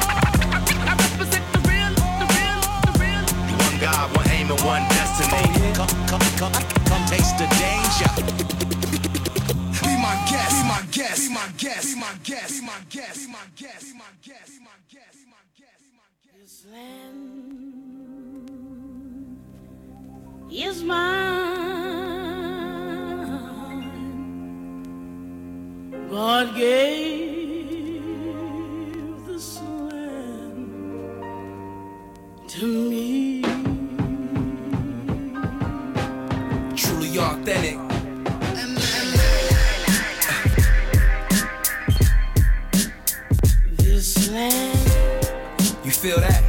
One 3.58 3.78
God, 3.80 4.16
one 4.16 4.28
aim, 4.30 4.50
and 4.50 4.60
one 4.62 4.82
destiny. 4.88 5.34
Oh, 5.34 5.74
come, 5.74 5.90
come, 6.06 6.22
come, 6.38 6.64
come, 6.86 7.04
taste 7.06 7.36
the 7.38 7.46
danger. 7.58 8.10
Be 9.82 9.96
my 10.00 10.14
guest, 10.30 10.54
be 10.54 10.68
my 10.68 10.82
guest, 10.92 11.28
be 11.28 11.34
my 11.34 11.48
guest, 11.58 11.94
be 11.94 12.00
my 12.00 12.14
guest, 12.22 12.54
be 12.54 12.60
my 12.62 12.78
guest, 12.88 13.18
be 13.18 13.32
my 13.32 13.38
guest, 13.56 13.84
be 13.84 13.94
my 13.98 14.08
guest, 14.22 14.54
be 14.54 14.60
my 14.62 14.78
guest, 14.94 15.18
be 15.18 15.90
my 15.98 16.10
guest. 16.22 16.38
This 16.40 16.64
land 16.70 17.18
is 20.50 20.82
mine. 20.84 21.77
God 26.10 26.54
gave 26.56 28.02
this 29.26 29.60
land 29.60 30.70
to 32.48 32.66
me. 32.90 33.42
Truly 36.76 37.18
authentic. 37.18 37.78
This 43.78 44.30
land, 44.30 44.78
You 45.84 45.90
feel 45.90 46.18
that? 46.20 46.42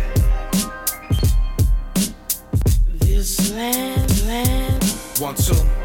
this 3.00 3.52
land, 3.54 4.28
land, 4.28 4.84
One, 5.20 5.36
two. 5.36 5.79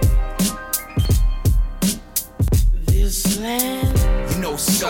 This 3.05 3.39
land. 3.39 3.99
You 4.31 4.41
know, 4.41 4.57
sir. 4.57 4.87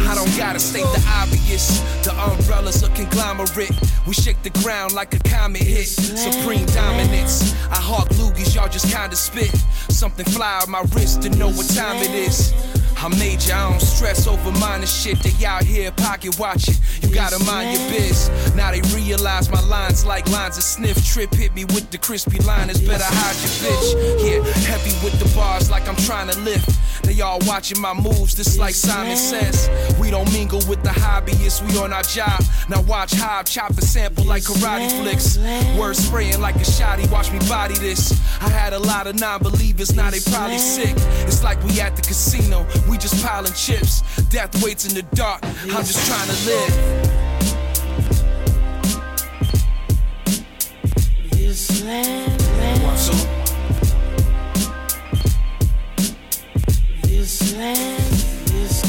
I 0.00 0.14
don't 0.16 0.36
gotta 0.36 0.58
state 0.58 0.82
the 0.82 1.04
obvious. 1.22 1.78
The 2.02 2.12
umbrellas 2.18 2.82
a 2.82 2.88
conglomerate. 2.90 3.70
We 4.08 4.12
shake 4.12 4.42
the 4.42 4.50
ground 4.50 4.92
like 4.92 5.14
a 5.14 5.20
comet 5.20 5.62
hit. 5.62 5.86
Supreme 5.86 6.66
dominance. 6.66 7.54
I 7.70 7.76
hawk 7.76 8.08
loogies, 8.18 8.56
y'all 8.56 8.68
just 8.68 8.92
kinda 8.92 9.14
spit. 9.14 9.54
Something 9.88 10.26
fly 10.26 10.62
on 10.62 10.70
my 10.70 10.82
wrist 10.92 11.22
to 11.22 11.30
know 11.30 11.50
what 11.50 11.68
time 11.68 12.02
it 12.02 12.10
is. 12.10 12.52
I'm 13.04 13.10
major, 13.18 13.52
I 13.52 13.68
don't 13.68 13.80
stress 13.80 14.26
over 14.26 14.50
minor 14.52 14.86
shit. 14.86 15.18
They 15.18 15.44
out 15.44 15.62
here 15.62 15.92
pocket 15.92 16.38
watching. 16.38 16.76
You 17.02 17.14
gotta 17.14 17.38
mind 17.44 17.78
your 17.78 17.90
biz. 17.90 18.30
Now 18.56 18.70
they 18.70 18.80
realize 18.96 19.50
my 19.50 19.60
lines 19.60 20.06
like 20.06 20.26
lines 20.30 20.56
of 20.56 20.62
sniff. 20.62 21.04
Trip 21.04 21.30
hit 21.34 21.54
me 21.54 21.66
with 21.66 21.90
the 21.90 21.98
crispy 21.98 22.38
liners. 22.38 22.80
Better 22.80 23.04
hide 23.04 23.36
your 23.44 23.52
bitch. 23.60 24.24
Yeah, 24.24 24.52
heavy 24.70 24.94
with 25.04 25.18
the 25.18 25.30
bars 25.36 25.70
like 25.70 25.86
I'm 25.86 25.96
trying 25.96 26.30
to 26.30 26.38
lift. 26.40 26.70
They 27.04 27.20
all 27.20 27.38
watching 27.42 27.78
my 27.80 27.92
moves, 27.92 28.34
just 28.34 28.58
like 28.58 28.74
Simon 28.74 29.16
says. 29.16 29.68
We 30.00 30.10
don't 30.10 30.30
mingle 30.32 30.62
with 30.66 30.82
the 30.82 30.88
hobbyists, 30.88 31.60
we 31.60 31.78
on 31.78 31.92
our 31.92 32.02
job. 32.02 32.42
Now 32.70 32.80
watch 32.82 33.12
how 33.12 33.40
I 33.40 33.42
chop 33.42 33.72
a 33.72 33.82
sample 33.82 34.24
like 34.24 34.42
karate 34.44 34.90
flicks. 35.02 35.38
Words 35.78 35.98
spraying 35.98 36.40
like 36.40 36.56
a 36.56 36.60
shotty, 36.60 37.10
watch 37.10 37.30
me 37.30 37.38
body 37.40 37.74
this. 37.74 38.12
I 38.40 38.48
had 38.48 38.72
a 38.72 38.78
lot 38.78 39.06
of 39.06 39.20
non 39.20 39.42
believers, 39.42 39.94
now 39.94 40.10
they 40.10 40.20
probably 40.20 40.58
sick. 40.58 40.94
It's 41.26 41.44
like 41.44 41.62
we 41.64 41.80
at 41.80 41.94
the 41.96 42.02
casino, 42.02 42.66
we 42.88 42.93
just 42.98 43.24
piling 43.24 43.52
chips. 43.52 44.02
Death 44.28 44.62
waits 44.62 44.86
in 44.86 44.94
the 44.94 45.02
dark, 45.14 45.40
I'm 45.44 45.84
just 45.84 46.06
trying 46.06 46.28
to 46.28 46.46
live. 46.46 47.00
This 51.30 51.82
land, 51.84 52.38
two. 52.98 53.16
this 57.08 57.54
land, 57.56 58.12
this, 58.46 58.82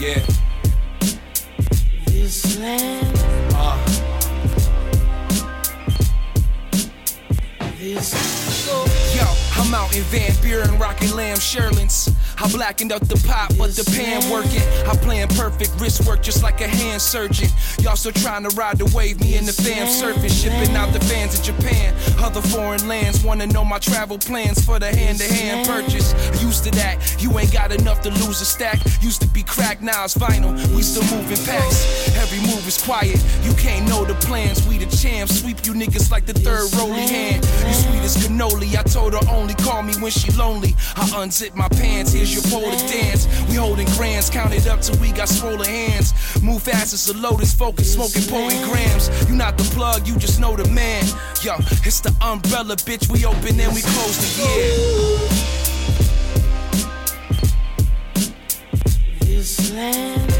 Yeah. 0.00 0.20
this 2.06 2.58
land, 2.58 3.18
Uh. 3.54 3.78
this. 7.78 8.14
Yo, 9.14 9.26
I'm 9.62 9.74
out 9.74 9.94
in 9.96 10.02
Van 10.04 10.34
Buren 10.42 10.78
rocking 10.78 11.12
lamb 11.12 11.38
Sherlins. 11.38 12.15
I 12.38 12.52
blackened 12.52 12.92
up 12.92 13.06
the 13.08 13.16
pot, 13.26 13.54
but 13.58 13.74
the 13.74 13.84
pan 13.96 14.30
working. 14.30 14.62
I 14.86 14.94
playing 14.96 15.28
perfect 15.28 15.72
wrist 15.80 16.06
work 16.06 16.22
just 16.22 16.42
like 16.42 16.60
a 16.60 16.68
hand 16.68 17.00
surgeon. 17.00 17.48
Y'all 17.80 17.96
still 17.96 18.12
trying 18.12 18.42
to 18.48 18.54
ride 18.56 18.78
the 18.78 18.84
wave, 18.94 19.20
me 19.20 19.36
and 19.36 19.46
the 19.46 19.52
fam 19.52 19.86
surfing, 19.86 20.30
shipping 20.30 20.76
out 20.76 20.92
the 20.92 21.00
fans 21.00 21.38
in 21.38 21.44
Japan. 21.44 21.94
Other 22.18 22.42
foreign 22.42 22.86
lands 22.88 23.24
wanna 23.24 23.46
know 23.46 23.64
my 23.64 23.78
travel 23.78 24.18
plans 24.18 24.64
for 24.64 24.78
the 24.78 24.86
hand 24.86 25.18
to 25.18 25.32
hand 25.32 25.66
purchase. 25.66 26.12
Used 26.42 26.64
to 26.64 26.70
that, 26.72 27.16
you 27.18 27.36
ain't 27.38 27.52
got 27.52 27.72
enough 27.72 28.02
to 28.02 28.10
lose 28.10 28.40
a 28.40 28.44
stack. 28.44 28.78
Used 29.00 29.22
to 29.22 29.28
be 29.28 29.42
crack, 29.42 29.80
now 29.80 30.04
it's 30.04 30.14
vinyl. 30.14 30.52
We 30.74 30.82
still 30.82 31.04
moving 31.16 31.42
packs. 31.46 32.14
Every 32.16 32.40
move 32.40 32.66
is 32.68 32.82
quiet, 32.82 33.18
you 33.44 33.54
can't 33.54 33.88
know 33.88 34.04
the 34.04 34.14
plans. 34.26 34.66
We 34.68 34.76
the 34.78 34.86
champs, 34.94 35.40
sweep 35.40 35.64
you 35.64 35.72
niggas 35.72 36.10
like 36.10 36.26
the 36.26 36.34
third 36.34 36.72
rolling 36.76 37.08
hand. 37.08 37.44
You 37.66 37.74
sweet 37.74 38.02
as 38.02 38.16
cannoli, 38.16 38.76
I 38.76 38.82
told 38.82 39.14
her 39.14 39.20
only 39.30 39.54
call 39.54 39.82
me 39.82 39.94
when 39.94 40.12
she 40.12 40.30
lonely. 40.32 40.74
I 40.96 41.04
unzip 41.22 41.54
my 41.54 41.68
pants, 41.68 42.14
here's 42.26 42.50
your 42.50 42.60
pole 42.60 42.70
to 42.70 42.86
dance. 42.88 43.26
We 43.48 43.56
holding 43.56 43.86
grands, 43.96 44.30
counted 44.30 44.66
up 44.66 44.80
till 44.80 44.98
we 44.98 45.12
got 45.12 45.28
swollen 45.28 45.66
hands. 45.66 46.12
Move 46.42 46.62
fast 46.62 46.92
as 46.92 47.08
a 47.08 47.16
lotus, 47.16 47.54
focus, 47.54 47.92
smoking 47.94 48.22
potent 48.22 48.64
grams. 48.70 49.08
You 49.28 49.36
not 49.36 49.56
the 49.56 49.64
plug, 49.74 50.06
you 50.06 50.16
just 50.16 50.40
know 50.40 50.56
the 50.56 50.68
man. 50.68 51.04
Yo, 51.42 51.54
it's 51.84 52.00
the 52.00 52.14
umbrella, 52.22 52.76
bitch. 52.76 53.10
We 53.10 53.24
open 53.24 53.60
and 53.60 53.74
we 53.74 53.82
close 53.82 54.18
the 54.18 54.42
year. 54.42 54.72
This 59.20 59.72
land, 59.72 60.30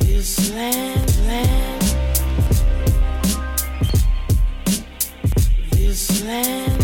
this 0.00 0.54
land, 0.54 1.16
land, 1.26 1.82
this 5.72 6.24
land. 6.24 6.83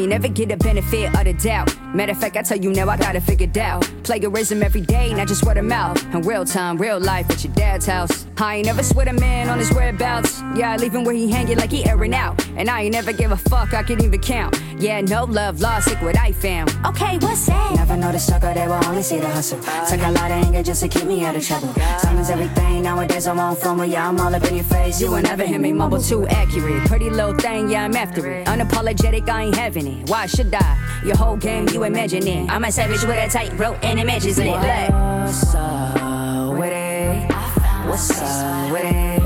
ain't 0.00 0.10
never 0.10 0.28
get 0.28 0.48
the 0.48 0.56
benefit 0.56 1.14
of 1.14 1.24
the 1.24 1.32
doubt. 1.34 1.74
Matter 1.94 2.12
of 2.12 2.18
fact, 2.18 2.36
I 2.36 2.42
tell 2.42 2.58
you 2.58 2.72
now, 2.72 2.88
I 2.88 2.96
got 2.96 3.16
it 3.16 3.20
figured 3.20 3.56
out. 3.58 3.82
Plagiarism 4.02 4.62
every 4.62 4.80
day, 4.80 5.12
not 5.12 5.28
just 5.28 5.44
word 5.44 5.58
of 5.58 5.64
mouth. 5.64 6.02
In 6.14 6.22
real 6.22 6.44
time, 6.44 6.78
real 6.78 6.98
life 6.98 7.28
at 7.30 7.44
your 7.44 7.52
dad's 7.54 7.86
house. 7.86 8.26
I 8.38 8.56
ain't 8.56 8.66
never 8.66 8.82
sweat 8.82 9.08
a 9.08 9.12
man 9.12 9.48
on 9.48 9.58
his 9.58 9.70
whereabouts. 9.72 10.40
Yeah, 10.56 10.72
I 10.72 10.76
leave 10.76 10.94
him 10.94 11.04
where 11.04 11.14
he 11.14 11.30
hanging 11.30 11.58
like 11.58 11.70
he 11.70 11.84
airing 11.84 12.14
out. 12.14 12.44
And 12.56 12.70
I 12.70 12.82
ain't 12.82 12.92
never 12.92 13.12
give 13.12 13.32
a 13.32 13.36
fuck, 13.36 13.74
I 13.74 13.82
can 13.82 14.02
even 14.02 14.20
count. 14.20 14.60
Yeah, 14.80 15.02
no 15.02 15.24
love 15.24 15.60
lost, 15.60 15.90
look 15.90 16.00
what 16.00 16.18
I 16.18 16.32
found. 16.32 16.70
Okay, 16.86 17.18
what's 17.18 17.44
that? 17.44 17.74
Never 17.74 17.98
know 17.98 18.10
the 18.12 18.18
sucker, 18.18 18.54
they 18.54 18.66
will 18.66 18.82
only 18.86 19.02
see 19.02 19.18
the 19.18 19.28
hustle. 19.28 19.58
Took 19.60 20.00
a 20.00 20.10
lot 20.10 20.30
of 20.30 20.42
anger 20.42 20.62
just 20.62 20.80
to 20.80 20.88
keep 20.88 21.04
me 21.04 21.22
out 21.22 21.36
of 21.36 21.46
trouble. 21.46 21.74
Silence 21.98 22.30
everything, 22.30 22.84
nowadays 22.84 23.26
I'm 23.26 23.38
on 23.38 23.56
film, 23.56 23.84
yeah, 23.84 24.08
I'm 24.08 24.18
all 24.18 24.34
up 24.34 24.42
in 24.44 24.54
your 24.54 24.64
face. 24.64 24.98
You 24.98 25.10
will 25.10 25.20
never 25.20 25.44
hear 25.44 25.58
me 25.58 25.74
mumble 25.74 26.00
too 26.00 26.26
accurate. 26.28 26.88
Pretty 26.88 27.10
little 27.10 27.34
thing, 27.34 27.68
yeah, 27.68 27.84
I'm 27.84 27.94
after 27.94 28.26
it. 28.32 28.46
Unapologetic, 28.46 29.28
I 29.28 29.42
ain't 29.42 29.54
having 29.54 29.86
it. 29.86 30.08
Why 30.08 30.24
should 30.24 30.54
I? 30.54 31.02
Your 31.04 31.16
whole 31.16 31.36
game, 31.36 31.68
you 31.68 31.82
imagine 31.82 32.26
it. 32.26 32.50
I'm 32.50 32.64
a 32.64 32.72
savage 32.72 33.02
with 33.02 33.18
a 33.18 33.28
tightrope 33.28 33.84
and 33.84 34.00
images 34.00 34.38
in 34.38 34.46
it. 34.46 34.52
Like, 34.52 34.90
what's 35.26 35.54
up 35.54 36.56
with 36.56 36.72
it? 36.72 37.30
What's 37.86 38.10
up 38.22 38.72
with 38.72 38.84
it? 38.84 39.22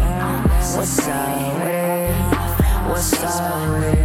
What's 0.74 0.98
up 1.06 1.54
with 1.60 1.68
it? 1.68 2.88
What's 2.88 3.22
up 3.22 3.70
with 3.70 3.98
it? 4.00 4.03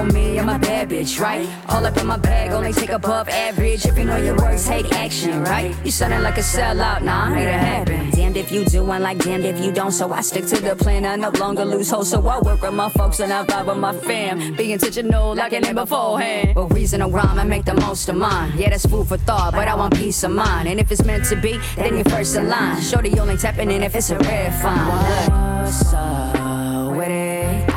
On 0.00 0.08
me, 0.14 0.38
I'm 0.38 0.48
a 0.48 0.58
bad 0.58 0.88
bitch, 0.88 1.20
right? 1.20 1.46
All 1.68 1.84
up 1.84 1.94
in 1.98 2.06
my 2.06 2.16
bag, 2.16 2.52
only 2.52 2.72
take 2.72 2.88
above 2.88 3.28
average. 3.28 3.84
If 3.84 3.98
you 3.98 4.04
know 4.04 4.16
your 4.16 4.34
words, 4.34 4.66
take 4.66 4.90
action, 4.92 5.42
right? 5.44 5.76
You 5.84 5.90
sounding 5.90 6.22
like 6.22 6.38
a 6.38 6.40
sellout, 6.40 7.02
nah, 7.02 7.24
I 7.24 7.34
made 7.34 7.48
it 7.48 7.60
happen. 7.60 8.10
Damned 8.10 8.38
if 8.38 8.50
you 8.50 8.64
do, 8.64 8.90
and 8.90 9.04
like 9.04 9.18
damned 9.18 9.44
if 9.44 9.62
you 9.62 9.70
don't. 9.70 9.92
So 9.92 10.10
I 10.10 10.22
stick 10.22 10.46
to 10.46 10.56
the 10.56 10.74
plan, 10.74 11.04
I 11.04 11.16
no 11.16 11.28
longer 11.38 11.66
lose 11.66 11.90
hope. 11.90 12.06
So 12.06 12.26
I 12.26 12.40
work 12.40 12.62
with 12.62 12.72
my 12.72 12.88
folks 12.88 13.20
and 13.20 13.30
I 13.30 13.44
vibe 13.44 13.66
with 13.66 13.76
my 13.76 13.92
fam. 13.92 14.56
Be 14.56 14.72
intentional, 14.72 15.34
like 15.34 15.52
it 15.52 15.68
in 15.68 15.74
beforehand. 15.74 16.54
But 16.54 16.72
reason 16.72 17.02
or 17.02 17.10
rhyme, 17.10 17.38
I 17.38 17.44
make 17.44 17.66
the 17.66 17.74
most 17.74 18.08
of 18.08 18.16
mine. 18.16 18.54
Yeah, 18.56 18.70
that's 18.70 18.86
food 18.86 19.06
for 19.06 19.18
thought, 19.18 19.52
but 19.52 19.68
I 19.68 19.74
want 19.74 19.94
peace 19.94 20.24
of 20.24 20.30
mind. 20.30 20.66
And 20.66 20.80
if 20.80 20.90
it's 20.90 21.04
meant 21.04 21.26
to 21.26 21.36
be, 21.36 21.60
then 21.76 21.96
you're 21.96 22.04
first 22.04 22.36
in 22.36 22.48
line. 22.48 22.80
Shorty 22.80 23.20
only 23.20 23.36
tapping 23.36 23.70
in 23.70 23.82
if 23.82 23.94
it's 23.94 24.08
a 24.08 24.18
red 24.18 24.54
fine. 24.62 25.62
What's 25.62 25.92
up 25.92 26.96
with 26.96 27.08
it? 27.08 27.70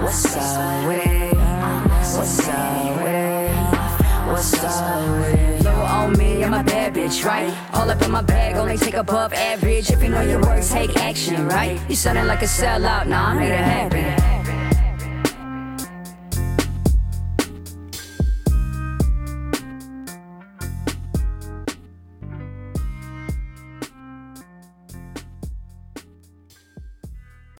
What's 0.00 0.36
up 0.36 0.55
What's 4.36 4.52
up? 4.62 5.00
Little 5.64 5.72
on 5.72 6.12
me, 6.18 6.44
I'm 6.44 6.52
a 6.52 6.62
bad 6.62 6.92
bitch, 6.92 7.24
right? 7.24 7.50
All 7.72 7.90
up 7.90 8.02
in 8.02 8.10
my 8.10 8.20
bag, 8.20 8.56
only 8.56 8.76
take 8.76 8.92
above 8.92 9.32
average. 9.32 9.90
If 9.90 10.02
you 10.02 10.10
know 10.10 10.20
your 10.20 10.42
words, 10.42 10.70
take 10.70 10.94
action, 10.98 11.48
right? 11.48 11.80
You 11.88 11.96
sounding 11.96 12.26
like 12.26 12.42
a 12.42 12.44
sellout, 12.44 13.06
nah, 13.06 13.28
I 13.28 13.34
made 13.34 13.52
it 13.52 13.64
happen. 13.64 14.35